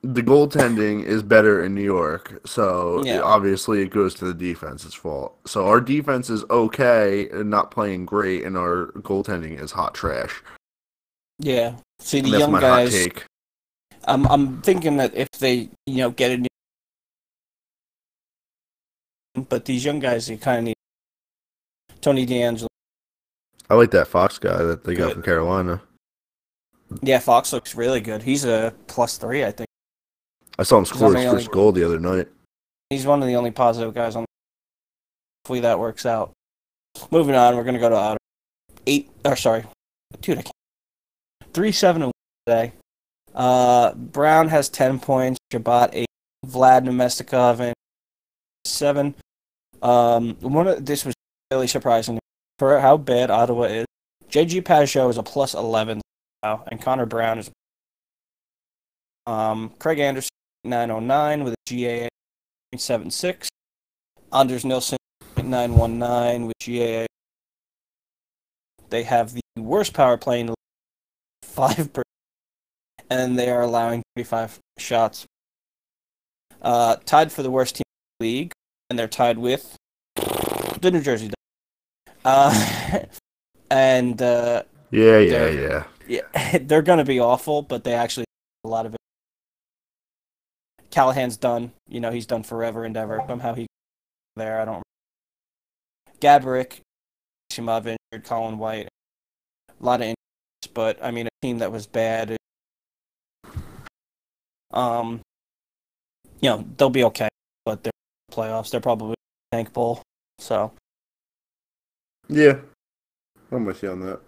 the 0.05 0.23
goaltending 0.23 1.03
is 1.05 1.23
better 1.23 1.65
in 1.65 1.75
New 1.75 1.83
York, 1.83 2.41
so 2.45 3.03
Yeah. 3.05 3.21
obviously 3.23 3.81
it 3.81 3.89
goes 3.89 4.15
to 4.17 4.27
the 4.27 4.35
defense's 4.35 4.93
fault. 4.93 5.39
So 5.47 5.67
our 5.67 5.81
defense 5.81 6.29
is 6.29 6.45
okay 6.51 7.29
and 7.31 7.49
not 7.49 7.71
playing 7.71 8.05
great, 8.05 8.45
and 8.45 8.57
our 8.57 8.93
goaltending 8.99 9.59
is 9.61 9.73
hot 9.73 9.95
trash. 9.95 10.43
Yeah. 11.39 11.77
See 12.01 12.21
the 12.21 12.29
young 12.39 12.53
guys. 12.53 13.09
I'm 14.07 14.27
I'm 14.27 14.61
thinking 14.61 14.99
that 14.99 15.15
if 15.15 15.31
they 15.39 15.71
you 15.87 15.97
know 15.97 16.11
get 16.11 16.33
a 16.33 16.37
new, 16.37 16.49
but 19.49 19.65
these 19.65 19.85
young 19.85 20.01
guys 20.01 20.29
you 20.29 20.37
kind 20.37 20.59
of 20.59 20.65
need 20.65 20.77
Tony 22.03 22.27
DeAngelo. 22.27 22.67
I 23.71 23.75
like 23.75 23.91
that 23.93 24.09
Fox 24.09 24.39
guy 24.39 24.63
that 24.63 24.85
they 24.85 24.95
got 24.95 25.07
Good. 25.07 25.13
from 25.15 25.23
Carolina. 25.23 25.81
Yeah, 27.03 27.19
Fox 27.21 27.53
looks 27.55 27.75
really 27.75 28.01
good. 28.03 28.23
He's 28.23 28.45
a 28.45 28.75
plus 28.87 29.17
three, 29.17 29.43
I 29.43 29.51
think. 29.51 29.67
I 30.59 30.63
saw 30.63 30.79
him 30.79 30.85
score 30.85 31.15
his 31.15 31.31
first 31.31 31.51
goal 31.51 31.73
the 31.73 31.85
other 31.85 31.99
night. 31.99 32.29
He's 32.91 33.07
one 33.07 33.21
of 33.23 33.29
the 33.29 33.37
only 33.37 33.51
positive 33.51 33.95
guys 33.95 34.15
on. 34.15 34.25
Hopefully 35.45 35.61
that 35.61 35.79
works 35.79 36.07
out. 36.07 36.33
Moving 37.11 37.35
on, 37.35 37.57
we're 37.57 37.65
gonna 37.65 37.79
go 37.79 37.89
to 37.89 37.97
Ottawa. 37.97 38.19
Eight, 38.87 39.11
or 39.25 39.37
sorry, 39.37 39.65
dude, 40.21 40.39
I 40.39 40.43
can't. 40.43 40.55
Three 41.53 41.73
seven 41.73 42.03
and 42.03 42.07
one 42.09 42.47
today. 42.47 42.73
Uh, 43.35 43.95
Brown 43.95 44.49
has 44.49 44.69
ten 44.69 45.01
points. 45.01 45.39
Chabot 45.51 45.91
eight. 45.93 46.07
Vlad 46.47 46.85
Namestnikov 46.85 47.61
and 47.61 47.75
seven. 48.65 49.15
Um, 49.83 50.37
one 50.41 50.69
of 50.69 50.87
this 50.87 51.05
was 51.05 51.15
really 51.51 51.67
surprising 51.67 52.19
for 52.59 52.79
how 52.79 52.97
bad 52.97 53.31
Ottawa 53.31 53.65
is. 53.65 53.87
JG 54.31 54.63
Pageau 54.63 55.11
is 55.11 55.19
a 55.19 55.23
plus 55.23 55.55
eleven 55.55 56.01
now, 56.43 56.65
and 56.69 56.81
Connor 56.81 57.07
Brown 57.07 57.39
is. 57.39 57.51
Um, 59.27 59.73
Craig 59.79 59.99
Anderson 59.99 60.29
nine 60.65 60.91
oh 60.91 61.01
nine 61.01 61.45
with 61.45 61.55
a 61.55 61.57
GAA 61.69 62.09
0.76. 62.75 63.49
Anders 64.33 64.65
Nilsson 64.65 64.99
919 65.37 66.47
with 66.47 66.57
GAA. 66.65 67.07
They 68.91 69.03
have 69.05 69.33
the 69.33 69.41
worst 69.57 69.93
power 69.93 70.17
play 70.17 70.41
in 70.41 70.55
five 71.43 71.93
per, 71.93 72.03
and 73.11 73.39
they 73.39 73.49
are 73.51 73.63
allowing 73.63 74.03
35 74.17 74.59
shots. 74.79 75.27
Uh, 76.63 76.97
tied 77.05 77.31
for 77.31 77.43
the 77.43 77.51
worst 77.51 77.77
team 77.77 77.83
in 77.87 78.27
the 78.27 78.33
league, 78.33 78.53
and 78.89 78.99
they're 78.99 79.09
tied 79.09 79.39
with 79.39 79.77
the 80.81 80.91
New 80.91 81.01
Jersey. 81.01 81.31
Uh, 82.25 83.05
and 83.71 84.21
uh, 84.23 84.63
Yeah, 84.91 85.19
yeah, 85.19 85.49
yeah. 85.49 85.85
yeah, 86.09 86.59
they're 86.63 86.83
gonna 86.83 87.05
be 87.05 87.21
awful, 87.21 87.63
but 87.63 87.85
they 87.85 87.95
actually 87.95 88.25
a 88.65 88.69
lot 88.69 88.87
of. 88.87 88.97
Callahan's 90.95 91.37
done. 91.37 91.73
You 91.89 91.99
know, 91.99 92.13
he's 92.13 92.25
done 92.25 92.45
forever 92.45 92.85
and 92.85 92.97
ever. 92.97 93.21
Somehow 93.27 93.55
he 93.55 93.67
there. 94.37 94.61
I 94.61 94.65
don't. 94.65 94.85
Gaborik, 96.21 96.79
Shimov 97.53 97.81
injured, 97.87 98.25
Colin 98.25 98.59
White, 98.59 98.87
a 99.69 99.85
lot 99.85 99.97
of 100.01 100.03
injuries, 100.03 100.73
but 100.73 101.03
I 101.03 101.11
mean 101.11 101.27
a 101.27 101.31
team 101.43 101.59
that 101.59 101.73
was 101.73 101.89
bad. 101.89 102.37
Um, 104.73 105.21
you 106.41 106.51
know 106.51 106.65
they'll 106.77 106.91
be 106.91 107.05
okay, 107.05 107.29
but 107.65 107.83
they're 107.83 107.93
playoffs. 108.31 108.71
They're 108.71 108.81
probably 108.81 109.17
tank 109.51 109.73
bowl. 109.73 110.01
So 110.39 110.73
Yeah. 112.29 112.59
I'm 113.51 113.65
with 113.65 113.83
you 113.83 113.91
on 113.91 114.01
that. 114.01 114.21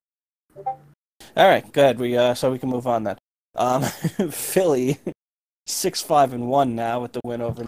All 1.37 1.49
right, 1.49 1.71
good. 1.73 2.01
We 2.01 2.17
uh, 2.17 2.35
so 2.35 2.51
we 2.51 2.59
can 2.59 2.71
move 2.71 2.89
on 2.89 3.05
then. 3.05 3.19
Um, 3.55 3.83
Philly, 4.31 4.99
six 5.67 6.01
five 6.03 6.33
and 6.33 6.49
one 6.49 6.75
now 6.75 7.01
with 7.01 7.13
the 7.13 7.21
win 7.25 7.41
over. 7.43 7.67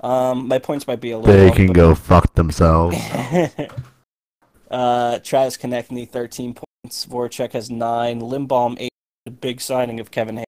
Um, 0.00 0.46
my 0.48 0.58
points 0.58 0.86
might 0.86 1.00
be 1.00 1.10
a 1.10 1.18
little. 1.18 1.34
They 1.34 1.48
off, 1.48 1.56
can 1.56 1.66
but- 1.68 1.74
go 1.74 1.94
fuck 1.94 2.34
themselves. 2.34 2.96
uh, 4.70 5.18
Travis 5.20 5.56
Konecny 5.56 6.08
thirteen 6.08 6.54
points. 6.54 7.06
Voracek 7.06 7.52
has 7.52 7.70
nine. 7.70 8.20
Lindblom 8.20 8.76
eight. 8.78 8.92
The 9.24 9.30
big 9.30 9.60
signing 9.60 10.00
of 10.00 10.10
Kevin 10.10 10.36
Hayes 10.38 10.46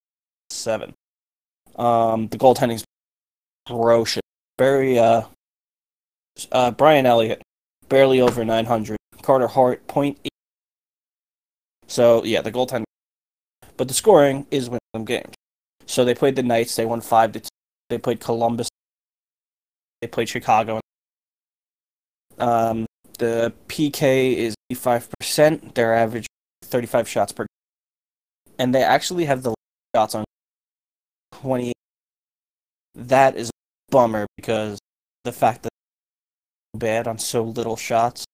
seven. 0.50 0.94
Um, 1.76 2.28
the 2.28 2.38
goaltending's 2.38 2.84
ferocious. 3.66 4.22
Very 4.58 4.98
uh, 4.98 5.22
uh, 6.52 6.70
Brian 6.70 7.06
Elliott 7.06 7.42
barely 7.88 8.20
over 8.20 8.44
nine 8.44 8.66
hundred. 8.66 8.96
Carter 9.22 9.48
Hart 9.48 9.86
point 9.86 10.18
eight. 10.24 10.30
So 11.86 12.24
yeah, 12.24 12.40
the 12.40 12.52
goaltending, 12.52 12.84
but 13.76 13.88
the 13.88 13.94
scoring 13.94 14.46
is 14.50 14.68
winning 14.68 14.80
them 14.94 15.04
games. 15.04 15.34
So 15.90 16.04
they 16.04 16.14
played 16.14 16.36
the 16.36 16.44
Knights. 16.44 16.76
They 16.76 16.86
won 16.86 17.00
five 17.00 17.32
to 17.32 17.40
two. 17.40 17.48
They 17.88 17.98
played 17.98 18.20
Columbus. 18.20 18.68
They 20.00 20.06
played 20.06 20.28
Chicago. 20.28 20.80
Um, 22.38 22.86
the 23.18 23.52
PK 23.66 24.36
is 24.36 24.54
five 24.76 25.08
percent. 25.18 25.74
Their 25.74 25.92
average 25.92 26.26
thirty-five 26.62 27.08
shots 27.08 27.32
per, 27.32 27.42
game. 27.42 28.54
and 28.60 28.74
they 28.74 28.84
actually 28.84 29.24
have 29.24 29.42
the 29.42 29.52
shots 29.96 30.14
on 30.14 30.24
twenty. 31.32 31.72
That 32.94 33.34
is 33.34 33.48
a 33.48 33.52
bummer 33.90 34.26
because 34.36 34.78
the 35.24 35.32
fact 35.32 35.64
that 35.64 35.70
bad 36.72 37.08
on 37.08 37.18
so 37.18 37.42
little 37.42 37.76
shots. 37.76 38.24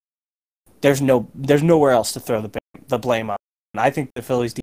There's 0.82 1.00
no, 1.00 1.28
there's 1.34 1.62
nowhere 1.62 1.92
else 1.92 2.12
to 2.12 2.20
throw 2.20 2.42
the 2.42 2.50
the 2.86 2.98
blame 2.98 3.30
on. 3.30 3.38
And 3.72 3.80
I 3.80 3.88
think 3.88 4.10
the 4.14 4.20
Phillies 4.20 4.54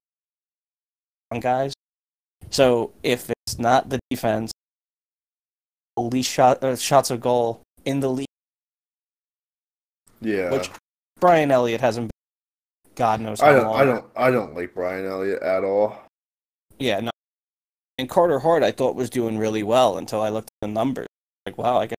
on 1.32 1.39
guys. 1.39 1.72
So 2.54 2.91
if 3.01 3.32
it's 3.32 3.58
not 3.58 3.89
the 3.89 3.99
defense, 4.12 4.51
the 5.97 6.04
least 6.04 6.30
shot 6.32 6.64
uh, 6.64 6.76
shots 6.76 7.10
of 7.10 7.20
goal 7.20 7.64
in 7.84 7.99
the 7.99 8.10
league, 8.10 8.28
Yeah. 10.22 10.51
which 10.51 10.70
Brian 11.20 11.49
Elliott 11.49 11.82
hasn't. 11.82 12.08
Been, 12.10 12.93
God 12.95 13.22
knows 13.22 13.41
how 13.41 13.47
I 13.47 13.54
don't 13.54 13.64
long. 13.66 13.76
I 13.82 13.86
don't 13.86 14.06
I 14.16 14.32
don't 14.32 14.56
like 14.56 14.76
Brian 14.76 15.06
Elliott 15.06 15.41
at 15.41 15.64
all. 15.64 15.99
Yeah, 16.78 16.99
no. 16.99 17.10
And 17.97 18.08
Carter 18.08 18.39
Hart, 18.39 18.62
I 18.62 18.72
thought 18.72 18.95
was 18.95 19.10
doing 19.10 19.39
really 19.39 19.64
well 19.64 19.97
until 19.97 20.22
I 20.22 20.30
looked 20.30 20.49
at 20.62 20.68
the 20.68 20.72
numbers. 20.72 21.08
Like, 21.47 21.58
wow, 21.58 21.78
I 21.80 21.88
guess. 21.88 21.95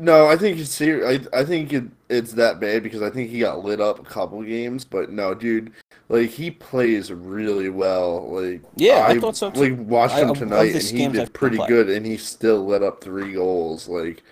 No, 0.00 0.28
I 0.28 0.36
think 0.36 0.58
it's 0.58 0.70
ser- 0.70 1.04
I 1.06 1.20
I 1.36 1.44
think 1.44 1.72
it, 1.72 1.84
it's 2.08 2.32
that 2.34 2.60
bad 2.60 2.84
because 2.84 3.02
I 3.02 3.10
think 3.10 3.30
he 3.30 3.40
got 3.40 3.64
lit 3.64 3.80
up 3.80 3.98
a 3.98 4.04
couple 4.04 4.40
games, 4.42 4.84
but 4.84 5.10
no, 5.10 5.34
dude, 5.34 5.72
like 6.08 6.30
he 6.30 6.52
plays 6.52 7.10
really 7.10 7.68
well. 7.68 8.30
Like 8.30 8.62
Yeah, 8.76 9.04
I 9.08 9.18
thought 9.18 9.36
so, 9.36 9.50
too. 9.50 9.60
Like 9.76 9.88
watched 9.88 10.14
I- 10.14 10.20
him 10.22 10.34
tonight, 10.34 10.72
and 10.74 10.82
he 10.82 11.04
I've 11.04 11.12
did 11.12 11.32
pretty 11.34 11.58
good, 11.66 11.90
and 11.90 12.06
he 12.06 12.16
still 12.16 12.64
let 12.64 12.84
up 12.84 13.02
three 13.02 13.32
goals. 13.32 13.88
Like 13.88 14.22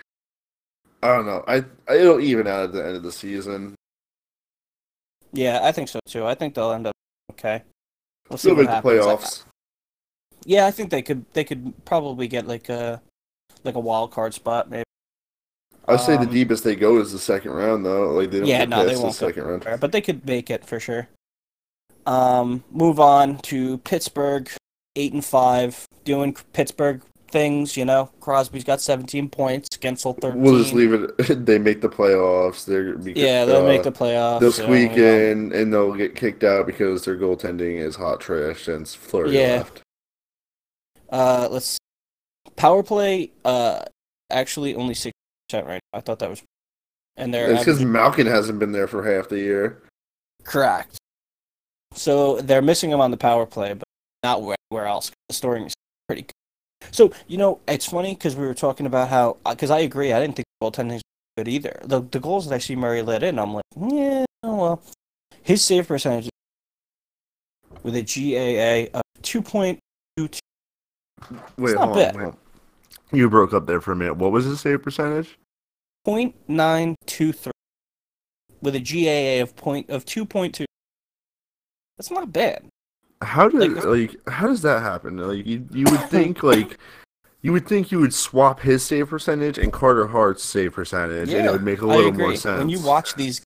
I 1.03 1.09
don't 1.17 1.27
know, 1.27 1.43
I 1.49 1.65
it'll 1.93 2.21
even 2.21 2.47
out 2.47 2.65
at 2.65 2.73
the 2.73 2.87
end 2.87 2.95
of 2.97 3.03
the 3.03 3.13
season. 3.13 3.75
Yeah, 5.33 5.61
I 5.65 5.73
think 5.73 5.89
so 5.89 5.99
too. 6.07 6.25
I 6.25 6.37
think 6.37 6.55
they'll 6.55 6.73
end 6.73 6.87
up 6.87 6.95
okay. 7.33 7.65
We'll 8.31 8.39
see 8.39 8.53
what 8.53 8.67
happens. 8.67 8.87
I- 8.87 8.99
playoffs. 9.05 9.45
yeah, 10.45 10.67
I 10.67 10.71
think 10.71 10.91
they 10.91 11.03
could. 11.03 11.25
They 11.33 11.43
could 11.43 11.75
probably 11.85 12.29
get 12.29 12.47
like 12.47 12.69
a 12.69 13.03
like 13.65 13.75
a 13.75 13.81
wild 13.81 14.13
card 14.13 14.33
spot, 14.33 14.71
maybe. 14.71 14.85
I'd 15.89 16.01
say 16.01 16.17
the 16.17 16.23
Um, 16.23 16.31
deepest 16.33 16.65
they 16.65 16.75
go 16.77 16.99
is 16.99 17.13
the 17.13 17.19
second 17.19 17.53
round, 17.53 17.85
though. 17.87 18.11
Like 18.13 18.31
they 18.31 18.39
don't 18.41 18.49
Yeah, 18.49 18.59
get 18.61 18.69
no, 18.71 18.77
past 18.77 18.89
they 18.89 18.95
the 18.95 19.01
won't 19.03 19.19
go 19.21 19.27
second 19.29 19.43
round. 19.45 19.81
but 19.81 19.93
they 19.93 20.01
could 20.01 20.27
make 20.27 20.51
it 20.51 20.65
for 20.65 20.81
sure. 20.81 21.09
Um, 22.07 22.65
move 22.71 23.01
on 23.01 23.39
to 23.39 23.79
Pittsburgh, 23.79 24.49
eight 24.97 25.13
and 25.13 25.25
five, 25.25 25.87
doing 26.05 26.37
Pittsburgh 26.53 27.03
things. 27.31 27.77
You 27.77 27.85
know, 27.85 28.11
Crosby's 28.21 28.63
got 28.65 28.81
seventeen 28.81 29.29
points, 29.29 29.69
Guentzel 29.77 30.21
thirteen. 30.21 30.41
We'll 30.41 30.59
just 30.63 30.73
leave 30.75 30.93
it. 30.93 31.11
They 31.47 31.59
make 31.59 31.81
the 31.81 31.89
playoffs. 31.89 32.65
They're 32.65 32.95
because, 32.97 33.23
Yeah, 33.23 33.45
they'll 33.45 33.65
uh, 33.65 33.69
make 33.69 33.83
the 33.83 33.91
playoffs. 33.93 34.41
They'll 34.41 34.53
squeak 34.53 34.93
you 34.97 35.03
know. 35.03 35.19
in 35.19 35.53
and 35.53 35.73
they'll 35.73 35.95
get 35.95 36.15
kicked 36.15 36.45
out 36.45 36.67
because 36.67 37.05
their 37.05 37.17
goaltending 37.17 37.79
is 37.79 37.97
hot 37.97 38.21
trash 38.21 38.65
since 38.65 38.95
Fleury 38.95 39.37
Yeah. 39.39 39.57
left. 39.59 39.83
Uh, 41.11 41.49
let's 41.51 41.79
power 42.57 42.83
play. 42.83 43.31
Uh, 43.45 43.83
actually 44.31 44.75
only 44.75 44.95
six 44.95 45.13
right. 45.53 45.81
now. 45.93 45.99
I 45.99 46.01
thought 46.01 46.19
that 46.21 46.31
was, 46.31 46.43
and 47.17 47.33
they're 47.33 47.51
It's 47.51 47.65
because 47.65 47.85
Malkin 47.85 48.27
hasn't 48.27 48.59
been 48.59 48.73
there 48.73 48.87
for 48.87 49.03
half 49.03 49.29
the 49.29 49.39
year. 49.39 49.83
correct. 50.45 50.99
So 51.95 52.41
they're 52.41 52.63
missing 52.63 52.91
him 52.91 53.01
on 53.01 53.11
the 53.11 53.17
power 53.17 53.47
play, 53.47 53.73
but 53.73 53.85
not 54.23 54.43
where, 54.43 54.87
else. 54.87 55.11
The 55.29 55.35
scoring 55.35 55.65
is 55.65 55.75
pretty 56.09 56.23
good. 56.23 56.95
So 56.95 57.13
you 57.27 57.39
know, 57.39 57.61
it's 57.67 57.87
funny 57.87 58.15
because 58.15 58.37
we 58.37 58.47
were 58.47 58.55
talking 58.55 58.85
about 58.87 59.09
how 59.09 59.39
uh, 59.47 59.55
because 59.55 59.71
I 59.71 59.79
agree. 59.81 60.13
I 60.13 60.21
didn't 60.21 60.37
think 60.37 60.47
goaltending 60.63 60.95
was 60.95 61.03
good 61.37 61.49
either. 61.49 61.81
The 61.85 62.01
the 62.01 62.21
goals 62.21 62.49
that 62.49 62.55
I 62.55 62.59
see 62.59 62.77
Murray 62.77 63.03
let 63.03 63.23
in, 63.23 63.39
I'm 63.39 63.55
like, 63.55 63.65
hmm, 63.75 63.89
yeah, 63.91 64.25
oh 64.43 64.57
well. 64.57 64.83
His 65.43 65.65
save 65.65 65.89
percentage 65.89 66.29
with 67.83 67.95
a 67.97 68.03
GAA 68.03 68.99
of 68.99 69.03
two 69.23 69.41
point 69.41 69.79
two 70.17 70.29
two. 70.29 70.41
Wait, 71.57 71.75
not 71.75 71.85
hold 71.85 71.97
bad. 71.97 72.17
hold 72.17 72.27
on. 72.27 72.37
You 73.13 73.31
broke 73.31 73.53
up 73.55 73.67
there 73.67 73.81
for 73.81 73.93
a 73.93 73.97
minute. 73.97 74.17
What 74.17 74.33
was 74.33 74.45
his 74.45 74.61
save 74.61 74.83
percentage? 74.83 75.39
Point 76.05 76.35
nine 76.49 76.97
two 77.07 77.33
three. 77.33 77.53
with 78.61 78.75
a 78.75 78.81
GAA 78.81 79.43
of 79.43 79.55
point 79.57 79.91
of 79.91 80.05
two 80.05 80.25
point 80.25 80.55
two. 80.55 80.67
That's 81.99 82.11
not 82.11 82.33
bad. 82.33 82.67
How 83.23 83.49
did 83.49 83.73
Like- 83.73 83.85
like, 83.85 84.29
how 84.29 84.47
does 84.47 84.63
that 84.63 84.83
happen? 84.83 85.17
Like 85.19 85.47
you 85.47 85.67
you 85.73 85.85
would 85.91 86.01
think 86.11 86.43
like 86.43 86.79
you 87.43 87.53
would 87.53 87.67
think 87.69 87.93
you 87.93 88.01
would 88.01 88.13
swap 88.15 88.61
his 88.61 88.85
save 88.85 89.09
percentage 89.09 89.57
and 89.59 89.73
Carter 89.73 90.09
Hart's 90.09 90.43
save 90.45 90.73
percentage, 90.75 91.33
and 91.33 91.47
it 91.47 91.51
would 91.53 91.63
make 91.63 91.81
a 91.81 91.87
little 91.87 92.13
more 92.13 92.35
sense. 92.35 92.59
When 92.59 92.69
you 92.69 92.81
watch 92.81 93.15
these, 93.15 93.41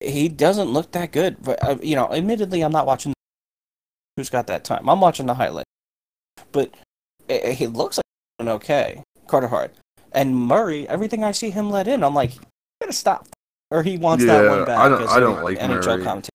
he 0.00 0.28
doesn't 0.28 0.68
look 0.68 0.92
that 0.92 1.12
good. 1.12 1.36
But 1.42 1.62
uh, 1.64 1.76
you 1.82 1.94
know, 1.96 2.12
admittedly, 2.12 2.62
I'm 2.62 2.72
not 2.72 2.86
watching. 2.86 3.12
Who's 4.16 4.30
got 4.30 4.46
that 4.48 4.64
time? 4.64 4.88
I'm 4.88 5.00
watching 5.00 5.26
the 5.26 5.34
highlight, 5.34 5.66
but 6.52 6.74
Eh, 7.28 7.38
eh, 7.42 7.52
he 7.52 7.66
looks 7.66 7.98
like 7.98 8.04
an 8.38 8.48
okay 8.48 9.02
Carter 9.26 9.48
Hart 9.48 9.74
and 10.12 10.34
Murray. 10.36 10.88
Everything 10.88 11.24
I 11.24 11.32
see 11.32 11.50
him 11.50 11.70
let 11.70 11.88
in, 11.88 12.02
I'm 12.04 12.14
like, 12.14 12.32
gotta 12.80 12.92
stop. 12.92 13.28
Or 13.70 13.82
he 13.82 13.96
wants 13.98 14.24
that 14.24 14.48
one 14.48 14.64
back. 14.64 14.78
I 14.78 14.88
don't- 14.88 15.08
I 15.08 15.18
don't 15.20 15.42
like 15.42 15.58
NHL 15.58 15.68
Murray. 15.96 16.04
commentator. 16.04 16.30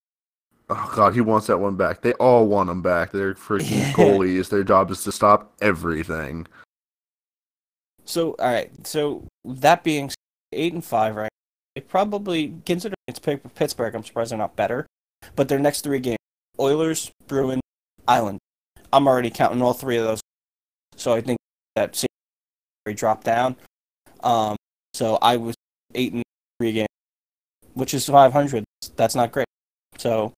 Oh 0.69 0.91
god, 0.95 1.13
he 1.13 1.21
wants 1.21 1.47
that 1.47 1.57
one 1.59 1.75
back. 1.75 2.01
They 2.01 2.13
all 2.13 2.47
want 2.47 2.69
him 2.69 2.81
back. 2.81 3.11
They're 3.11 3.33
freaking 3.35 3.71
Yeah. 3.79 3.91
goalies. 3.93 4.49
Their 4.49 4.63
job 4.63 4.89
is 4.91 5.03
to 5.03 5.11
stop 5.11 5.53
everything. 5.61 6.47
So, 8.05 8.31
all 8.39 8.51
right. 8.51 8.71
So 8.87 9.25
that 9.45 9.83
being 9.83 10.11
eight 10.53 10.73
and 10.73 10.83
five, 10.83 11.15
right? 11.15 11.31
They 11.75 11.81
probably 11.81 12.53
considering 12.65 12.95
it's 13.07 13.19
Pittsburgh. 13.19 13.95
I'm 13.95 14.03
surprised 14.03 14.31
they're 14.31 14.37
not 14.37 14.55
better. 14.55 14.85
But 15.35 15.47
their 15.49 15.59
next 15.59 15.81
three 15.81 15.99
games: 15.99 16.17
Oilers, 16.59 17.11
Bruins, 17.27 17.61
Island. 18.07 18.39
I'm 18.91 19.07
already 19.07 19.29
counting 19.29 19.61
all 19.61 19.73
three 19.73 19.97
of 19.97 20.05
those. 20.05 20.19
So 20.95 21.13
I 21.13 21.21
think 21.21 21.39
that 21.75 21.95
series 21.95 22.99
dropped 22.99 23.23
down. 23.23 23.55
Um, 24.23 24.55
so 24.93 25.17
I 25.21 25.37
was 25.37 25.55
eight 25.95 26.13
and 26.13 26.23
three 26.59 26.73
games, 26.73 26.87
which 27.73 27.93
is 27.93 28.05
500. 28.05 28.63
That's 28.95 29.15
not 29.15 29.31
great. 29.31 29.47
So 29.97 30.33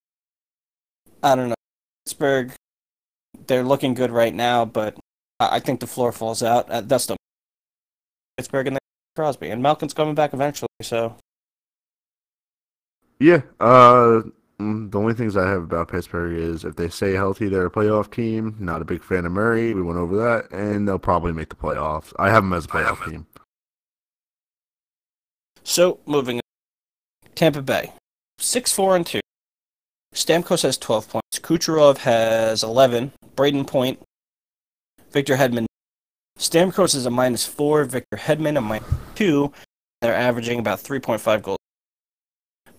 I 1.22 1.36
don't 1.36 1.50
know. 1.50 1.56
Pittsburgh, 2.06 2.54
they're 3.48 3.64
looking 3.64 3.94
good 3.94 4.12
right 4.12 4.34
now, 4.34 4.66
but 4.66 4.98
I 5.40 5.60
think 5.60 5.80
the 5.80 5.88
floor 5.88 6.12
falls 6.12 6.44
out. 6.44 6.70
Uh, 6.70 6.82
That's 6.82 7.06
the 7.08 7.16
Pittsburgh 8.38 8.68
and 8.68 8.78
Crosby. 9.16 9.50
And 9.50 9.62
Malkin's 9.62 9.94
coming 9.94 10.16
back 10.16 10.34
eventually, 10.34 10.68
so 10.82 11.16
Yeah. 13.20 13.42
Uh, 13.60 14.22
Mm, 14.60 14.92
the 14.92 15.00
only 15.00 15.14
things 15.14 15.36
I 15.36 15.50
have 15.50 15.64
about 15.64 15.90
Pittsburgh 15.90 16.38
is 16.38 16.64
if 16.64 16.76
they 16.76 16.90
stay 16.90 17.14
healthy, 17.14 17.50
they're 17.50 17.66
a 17.66 17.72
playoff 17.72 18.12
team. 18.12 18.56
Not 18.60 18.82
a 18.82 18.86
big 18.86 19.04
fan 19.04 19.26
of 19.26 19.32
Murray. 19.32 19.74
We 19.74 19.82
went 19.82 19.98
over 19.98 20.16
that, 20.18 20.52
and 20.52 20.88
they'll 20.88 21.00
probably 21.00 21.34
make 21.34 21.50
the 21.50 21.56
playoffs. 21.56 22.14
I 22.20 22.30
have 22.30 22.44
them 22.44 22.54
as 22.54 22.66
a 22.66 22.68
playoff 22.68 23.04
team. 23.10 23.26
so 25.64 26.00
moving 26.06 26.38
on. 26.38 26.42
Tampa 27.36 27.62
Bay. 27.62 27.92
Six 28.38 28.72
four 28.72 28.96
and 28.96 29.06
two. 29.06 29.22
Stamkos 30.14 30.62
has 30.64 30.78
twelve 30.78 31.10
points. 31.10 31.40
Kucherov 31.40 31.98
has 32.00 32.64
eleven. 32.64 33.12
Brayden 33.36 33.66
Point. 33.66 34.00
Victor 35.12 35.36
Hedman. 35.36 35.66
Stamkos 36.38 36.96
is 36.96 37.06
a 37.06 37.10
minus 37.10 37.46
four. 37.46 37.84
Victor 37.86 38.18
Hedman 38.18 38.58
a 38.58 38.62
minus 38.62 38.88
two. 39.16 39.52
They're 40.02 40.14
averaging 40.14 40.60
about 40.60 40.80
three 40.80 41.00
point 41.00 41.22
five 41.22 41.42
goals. 41.42 41.58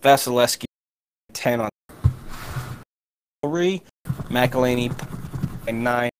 Vasilevskiy 0.02 0.66
ten 1.34 1.60
on 1.60 1.70
three. 3.44 3.82
McElhinney 4.30 4.90
and 5.68 5.84
nine. 5.84 6.10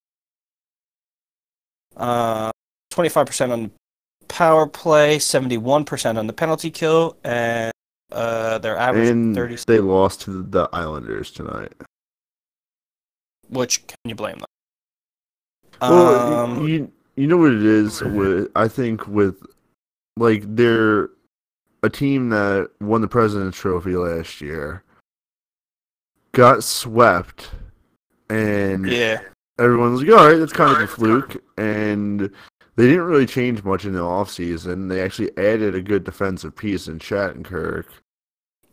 Uh, 1.97 2.51
twenty-five 2.91 3.27
percent 3.27 3.53
on 3.53 3.63
the 3.65 3.71
power 4.29 4.67
play, 4.67 5.19
seventy-one 5.19 5.85
percent 5.85 6.19
on 6.19 6.27
the 6.27 6.33
penalty 6.33 6.71
kill, 6.71 7.17
and 7.25 7.73
uh, 8.13 8.59
their 8.59 8.77
average 8.77 9.09
And 9.09 9.35
thirty. 9.35 9.57
they 9.67 9.79
lost 9.79 10.23
to 10.23 10.43
the 10.43 10.69
Islanders 10.73 11.31
tonight. 11.31 11.73
Which 13.49 13.87
can 13.87 13.97
you 14.05 14.15
blame 14.15 14.37
them? 14.39 14.47
Well, 15.81 16.45
Um, 16.45 16.67
you 16.69 16.91
you 17.17 17.27
know 17.27 17.37
what 17.37 17.53
it 17.53 17.63
is 17.65 18.01
with 18.03 18.51
I 18.57 18.69
think 18.69 19.07
with 19.07 19.45
like 20.17 20.43
they're 20.47 21.11
a 21.83 21.91
team 21.91 22.31
that 22.31 22.71
won 22.81 23.01
the 23.03 23.09
President's 23.09 23.59
Trophy 23.59 23.97
last 23.97 24.41
year, 24.41 24.83
got 26.35 26.65
swept, 26.65 27.51
and 28.29 28.87
yeah, 28.87 29.21
everyone's 29.59 30.03
like, 30.03 30.11
all 30.11 30.29
right, 30.29 30.37
that's 30.37 30.53
kind 30.53 30.77
of 30.77 30.83
a 30.83 30.87
fluke. 30.87 31.43
And 31.57 32.21
they 32.77 32.87
didn't 32.87 33.05
really 33.05 33.27
change 33.27 33.63
much 33.65 33.85
in 33.85 33.93
the 33.93 34.01
offseason. 34.01 34.89
They 34.89 35.01
actually 35.01 35.31
added 35.37 35.75
a 35.75 35.83
good 35.83 36.05
defensive 36.05 36.57
piece 36.57 36.89
in 36.89 36.99
Shattenkirk. 36.99 37.87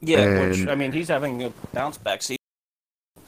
yeah. 0.01 0.47
which 0.47 0.68
I 0.68 0.76
mean, 0.76 0.91
he's 0.91 1.07
having 1.07 1.43
a 1.43 1.53
bounce 1.74 1.97
back 1.97 2.22
season 2.22 2.38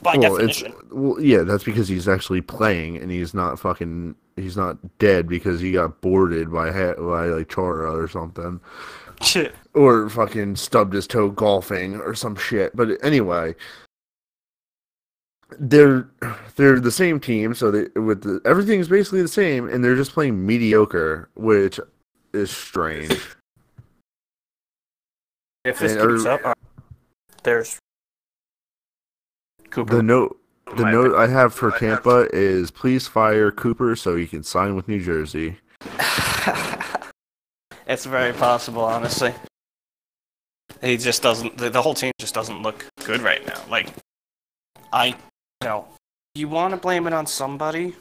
by 0.04 0.16
well, 0.18 0.36
it's 0.36 0.62
well, 0.92 1.20
yeah, 1.20 1.42
that's 1.42 1.64
because 1.64 1.88
he's 1.88 2.08
actually 2.08 2.42
playing 2.42 2.98
and 2.98 3.10
he's 3.10 3.34
not 3.34 3.58
fucking 3.58 4.14
he's 4.36 4.56
not 4.56 4.76
dead 4.98 5.26
because 5.26 5.60
he 5.60 5.72
got 5.72 6.00
boarded 6.00 6.52
by 6.52 6.70
by 6.70 7.26
like 7.26 7.48
Chara 7.48 7.92
or 7.92 8.06
something. 8.06 8.60
Shit. 9.22 9.54
or 9.74 10.10
fucking 10.10 10.56
stubbed 10.56 10.92
his 10.92 11.06
toe 11.06 11.30
golfing 11.30 11.94
or 11.96 12.14
some 12.14 12.34
shit. 12.34 12.74
But 12.76 13.02
anyway, 13.02 13.54
they're 15.58 16.08
they're 16.56 16.80
the 16.80 16.90
same 16.90 17.20
team, 17.20 17.54
so 17.54 17.70
they 17.70 18.00
with 18.00 18.22
the, 18.22 18.40
everything's 18.44 18.88
basically 18.88 19.22
the 19.22 19.28
same, 19.28 19.68
and 19.68 19.84
they're 19.84 19.96
just 19.96 20.12
playing 20.12 20.44
mediocre, 20.44 21.28
which 21.34 21.80
is 22.32 22.50
strange. 22.50 23.12
If 25.64 25.78
this 25.78 25.92
And 25.92 26.00
keeps 26.00 26.24
every- 26.26 26.30
up, 26.30 26.46
uh, 26.46 26.54
there's 27.42 27.78
Cooper. 29.70 29.96
The 29.96 30.02
note 30.02 30.38
the 30.76 30.90
note 30.90 31.14
I 31.14 31.26
have 31.26 31.54
for 31.54 31.70
Tampa 31.72 32.28
is 32.32 32.70
please 32.70 33.06
fire 33.06 33.50
Cooper 33.50 33.96
so 33.96 34.16
he 34.16 34.26
can 34.26 34.42
sign 34.42 34.74
with 34.76 34.88
New 34.88 35.02
Jersey. 35.02 35.58
it's 37.86 38.04
very 38.04 38.32
possible, 38.32 38.82
honestly. 38.84 39.34
He 40.80 40.96
just 40.96 41.22
doesn't. 41.22 41.56
The, 41.58 41.70
the 41.70 41.82
whole 41.82 41.94
team 41.94 42.12
just 42.18 42.34
doesn't 42.34 42.62
look 42.62 42.86
good 43.04 43.20
right 43.20 43.46
now. 43.46 43.60
Like, 43.70 43.88
I, 44.92 45.14
you 45.64 45.84
you 46.34 46.48
want 46.48 46.72
to 46.72 46.76
blame 46.76 47.06
it 47.06 47.12
on 47.12 47.26
somebody, 47.26 47.94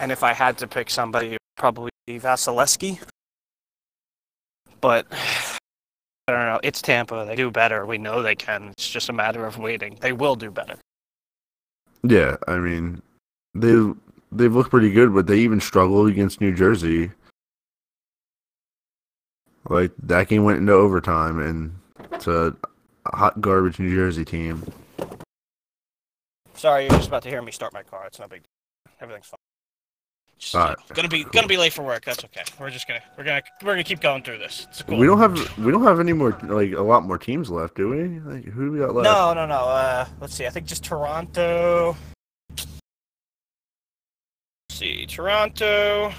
and 0.00 0.12
if 0.12 0.22
I 0.22 0.32
had 0.32 0.58
to 0.58 0.66
pick 0.66 0.90
somebody, 0.90 1.28
it 1.28 1.32
would 1.32 1.56
probably 1.56 1.90
be 2.06 2.20
Vasilevskiy. 2.20 3.00
But 4.80 5.06
I 5.12 6.32
don't 6.32 6.46
know. 6.46 6.60
It's 6.62 6.80
Tampa. 6.80 7.24
They 7.26 7.34
do 7.34 7.50
better. 7.50 7.84
We 7.84 7.98
know 7.98 8.22
they 8.22 8.34
can. 8.34 8.68
It's 8.70 8.88
just 8.88 9.08
a 9.08 9.12
matter 9.12 9.44
of 9.46 9.58
waiting. 9.58 9.98
They 10.00 10.12
will 10.12 10.36
do 10.36 10.50
better. 10.50 10.76
Yeah, 12.04 12.36
I 12.46 12.58
mean 12.58 13.02
they 13.54 13.74
they've 14.30 14.54
looked 14.54 14.70
pretty 14.70 14.90
good, 14.90 15.14
but 15.14 15.26
they 15.26 15.38
even 15.38 15.60
struggled 15.60 16.08
against 16.08 16.40
New 16.40 16.54
Jersey. 16.54 17.10
Like 19.68 19.92
that 20.02 20.28
game 20.28 20.44
went 20.44 20.58
into 20.58 20.72
overtime, 20.72 21.38
and 21.38 21.76
it's 22.12 22.26
a 22.26 22.54
hot 23.06 23.40
garbage 23.40 23.78
New 23.78 23.94
Jersey 23.94 24.24
team. 24.24 24.64
Sorry, 26.62 26.84
you're 26.84 26.92
just 26.92 27.08
about 27.08 27.24
to 27.24 27.28
hear 27.28 27.42
me 27.42 27.50
start 27.50 27.72
my 27.72 27.82
car. 27.82 28.06
It's 28.06 28.20
no 28.20 28.28
big 28.28 28.42
deal. 28.44 28.94
Everything's 29.00 29.26
fine. 29.26 29.38
Just, 30.38 30.54
Alright, 30.54 30.76
gonna 30.94 31.08
be 31.08 31.24
gonna 31.24 31.48
be 31.48 31.56
late 31.56 31.72
for 31.72 31.82
work. 31.82 32.04
That's 32.04 32.24
okay. 32.24 32.44
We're 32.60 32.70
just 32.70 32.86
gonna 32.86 33.00
we're 33.18 33.24
gonna 33.24 33.42
we're 33.64 33.72
gonna 33.72 33.82
keep 33.82 34.00
going 34.00 34.22
through 34.22 34.38
this. 34.38 34.68
It's 34.70 34.80
cool. 34.82 34.96
We 34.96 35.06
don't 35.06 35.18
have 35.18 35.58
we 35.58 35.72
don't 35.72 35.82
have 35.82 35.98
any 35.98 36.12
more 36.12 36.38
like 36.44 36.70
a 36.70 36.80
lot 36.80 37.02
more 37.02 37.18
teams 37.18 37.50
left, 37.50 37.74
do 37.74 37.88
we? 37.88 38.20
Like 38.20 38.44
who 38.44 38.66
do 38.66 38.70
we 38.70 38.78
got 38.78 38.94
left? 38.94 39.02
No, 39.02 39.34
no, 39.34 39.44
no. 39.44 39.56
Uh, 39.56 40.06
let's 40.20 40.36
see. 40.36 40.46
I 40.46 40.50
think 40.50 40.66
just 40.66 40.84
Toronto. 40.84 41.96
Let's 42.50 42.68
see, 44.70 45.04
Toronto 45.06 46.12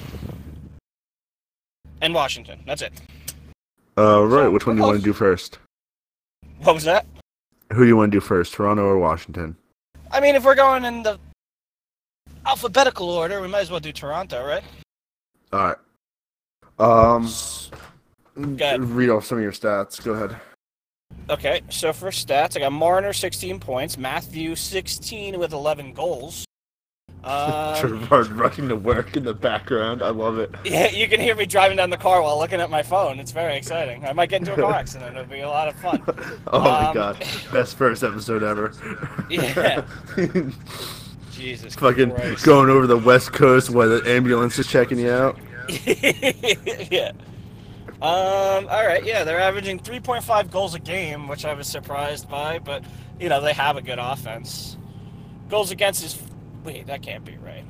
and 2.02 2.14
Washington. 2.14 2.60
That's 2.68 2.82
it. 2.82 2.91
Uh, 3.98 4.26
right. 4.26 4.44
So, 4.44 4.52
Which 4.52 4.68
one 4.68 4.76
do 4.76 4.82
you 4.82 4.88
want 4.88 5.00
to 5.00 5.06
do 5.06 5.14
first? 5.14 5.60
What 6.64 6.76
was 6.76 6.84
that? 6.84 7.06
Who 7.72 7.84
do 7.84 7.88
you 7.88 7.96
want 7.96 8.12
to 8.12 8.18
do 8.18 8.20
first, 8.20 8.52
Toronto 8.52 8.84
or 8.84 9.00
Washington? 9.00 9.56
I 10.14 10.20
mean, 10.20 10.36
if 10.36 10.45
we're 10.45 10.53
going 10.53 10.86
in 10.86 11.01
the 11.01 11.20
alphabetical 12.45 13.09
order, 13.09 13.41
we 13.41 13.47
might 13.47 13.61
as 13.61 13.72
well 13.72 13.80
do 13.80 13.91
Toronto, 13.91 14.45
right? 14.45 14.64
All 15.51 15.59
right. 15.59 15.78
Um, 16.80 17.28
read 18.36 19.09
off 19.09 19.26
some 19.26 19.39
of 19.39 19.43
your 19.43 19.51
stats. 19.51 20.03
Go 20.03 20.14
ahead. 20.14 20.38
Okay, 21.32 21.61
so 21.70 21.91
for 21.91 22.09
stats, 22.09 22.55
I 22.55 22.59
got 22.59 22.72
Marner 22.72 23.11
16 23.11 23.59
points, 23.59 23.97
Matthew 23.97 24.55
16 24.55 25.39
with 25.39 25.51
11 25.51 25.93
goals. 25.93 26.45
Um, 27.24 27.76
Trevor 27.78 28.24
rushing 28.34 28.68
to 28.68 28.76
work 28.76 29.16
in 29.16 29.24
the 29.24 29.34
background. 29.34 30.02
I 30.02 30.10
love 30.10 30.38
it. 30.40 30.54
yeah, 30.66 30.90
you 30.90 31.08
can 31.08 31.20
hear 31.22 31.36
me 31.36 31.46
driving 31.46 31.78
down 31.78 31.90
the 31.90 31.98
car 31.98 32.22
while 32.22 32.38
looking 32.38 32.60
at 32.60 32.70
my 32.70 32.84
phone. 32.84 33.20
It's 33.20 33.32
very 33.32 33.56
exciting. 33.56 34.06
I 34.06 34.12
might 34.14 34.30
get 34.30 34.42
into 34.42 34.54
a 34.54 34.58
car 34.58 34.74
accident. 34.76 35.16
It'll 35.16 35.30
be 35.30 35.40
a 35.40 35.48
lot 35.50 35.68
of 35.70 35.76
fun. 35.76 36.04
Oh 36.48 36.60
my 36.60 36.88
Um, 36.88 36.94
god, 36.94 37.20
best 37.52 37.78
first 37.78 38.04
episode 38.04 38.44
ever. 38.44 38.74
Yeah. 39.30 39.84
Jesus 41.32 41.74
Fucking 41.76 42.12
Christ. 42.12 42.46
going 42.46 42.70
over 42.70 42.86
the 42.88 42.98
west 42.98 43.32
coast 43.34 43.70
while 43.70 43.90
the 43.90 44.04
ambulance 44.10 44.60
is 44.60 44.68
checking 44.68 45.00
you 45.00 45.10
out. 45.12 45.38
yeah. 45.86 47.12
Um, 48.02 48.68
all 48.70 48.86
right, 48.86 49.04
yeah, 49.06 49.24
they're 49.24 49.40
averaging 49.40 49.80
3.5 49.80 50.52
goals 50.52 50.76
a 50.76 50.80
game, 50.80 51.28
which 51.30 51.46
I 51.46 51.54
was 51.54 51.68
surprised 51.68 52.30
by, 52.30 52.60
but 52.60 52.84
you 53.20 53.30
know 53.30 53.40
they 53.42 53.54
have 53.54 53.78
a 53.78 53.82
good 53.82 53.98
offense. 54.00 54.78
Goals 55.50 55.72
against 55.72 56.04
is 56.04 56.14
wait, 56.64 56.88
that 56.88 57.01
can't 57.01 57.24
be 57.26 57.38
right. 57.38 57.66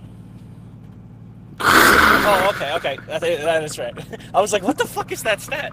oh, 1.59 2.51
okay, 2.55 2.73
okay, 2.75 2.97
that, 3.07 3.21
that 3.21 3.63
is 3.63 3.77
right. 3.77 3.93
I 4.33 4.41
was 4.41 4.51
like, 4.53 4.63
what 4.63 4.77
the 4.77 4.87
fuck 4.87 5.11
is 5.11 5.23
that 5.23 5.39
stat? 5.41 5.71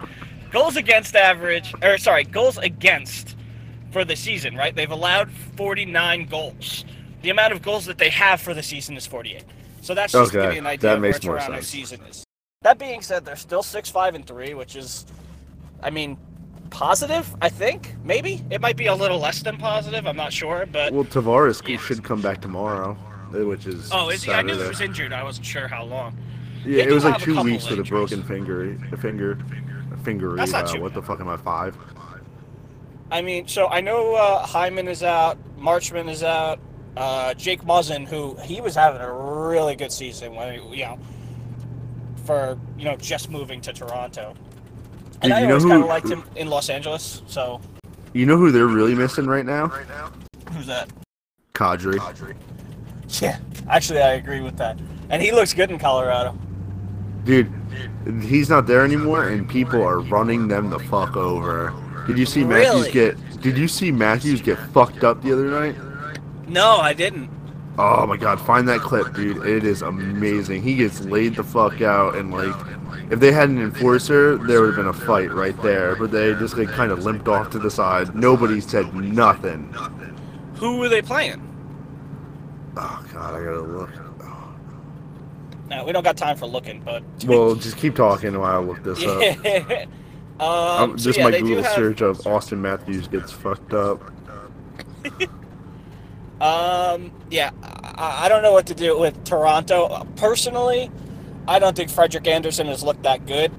Goals 0.51 0.77
against 0.77 1.17
average, 1.17 1.75
or 1.83 1.97
sorry, 1.99 2.25
goals 2.25 2.59
against 2.59 3.37
for 3.93 4.05
the 4.05 4.15
season, 4.17 4.57
right? 4.57 4.75
They've 4.75 4.91
allowed 4.91 5.31
49 5.57 6.27
goals. 6.27 6.85
The 7.23 7.31
amount 7.31 7.53
of 7.53 7.63
goals 7.63 7.87
that 7.87 7.99
they 7.99 8.11
have 8.11 8.41
for 8.41 8.55
the 8.55 8.63
season 8.63 8.97
is 8.97 9.07
48. 9.07 9.45
So 9.81 9.95
that's 9.95 10.13
just 10.13 10.33
to 10.33 10.39
give 10.39 10.45
Okay, 10.45 10.55
you 10.55 10.59
an 10.61 10.67
idea 10.67 10.91
that 10.91 10.97
of 10.97 11.03
where 11.03 11.13
makes 11.13 11.25
more 11.25 11.37
Toronto's 11.37 11.55
sense. 11.67 11.69
season 11.69 12.01
is. 12.03 12.25
That 12.63 12.79
being 12.79 13.01
said, 13.01 13.25
they're 13.25 13.37
still 13.37 13.63
six 13.63 13.89
five 13.91 14.15
and 14.15 14.27
three, 14.27 14.53
which 14.55 14.77
is, 14.77 15.07
I 15.83 15.89
mean, 15.91 16.19
positive. 16.69 17.35
I 17.41 17.49
think 17.49 17.95
maybe 18.05 18.45
it 18.51 18.61
might 18.61 18.77
be 18.77 18.87
a 18.87 18.95
little 18.95 19.19
less 19.19 19.43
than 19.43 19.57
positive. 19.57 20.07
I'm 20.07 20.17
not 20.17 20.33
sure, 20.33 20.67
but 20.71 20.93
Well, 20.93 21.05
Tavares 21.05 21.67
Yeah. 21.67 21.79
should 21.79 22.05
come 22.05 22.21
back 22.21 22.41
tomorrow, 22.43 22.97
which 23.33 23.67
is 23.67 23.91
oh, 23.93 24.09
is 24.11 24.23
he? 24.23 24.33
I 24.33 24.43
knew 24.43 24.61
he 24.61 24.69
was 24.69 24.81
injured. 24.81 25.13
I 25.13 25.23
wasn't 25.23 25.47
sure 25.47 25.69
how 25.69 25.85
long. 25.85 26.17
Yeah, 26.65 26.85
They 26.85 26.91
it 26.91 26.93
was 26.93 27.05
like 27.05 27.21
two 27.21 27.41
weeks 27.43 27.69
with 27.69 27.79
a 27.81 27.85
broken 27.85 28.23
finger. 28.23 28.77
A 28.93 28.97
finger. 28.97 29.39
A 29.93 29.97
finger. 29.99 30.37
That's 30.37 30.53
not 30.53 30.65
uh, 30.65 30.75
too 30.75 30.81
what 30.83 30.95
the 30.95 31.03
fuck 31.03 31.21
am 31.21 31.29
I 31.29 31.37
five? 31.37 31.77
I 33.11 33.23
mean, 33.23 33.49
so 33.49 33.67
I 33.69 33.81
know 33.81 34.15
uh, 34.15 34.47
Hyman 34.47 34.87
is 34.87 35.03
out, 35.03 35.37
Marchman 35.59 36.09
is 36.09 36.23
out, 36.23 36.61
uh, 36.97 37.35
Jake 37.35 37.63
Muzzin, 37.63 38.07
who 38.07 38.37
he 38.45 38.61
was 38.61 38.75
having 38.77 39.01
a 39.01 39.13
really 39.13 39.75
good 39.75 39.91
season 39.91 40.35
when 40.35 40.63
you 40.73 40.85
know, 40.85 40.99
for 42.25 42.59
you 42.79 42.85
know 42.85 42.97
just 42.97 43.31
moving 43.31 43.61
to 43.63 43.73
Toronto. 43.73 44.35
And 45.23 45.25
Dude, 45.25 45.33
I 45.33 45.41
you 45.41 45.47
know 45.47 45.53
always 45.55 45.63
who- 45.65 45.69
kind 45.71 45.83
of 45.83 45.89
liked 45.89 46.09
him 46.09 46.25
in 46.37 46.49
Los 46.49 46.69
Angeles. 46.71 47.23
So 47.27 47.61
You 48.13 48.27
know 48.27 48.37
who 48.37 48.51
they're 48.53 48.67
really 48.67 48.95
missing 48.95 49.27
right 49.27 49.45
now? 49.47 49.67
Right 49.67 49.89
now? 49.89 50.13
who's 50.53 50.67
that? 50.67 50.89
Kadri. 51.55 51.99
Yeah, 53.21 53.39
actually, 53.69 54.01
I 54.01 54.13
agree 54.13 54.41
with 54.41 54.57
that. 54.59 54.79
And 55.09 55.21
he 55.21 55.33
looks 55.33 55.53
good 55.55 55.71
in 55.71 55.79
Colorado. 55.79 56.39
Dude, 57.25 57.53
he's 58.23 58.49
not 58.49 58.67
there 58.67 58.85
anymore, 58.85 59.29
and 59.29 59.49
people 59.49 59.83
are 59.83 60.01
running 60.01 60.49
them 60.49 60.71
the 60.71 60.79
fuck 60.79 61.17
over. 61.17 61.75
Did 62.07 62.19
you 62.19 62.27
see 62.27 62.45
Matthews 62.45 62.87
Really? 62.87 62.93
get? 62.93 63.41
Did 63.41 63.59
you 63.59 63.69
see 63.69 63.91
Matthews 63.91 64.41
get 64.41 64.59
fucked 64.73 65.05
up 65.05 65.23
the 65.23 65.33
other 65.33 65.51
night? 65.51 65.77
No, 66.49 66.77
I 66.77 66.93
didn't. 66.93 67.31
Oh 67.79 68.07
my 68.07 68.17
god, 68.17 68.41
find 68.41 68.69
that 68.69 68.81
clip, 68.81 69.15
dude. 69.15 69.47
It 69.47 69.65
is 69.65 69.83
amazing. 69.83 70.63
He 70.63 70.77
gets 70.77 71.01
laid 71.01 71.37
the 71.37 71.45
fuck 71.45 71.81
out, 71.81 72.17
and 72.17 72.31
like, 72.33 72.55
if 73.11 73.21
they 73.21 73.33
had 73.33 73.49
an 73.49 73.61
enforcer, 73.61 74.37
there 74.37 74.61
would 74.61 74.75
have 74.75 74.77
been 74.77 74.87
a 74.87 74.93
fight 74.93 75.33
right 75.33 75.61
there. 75.63 75.97
But 75.97 76.11
they 76.11 76.33
just 76.35 76.57
like 76.57 76.69
kind 76.69 76.91
of 76.93 77.05
limped 77.05 77.29
off 77.29 77.51
to 77.51 77.59
the 77.59 77.71
side. 77.71 78.15
Nobody 78.15 78.61
said 78.61 78.95
nothing. 78.95 79.75
Who 80.57 80.79
were 80.79 80.89
they 80.89 81.03
playing? 81.03 81.47
Oh 82.77 83.05
god, 83.13 83.35
I 83.35 83.45
gotta 83.45 83.61
look. 83.61 83.91
No, 85.69 85.85
we 85.85 85.93
don't 85.93 86.03
got 86.03 86.17
time 86.17 86.37
for 86.37 86.47
looking, 86.47 86.81
but 86.83 87.03
Well, 87.27 87.55
just 87.55 87.77
keep 87.77 87.95
talking 87.95 88.37
while 88.39 88.57
I 88.61 88.65
look 88.65 88.83
this 88.83 89.05
up. 89.05 89.23
yeah. 89.45 89.85
um, 90.41 90.49
Um, 90.91 90.99
so 90.99 91.05
just 91.11 91.19
yeah, 91.19 91.25
my 91.25 91.39
Google 91.39 91.63
have- 91.63 91.73
search 91.75 92.01
of 92.01 92.19
Auston 92.21 92.59
Matthews 92.59 93.07
gets 93.09 93.31
fucked 93.33 93.73
up. 93.73 94.03
Um, 96.41 97.13
yeah, 97.31 97.51
I, 97.63 98.25
I 98.25 98.29
don't 98.31 98.43
know 98.43 98.53
what 98.53 98.67
to 98.69 98.75
do 98.75 98.99
with 98.99 99.25
Toronto. 99.25 100.07
Personally, 100.17 100.91
I 101.47 101.59
don't 101.59 101.77
think 101.77 101.91
Frederik 101.91 102.27
Andersen 102.27 102.67
has 102.69 102.83
looked 102.83 103.03
that 103.03 103.27
good. 103.27 103.53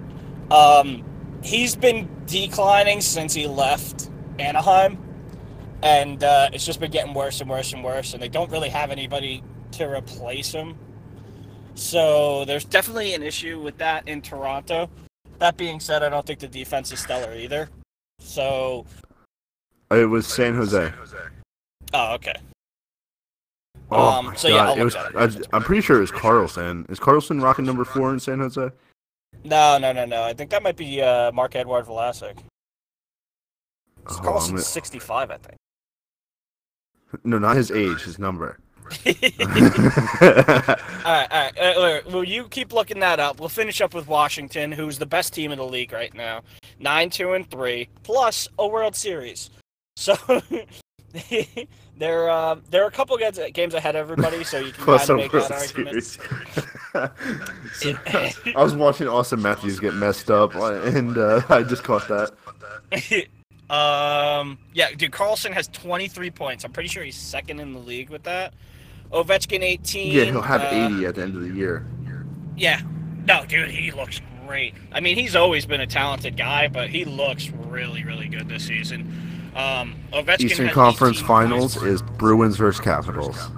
Um, 0.50 1.04
he's 1.44 1.76
been 1.76 2.10
declining 2.26 3.02
since 3.02 3.36
he 3.36 3.46
left 3.46 4.10
Anaheim, 4.40 4.98
and 5.84 6.24
uh, 6.24 6.50
it's 6.54 6.66
just 6.66 6.80
been 6.80 6.92
getting 6.92 7.14
worse 7.14 7.42
and 7.42 7.50
worse 7.50 7.74
and 7.74 7.84
worse, 7.84 8.14
and 8.14 8.22
they 8.22 8.30
don't 8.30 8.52
really 8.52 8.70
have 8.70 8.92
anybody 8.92 9.44
to 9.74 9.86
replace 9.86 10.52
him. 10.52 10.78
So 11.76 12.46
there's 12.46 12.66
definitely 12.66 13.14
an 13.14 13.24
issue 13.24 13.60
with 13.62 13.78
that 13.78 14.08
in 14.08 14.22
Toronto. 14.22 14.90
That 15.40 15.58
being 15.58 15.80
said, 15.80 16.04
I 16.04 16.10
don't 16.10 16.26
think 16.26 16.40
the 16.40 16.48
defense 16.48 16.92
is 16.92 17.00
stellar 17.00 17.34
either. 17.34 17.70
So, 18.20 18.86
It 19.90 20.06
was 20.08 20.28
San 20.28 20.54
Jose. 20.54 20.92
oh, 21.94 22.14
okay. 22.16 22.36
Oh 23.90 24.10
Um, 24.20 24.26
my 24.28 24.36
so 24.36 24.48
yeah, 24.48 24.68
I'll 24.70 24.78
it 24.78 24.84
was, 24.84 24.96
I, 24.96 25.30
I'm 25.52 25.64
pretty 25.64 25.82
sure 25.82 25.98
it 25.98 26.02
was 26.02 26.12
Karlsson. 26.12 26.90
Is 26.90 27.00
Karlsson 27.00 27.42
rocking 27.42 27.66
number 27.66 27.84
four 27.84 28.14
in 28.14 28.20
San 28.20 28.40
Jose? 28.40 28.70
No, 29.44 29.78
no, 29.80 29.92
no, 29.92 30.06
no. 30.06 30.24
I 30.24 30.34
think 30.34 30.52
that 30.52 30.62
might 30.62 30.78
be 30.78 31.02
uh, 31.02 31.32
Marc-Edouard 31.32 31.86
Vlasic. 31.86 32.38
Oh, 34.08 34.14
Karlsson's 34.14 34.50
gonna- 34.52 34.62
65, 34.62 35.32
I 35.32 35.38
think. 35.38 35.58
No, 37.24 37.40
not 37.40 37.56
his 37.56 37.72
age, 37.72 38.02
his 38.04 38.20
number. 38.20 38.58
all 39.06 39.14
right, 40.22 40.78
all 41.02 41.06
right. 41.06 41.52
Uh, 41.58 41.62
uh, 41.62 42.02
Will 42.12 42.24
you 42.24 42.48
keep 42.50 42.74
looking 42.74 43.00
that 43.00 43.20
up? 43.20 43.40
We'll 43.40 43.50
finish 43.50 43.80
up 43.80 43.94
with 43.94 44.08
Washington, 44.08 44.72
who's 44.72 44.98
the 44.98 45.06
best 45.06 45.34
team 45.34 45.52
in 45.52 45.58
the 45.58 45.66
league 45.66 45.94
right 45.94 46.14
now, 46.14 46.42
nine, 46.80 47.10
two, 47.10 47.34
and 47.34 47.50
three, 47.50 47.90
plus 48.04 48.50
a 48.60 48.68
World 48.68 48.96
Series. 48.96 49.50
So 49.96 50.16
they're 51.98 52.30
uh, 52.30 52.56
they're 52.70 52.88
a 52.88 52.92
couple 52.92 53.18
games 53.18 53.40
games 53.54 53.74
ahead 53.74 53.96
of 53.96 54.02
everybody. 54.02 54.44
So 54.44 54.60
you 54.60 54.72
can 54.72 54.84
Plus 54.84 55.08
kind 55.08 55.10
a 55.10 55.14
of 55.14 55.20
make 55.20 55.34
World 55.34 55.50
that 55.50 55.62
argument. 55.62 56.04
Series. 56.04 56.20
So, 57.74 57.98
I 58.58 58.64
was 58.64 58.76
watching 58.76 59.08
Auston 59.08 59.42
Matthews 59.42 59.80
get 59.80 59.94
messed 59.94 60.30
up, 60.30 60.54
and 60.56 61.18
uh, 61.18 61.42
I 61.50 61.64
just 61.64 61.84
caught 61.84 62.08
that. 62.10 63.28
Um, 63.72 64.58
yeah, 64.74 64.92
dude, 64.96 65.12
Carlson 65.12 65.54
has 65.54 65.68
23 65.70 66.30
points. 66.32 66.66
I'm 66.66 66.72
pretty 66.74 66.90
sure 66.90 67.04
he's 67.04 67.16
second 67.16 67.60
in 67.60 67.74
the 67.74 67.80
league 67.80 68.10
with 68.10 68.24
that. 68.24 68.54
Ovechkin 69.12 69.62
18. 69.62 70.12
Yeah, 70.12 70.26
he'll 70.26 70.42
have 70.42 70.62
uh, 70.62 70.94
80 70.94 71.06
at 71.06 71.16
the 71.16 71.22
end 71.22 71.36
of 71.36 71.42
the 71.42 71.54
year. 71.54 71.86
Yeah. 72.58 72.82
No, 73.26 73.46
dude, 73.46 73.70
he 73.70 73.92
looks 73.92 74.22
great. 74.46 74.74
I 74.92 75.00
mean, 75.00 75.16
he's 75.16 75.36
always 75.36 75.66
been 75.66 75.80
a 75.80 75.88
talented 75.88 76.36
guy, 76.36 76.68
but 76.68 76.90
he 76.90 77.06
looks 77.06 77.50
really, 77.50 78.04
really 78.04 78.28
good 78.28 78.50
this 78.50 78.66
season. 78.66 79.52
Um, 79.56 79.96
Ovechkin 80.12 80.42
Eastern 80.42 80.70
Conference 80.70 81.22
Finals 81.22 81.76
points. 81.76 81.88
is 81.88 82.02
Bruins 82.02 82.58
versus 82.58 82.82
Capitals. 82.82 83.50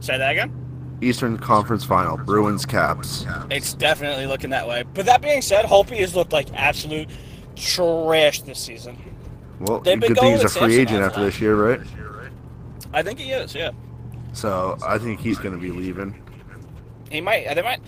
Say 0.00 0.18
that 0.18 0.30
again. 0.30 0.98
Eastern 1.00 1.38
Conference 1.38 1.84
Final, 1.84 2.16
Bruins 2.16 2.66
Caps. 2.66 3.24
It's 3.50 3.72
definitely 3.72 4.26
looking 4.26 4.50
that 4.50 4.66
way. 4.66 4.84
But 4.94 5.06
that 5.06 5.22
being 5.22 5.42
said, 5.42 5.64
Holtby 5.64 5.98
has 5.98 6.14
looked 6.16 6.32
like 6.32 6.48
absolute 6.54 7.08
trash 7.56 8.42
this 8.42 8.58
season. 8.58 8.96
Well, 9.60 9.80
They've 9.80 10.00
good 10.00 10.16
thing 10.18 10.32
he's 10.32 10.44
a 10.44 10.48
free 10.48 10.76
agent 10.78 11.00
after 11.02 11.24
this 11.24 11.40
year, 11.40 11.56
right? 11.56 11.80
I 12.92 13.02
think 13.02 13.18
he 13.18 13.32
is. 13.32 13.54
Yeah, 13.54 13.70
So 14.32 14.78
I 14.86 14.98
think 14.98 15.20
he's 15.20 15.38
going 15.38 15.54
to 15.54 15.60
be 15.60 15.70
leaving. 15.70 16.14
he 17.10 17.20
might. 17.20 17.52
They 17.54 17.62
might. 17.62 17.80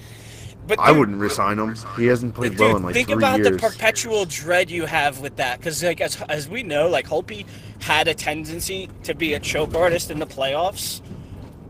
But 0.66 0.79
I 0.79 0.89
dude, 0.89 0.99
wouldn't 0.99 1.18
resign 1.18 1.59
him. 1.59 1.75
He 1.97 2.07
hasn't 2.07 2.35
played 2.35 2.53
Dude, 2.53 2.61
well 2.61 2.77
in 2.77 2.83
like 2.83 2.95
think 2.95 3.09
three 3.09 3.16
about 3.16 3.39
years. 3.39 3.51
the 3.51 3.57
perpetual 3.59 4.25
dread 4.27 4.71
you 4.71 4.85
have 4.87 5.21
with 5.21 5.37
that, 5.37 5.59
because 5.59 5.83
like 5.83 6.01
as, 6.01 6.21
as 6.29 6.49
we 6.49 6.62
know, 6.62 6.87
like 6.89 7.07
Holtby 7.09 7.47
had 7.81 8.07
a 8.09 8.14
tendency 8.14 8.89
to 9.05 9.14
be 9.14 9.35
a 9.35 9.41
choke 9.41 9.75
artist 9.75 10.11
in 10.11 10.18
the 10.18 10.27
playoffs, 10.27 11.01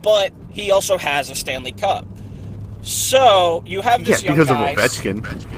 but 0.03 0.33
he 0.51 0.71
also 0.71 0.99
has 0.99 1.31
a 1.31 1.35
Stanley 1.35 1.73
Cup. 1.73 2.05
So 2.83 3.63
you 3.67 3.81
have 3.81 4.01
yeah, 4.01 4.07
this 4.07 4.23
young 4.25 4.37
because 4.37 4.49
guy. 4.49 4.71
of 4.71 4.79
Ovechkin. 4.79 5.57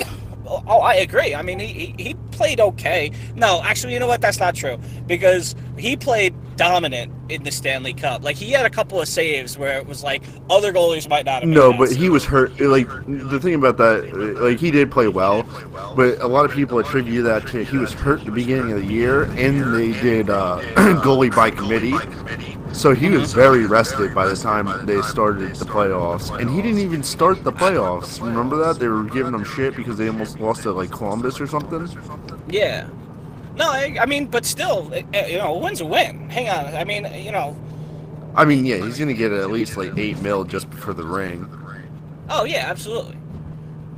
Oh, 0.50 0.78
I 0.80 0.94
agree. 0.94 1.34
I 1.34 1.42
mean, 1.42 1.58
he, 1.58 1.66
he 1.66 1.94
he 1.98 2.14
played 2.38 2.60
okay. 2.60 3.10
No, 3.34 3.60
actually, 3.64 3.92
you 3.92 3.98
know 3.98 4.06
what? 4.06 4.20
That's 4.20 4.38
not 4.38 4.54
true 4.54 4.78
because 5.08 5.56
he 5.76 5.96
played 5.96 6.34
dominant 6.56 7.12
in 7.28 7.42
the 7.42 7.50
Stanley 7.50 7.92
Cup. 7.92 8.22
Like 8.22 8.36
he 8.36 8.52
had 8.52 8.64
a 8.64 8.70
couple 8.70 9.00
of 9.00 9.08
saves 9.08 9.58
where 9.58 9.76
it 9.76 9.86
was 9.86 10.04
like 10.04 10.22
other 10.48 10.72
goalies 10.72 11.08
might 11.08 11.24
not 11.24 11.42
have. 11.42 11.50
No, 11.50 11.76
but 11.76 11.90
he 11.90 12.08
was 12.08 12.24
hurt. 12.24 12.58
Like 12.60 12.88
the 13.06 13.40
thing 13.40 13.54
about 13.54 13.76
that, 13.78 14.12
like 14.40 14.58
he 14.60 14.70
did 14.70 14.90
play 14.90 15.08
well, 15.08 15.42
but 15.96 16.20
a 16.20 16.28
lot 16.28 16.44
of 16.44 16.52
people 16.52 16.78
attribute 16.78 17.24
that 17.24 17.48
to 17.48 17.64
he 17.64 17.76
was 17.76 17.92
hurt 17.92 18.20
at 18.20 18.26
the 18.26 18.32
beginning 18.32 18.70
of 18.72 18.78
the 18.78 18.86
year, 18.86 19.24
and 19.24 19.74
they 19.74 19.92
did 20.00 20.30
uh, 20.30 20.60
goalie 21.02 21.34
by 21.34 21.50
committee. 21.50 21.94
So 22.72 22.94
he 22.94 23.08
was 23.08 23.32
very 23.32 23.66
rested 23.66 24.14
by 24.14 24.26
the 24.26 24.36
time 24.36 24.86
they 24.86 25.00
started 25.02 25.54
the 25.56 25.64
playoffs, 25.64 26.36
and 26.38 26.48
he 26.48 26.62
didn't 26.62 26.78
even 26.78 27.02
start 27.02 27.42
the 27.42 27.52
playoffs. 27.52 28.22
Remember 28.22 28.56
that 28.56 28.78
they 28.78 28.88
were 28.88 29.04
giving 29.04 29.34
him 29.34 29.44
shit 29.44 29.74
because 29.74 29.96
they 29.98 30.08
almost 30.08 30.38
lost 30.38 30.62
to 30.62 30.72
like 30.72 30.90
Columbus 30.90 31.40
or 31.40 31.46
something. 31.46 31.88
Yeah. 32.48 32.88
No, 33.56 33.70
I, 33.70 33.96
I 34.00 34.06
mean, 34.06 34.26
but 34.26 34.44
still, 34.46 34.92
eh, 34.94 35.26
you 35.26 35.38
know, 35.38 35.54
a 35.54 35.58
win's 35.58 35.80
a 35.80 35.86
win. 35.86 36.30
Hang 36.30 36.48
on. 36.48 36.74
I 36.76 36.84
mean, 36.84 37.04
you 37.14 37.32
know, 37.32 37.56
I 38.34 38.44
mean, 38.44 38.64
yeah, 38.64 38.76
he's 38.76 38.98
gonna 38.98 39.14
get 39.14 39.32
at 39.32 39.50
least 39.50 39.76
like 39.76 39.98
eight 39.98 40.20
mil 40.20 40.44
just 40.44 40.72
for 40.72 40.94
the 40.94 41.02
ring. 41.02 41.48
oh 42.30 42.44
yeah, 42.44 42.66
absolutely. 42.70 43.16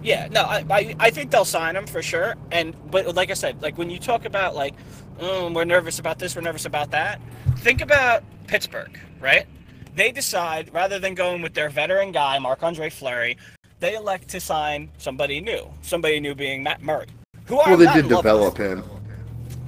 Yeah, 0.03 0.29
no, 0.31 0.43
I, 0.45 0.65
I, 0.71 0.97
I 0.99 1.11
think 1.11 1.31
they'll 1.31 1.45
sign 1.45 1.77
him 1.77 1.87
for 1.87 2.01
sure. 2.01 2.37
And 2.51 2.75
but 2.91 3.15
like 3.15 3.31
I 3.31 3.35
said, 3.35 3.61
like 3.61 3.77
when 3.77 3.91
you 3.91 3.99
talk 3.99 4.25
about 4.25 4.55
like, 4.55 4.75
oh, 5.21 5.51
we're 5.53 5.65
nervous 5.65 5.99
about 5.99 6.19
this, 6.19 6.35
we're 6.35 6.43
nervous 6.43 6.65
about 6.65 6.91
that. 6.91 7.21
Think 7.59 7.81
about 7.81 8.23
Pittsburgh, 8.47 8.99
right? 9.21 9.47
They 9.95 10.13
decide 10.13 10.73
rather 10.73 10.99
than 10.99 11.15
going 11.15 11.43
with 11.43 11.55
their 11.55 11.69
veteran 11.69 12.13
guy, 12.13 12.39
Marc 12.39 12.63
Andre 12.63 12.91
Fleury, 12.91 13.37
they 13.81 13.95
elect 13.95 14.29
to 14.29 14.41
sign 14.41 14.91
somebody 14.99 15.41
new. 15.41 15.69
Somebody 15.83 16.21
new 16.21 16.35
being 16.35 16.63
Matt 16.63 16.83
Murray. 16.83 17.07
Who 17.47 17.59
I 17.59 17.71
Well, 17.71 17.79
they 17.79 17.93
did 17.93 18.09
develop 18.09 18.59
with. 18.59 18.79
him. 18.79 18.85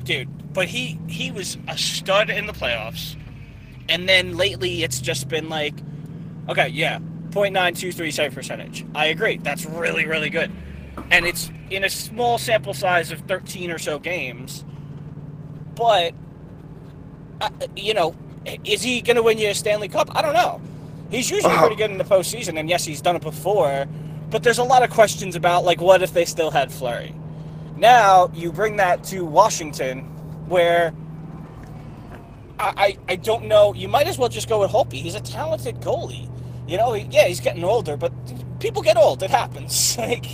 dude. 0.04 0.28
But 0.52 0.68
he 0.68 0.98
he 1.08 1.30
was 1.30 1.56
a 1.66 1.78
stud 1.78 2.28
in 2.28 2.46
the 2.46 2.52
playoffs, 2.52 3.16
and 3.88 4.06
then 4.08 4.36
lately 4.36 4.82
it's 4.82 5.00
just 5.00 5.28
been 5.28 5.48
like, 5.48 5.74
okay, 6.48 6.68
yeah, 6.68 6.98
.923 7.30 8.12
save 8.12 8.34
percentage. 8.34 8.84
I 8.94 9.06
agree, 9.06 9.38
that's 9.38 9.64
really 9.64 10.06
really 10.06 10.28
good, 10.28 10.50
and 11.10 11.24
it's 11.24 11.50
in 11.70 11.84
a 11.84 11.88
small 11.88 12.36
sample 12.36 12.74
size 12.74 13.10
of 13.12 13.20
13 13.20 13.70
or 13.70 13.78
so 13.78 13.98
games. 13.98 14.64
But 15.74 16.14
uh, 17.40 17.50
you 17.76 17.94
know, 17.94 18.14
is 18.64 18.82
he 18.82 19.00
going 19.00 19.16
to 19.16 19.22
win 19.22 19.38
you 19.38 19.48
a 19.48 19.54
Stanley 19.54 19.88
Cup? 19.88 20.14
I 20.16 20.22
don't 20.22 20.34
know. 20.34 20.60
He's 21.10 21.30
usually 21.30 21.54
pretty 21.56 21.76
good 21.76 21.90
in 21.90 21.98
the 21.98 22.04
postseason, 22.04 22.58
and 22.58 22.68
yes, 22.70 22.84
he's 22.84 23.00
done 23.02 23.16
it 23.16 23.22
before. 23.22 23.86
But 24.30 24.42
there's 24.42 24.58
a 24.58 24.64
lot 24.64 24.82
of 24.82 24.90
questions 24.90 25.36
about 25.36 25.64
like, 25.64 25.80
what 25.80 26.02
if 26.02 26.14
they 26.14 26.24
still 26.24 26.50
had 26.50 26.72
Fleury? 26.72 27.14
Now 27.76 28.30
you 28.34 28.50
bring 28.52 28.76
that 28.76 29.04
to 29.04 29.24
Washington, 29.24 30.00
where 30.48 30.94
I, 32.58 32.96
I, 33.08 33.12
I 33.12 33.16
don't 33.16 33.44
know. 33.46 33.74
You 33.74 33.88
might 33.88 34.06
as 34.06 34.18
well 34.18 34.28
just 34.28 34.48
go 34.48 34.60
with 34.60 34.70
Holtby. 34.70 34.94
He's 34.94 35.14
a 35.14 35.20
talented 35.20 35.80
goalie. 35.80 36.30
You 36.66 36.76
know, 36.78 36.92
he- 36.94 37.06
yeah, 37.10 37.26
he's 37.26 37.40
getting 37.40 37.64
older, 37.64 37.96
but 37.96 38.12
people 38.60 38.80
get 38.82 38.96
old. 38.96 39.22
It 39.22 39.30
happens. 39.30 39.96
Like, 40.02 40.26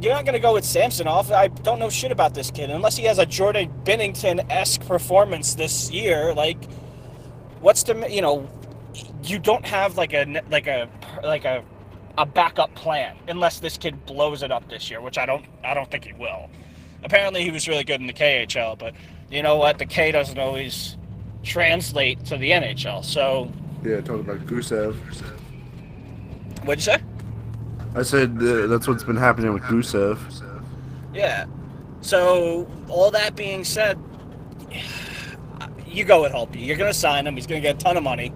you're 0.00 0.14
not 0.14 0.24
gonna 0.24 0.38
go 0.38 0.54
with 0.54 0.64
Samsonov. 0.64 1.32
I 1.32 1.48
don't 1.48 1.78
know 1.78 1.90
shit 1.90 2.12
about 2.12 2.34
this 2.34 2.50
kid 2.50 2.70
unless 2.70 2.96
he 2.96 3.04
has 3.04 3.18
a 3.18 3.26
Jordan 3.26 3.70
Binnington 3.84 4.44
esque 4.50 4.86
performance 4.86 5.54
this 5.54 5.90
year. 5.90 6.34
Like, 6.34 6.58
what's 7.60 7.82
the 7.82 8.06
you 8.10 8.22
know, 8.22 8.48
you 9.24 9.38
don't 9.38 9.66
have 9.66 9.96
like 9.96 10.12
a 10.12 10.42
like 10.50 10.66
a 10.66 10.88
like 11.22 11.44
a 11.44 11.64
a 12.16 12.26
backup 12.26 12.74
plan 12.74 13.16
unless 13.28 13.60
this 13.60 13.76
kid 13.76 14.04
blows 14.06 14.42
it 14.42 14.50
up 14.52 14.68
this 14.68 14.90
year, 14.90 15.00
which 15.00 15.18
I 15.18 15.26
don't 15.26 15.44
I 15.64 15.74
don't 15.74 15.90
think 15.90 16.04
he 16.04 16.12
will. 16.12 16.48
Apparently, 17.04 17.42
he 17.42 17.50
was 17.50 17.68
really 17.68 17.84
good 17.84 18.00
in 18.00 18.06
the 18.06 18.12
KHL, 18.12 18.78
but 18.78 18.94
you 19.30 19.42
know 19.42 19.56
what? 19.56 19.78
The 19.78 19.86
K 19.86 20.10
doesn't 20.10 20.38
always 20.38 20.96
translate 21.44 22.24
to 22.26 22.36
the 22.36 22.50
NHL. 22.50 23.04
So, 23.04 23.52
Yeah, 23.84 24.00
talking 24.00 24.20
about 24.20 24.40
Gusev. 24.46 24.96
what'd 26.64 26.84
you 26.84 26.92
say? 26.92 26.98
I 27.94 28.02
said 28.02 28.36
uh, 28.40 28.66
that's 28.66 28.86
what's 28.86 29.04
been 29.04 29.16
happening 29.16 29.52
with 29.52 29.62
Gusev. 29.64 30.18
Yeah. 31.12 31.46
So, 32.00 32.70
all 32.88 33.10
that 33.10 33.34
being 33.34 33.64
said, 33.64 33.98
you 35.86 36.04
go 36.04 36.22
with 36.22 36.32
Holtby. 36.32 36.64
You're 36.64 36.76
going 36.76 36.92
to 36.92 36.98
sign 36.98 37.26
him. 37.26 37.34
He's 37.34 37.46
going 37.46 37.60
to 37.60 37.66
get 37.66 37.76
a 37.76 37.78
ton 37.78 37.96
of 37.96 38.02
money. 38.02 38.32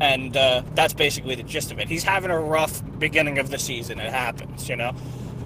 And 0.00 0.36
uh, 0.36 0.62
that's 0.74 0.94
basically 0.94 1.34
the 1.34 1.42
gist 1.42 1.72
of 1.72 1.78
it. 1.78 1.88
He's 1.88 2.04
having 2.04 2.30
a 2.30 2.38
rough 2.38 2.82
beginning 2.98 3.38
of 3.38 3.50
the 3.50 3.58
season. 3.58 3.98
It 3.98 4.12
happens, 4.12 4.68
you 4.68 4.76
know? 4.76 4.94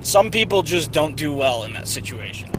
Some 0.02 0.30
people 0.30 0.62
just 0.62 0.92
don't 0.92 1.16
do 1.16 1.32
well 1.32 1.64
in 1.64 1.72
that 1.74 1.88
situation. 1.88 2.50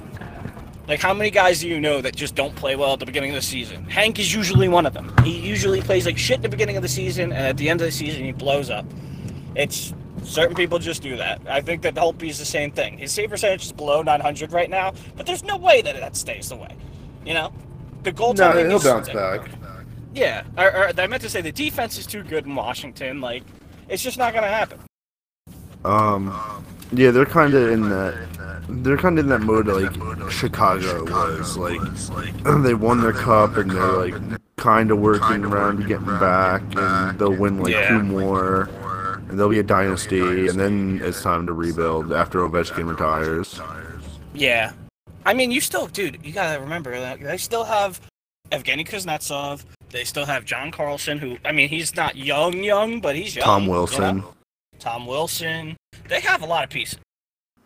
Like, 0.88 1.02
how 1.02 1.14
many 1.14 1.30
guys 1.30 1.60
do 1.62 1.68
you 1.68 1.82
know 1.82 2.02
that 2.02 2.16
just 2.16 2.34
don't 2.34 2.56
play 2.56 2.76
well 2.76 2.94
at 2.94 3.00
the 3.00 3.06
beginning 3.06 3.32
of 3.32 3.36
the 3.36 3.42
season? 3.42 3.84
Hank 3.86 4.20
is 4.20 4.34
usually 4.34 4.70
one 4.70 4.86
of 4.86 4.94
them. 4.94 5.14
He 5.24 5.38
usually 5.38 5.82
plays 5.82 6.06
like 6.06 6.18
shit 6.18 6.38
at 6.38 6.44
the 6.44 6.50
beginning 6.50 6.78
of 6.78 6.82
the 6.82 6.88
season, 6.88 7.34
and 7.34 7.46
at 7.46 7.58
the 7.58 7.70
end 7.70 7.82
of 7.82 7.86
the 7.86 7.92
season, 7.92 8.24
he 8.24 8.32
blows 8.32 8.70
up. 8.70 8.86
It's 9.56 9.94
certain 10.24 10.56
people 10.56 10.80
just 10.80 11.02
do 11.02 11.18
that. 11.18 11.42
I 11.48 11.62
think 11.62 11.82
that 11.84 11.96
Holtby 11.96 12.30
is 12.30 12.40
the 12.40 12.46
same 12.46 12.72
thing. 12.72 12.98
His 12.98 13.12
save 13.12 13.30
percentage 13.30 13.66
is 13.66 13.72
below 13.72 14.02
900 14.02 14.52
right 14.52 14.70
now, 14.70 14.94
but 15.16 15.26
there's 15.26 15.44
no 15.44 15.58
way 15.58 15.82
that 15.82 15.96
that 16.00 16.16
stays 16.16 16.50
the 16.50 16.56
way. 16.56 16.76
You 17.26 17.34
know, 17.34 17.54
the 18.04 18.12
goaltending. 18.12 18.64
No, 18.64 18.70
he'll 18.70 18.78
is- 18.78 18.84
bounce 18.84 19.10
back. 19.10 19.50
Yeah, 20.14 20.44
or, 20.58 20.76
or 20.76 20.92
I 21.00 21.06
meant 21.06 21.22
to 21.22 21.30
say 21.30 21.42
the 21.42 21.52
defense 21.52 22.00
is 22.00 22.08
too 22.08 22.24
good 22.24 22.46
in 22.48 22.56
Washington. 22.56 23.22
Like, 23.22 23.44
it's 23.88 24.02
just 24.02 24.18
not 24.18 24.34
gonna 24.34 24.48
happen. 24.48 24.80
Um, 25.86 26.34
yeah, 26.92 27.12
they're 27.12 27.26
kind 27.26 27.54
of 27.54 27.70
in 27.70 27.90
that. 27.90 28.28
They're 28.70 28.98
kind 28.98 29.18
of 29.20 29.26
in 29.26 29.30
that 29.30 29.42
mode 29.42 29.68
like 29.68 30.32
Chicago 30.32 31.04
was. 31.06 31.58
Like 31.58 31.80
they 32.64 32.74
won 32.74 33.02
their 33.02 33.14
cup 33.14 33.58
and 33.58 33.70
they're 33.70 33.92
like 33.92 34.16
kind 34.58 34.90
of 34.92 34.98
working 35.00 35.46
around 35.46 35.86
getting 35.88 36.06
back, 36.06 36.64
and 36.76 37.20
they'll 37.20 37.36
win 37.36 37.60
like 37.62 37.88
two 37.88 38.02
more, 38.04 38.70
and 39.30 39.40
they'll 39.40 39.50
be 39.50 39.60
a 39.60 39.64
dynasty, 39.64 40.48
and 40.48 40.60
then 40.60 41.02
it's 41.04 41.22
time 41.22 41.46
to 41.48 41.54
rebuild 41.54 42.12
after 42.12 42.40
Ovechkin 42.40 42.88
retires. 42.88 43.60
Yeah, 44.34 44.74
I 45.26 45.34
mean, 45.34 45.52
you 45.52 45.62
still, 45.62 45.88
dude. 45.88 46.20
You 46.24 46.32
gotta 46.32 46.62
remember 46.62 46.98
that 47.00 47.20
they 47.20 47.38
still 47.38 47.66
have 47.66 48.00
Evgeny 48.52 48.88
Kuznetsov. 48.88 49.66
They 49.90 50.04
still 50.04 50.26
have 50.26 50.46
John 50.46 50.72
Carlson, 50.72 51.18
who 51.18 51.38
I 51.44 51.52
mean, 51.52 51.70
he's 51.70 51.96
not 51.96 52.16
young, 52.16 52.64
young, 52.64 53.02
but 53.02 53.16
he's 53.16 53.36
young. 53.36 53.46
Tom 53.46 53.62
you 53.64 53.68
know? 53.68 53.74
Wilson. 53.74 54.24
Tom 54.80 55.06
Wilson. 55.06 55.76
They 56.08 56.22
have 56.22 56.42
a 56.42 56.46
lot 56.46 56.64
of 56.64 56.70
pieces. 56.70 57.00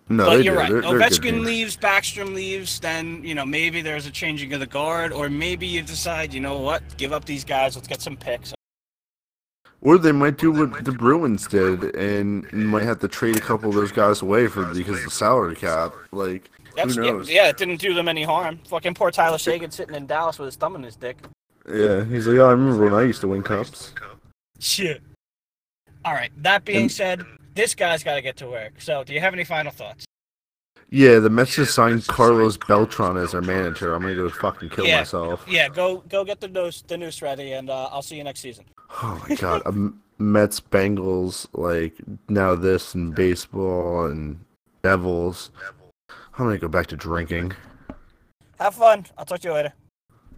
No, 0.09 0.26
but 0.26 0.38
they 0.38 0.43
you're 0.43 0.55
do. 0.55 0.59
right. 0.59 0.72
They're, 0.72 0.82
they're 0.82 0.99
Ovechkin 0.99 1.45
leaves, 1.45 1.78
Backstrom 1.78 2.34
leaves, 2.34 2.80
then 2.80 3.24
you 3.24 3.34
know 3.36 3.45
maybe 3.45 3.82
there's 3.82 4.05
a 4.05 4.12
changing 4.12 4.51
of 4.53 4.59
the 4.59 4.68
guard, 4.68 5.14
or 5.14 5.30
maybe 5.30 5.68
you 5.68 5.82
decide, 5.82 6.34
you 6.34 6.41
know 6.41 6.57
what, 6.59 6.84
give 6.97 7.14
up 7.14 7.26
these 7.26 7.45
guys, 7.45 7.76
let's 7.76 7.88
get 7.88 8.01
some 8.01 8.18
picks. 8.18 8.53
Or 9.82 9.97
they 9.97 10.11
might 10.11 10.38
do 10.38 10.51
what 10.51 10.86
the 10.86 10.91
Bruins 10.91 11.47
did, 11.47 11.95
and 11.95 12.51
might 12.53 12.84
have 12.84 12.99
to 12.99 13.07
trade 13.07 13.36
a 13.36 13.41
couple 13.41 13.69
of 13.69 13.75
those 13.75 13.91
guys 13.91 14.21
away 14.21 14.47
for 14.47 14.63
because 14.73 14.99
of 14.99 15.05
the 15.05 15.09
salary 15.09 15.55
cap. 15.55 15.93
Like, 16.11 16.51
That's, 16.75 16.95
who 16.95 17.03
yeah, 17.03 17.11
knows? 17.11 17.29
yeah, 17.32 17.47
it 17.49 17.57
didn't 17.57 17.77
do 17.82 17.95
them 17.95 18.07
any 18.07 18.21
harm. 18.23 18.59
Fucking 18.67 18.93
poor 18.93 19.09
Tyler 19.09 19.39
Seguin 19.39 19.71
sitting 19.71 19.95
in 19.95 20.05
Dallas 20.05 20.38
with 20.38 20.45
his 20.47 20.55
thumb 20.55 20.75
in 20.75 20.84
his 20.84 20.95
dick. 20.95 21.17
Yeah, 21.67 22.03
he's 22.05 22.27
like, 22.27 22.38
oh, 22.38 22.47
I 22.47 22.51
remember 22.51 22.84
when 22.86 22.93
I 22.93 23.01
used 23.03 23.21
to 23.21 23.27
win 23.27 23.41
cups. 23.41 23.93
Shit. 24.59 25.01
All 26.05 26.13
right. 26.13 26.32
That 26.43 26.63
being 26.63 26.82
And- 26.82 26.91
said, 26.91 27.23
this 27.55 27.73
guy's 27.75 28.03
got 28.03 28.15
to 28.15 28.21
get 28.21 28.38
to 28.38 28.47
work. 28.47 28.73
So, 28.82 29.03
do 29.03 29.13
you 29.13 29.19
have 29.19 29.34
any 29.34 29.43
final 29.43 29.71
thoughts? 29.71 30.05
Yeah, 30.93 31.19
the 31.19 31.29
Mets 31.29 31.55
just 31.55 31.73
signed 31.73 32.05
Carlos 32.07 32.57
Beltran 32.57 33.15
as 33.15 33.31
their 33.31 33.41
manager. 33.41 33.93
I'm 33.95 34.01
gonna 34.01 34.15
go 34.15 34.29
fucking 34.29 34.69
kill 34.69 34.85
Yeah. 34.85 34.97
myself. 34.99 35.45
Yeah, 35.47 35.69
go 35.69 36.03
go 36.09 36.25
get 36.25 36.41
the 36.41 36.49
noose 36.49 36.81
the 36.81 36.97
noose 36.97 37.21
ready, 37.21 37.53
and 37.53 37.69
uh, 37.69 37.85
I'll 37.91 38.01
see 38.01 38.17
you 38.17 38.23
next 38.25 38.41
season. 38.41 38.65
Oh 39.01 39.23
my 39.27 39.35
god, 39.37 39.61
um, 39.65 40.01
Mets, 40.19 40.59
Bengals, 40.59 41.47
like 41.53 41.93
now 42.27 42.55
this 42.55 42.93
and 42.93 43.15
baseball 43.15 44.05
and 44.07 44.43
Devils. 44.83 45.51
I'm 46.09 46.45
gonna 46.45 46.57
go 46.57 46.67
back 46.67 46.87
to 46.87 46.97
drinking. 46.97 47.53
Have 48.59 48.75
fun. 48.75 49.05
I'll 49.17 49.25
talk 49.25 49.39
to 49.39 49.47
you 49.47 49.53
later. 49.53 49.73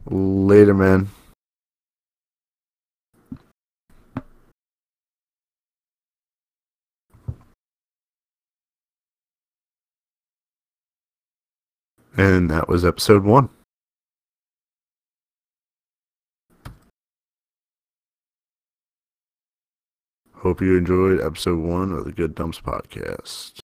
Later, 0.05 0.73
man. 0.75 1.09
And 12.15 12.49
that 12.51 12.67
was 12.67 12.85
episode 12.85 13.23
one. 13.23 13.49
Hope 20.35 20.61
you 20.61 20.77
enjoyed 20.77 21.21
episode 21.21 21.59
one 21.59 21.91
of 21.91 22.05
the 22.05 22.11
Good 22.11 22.35
Dumps 22.35 22.59
podcast. 22.59 23.62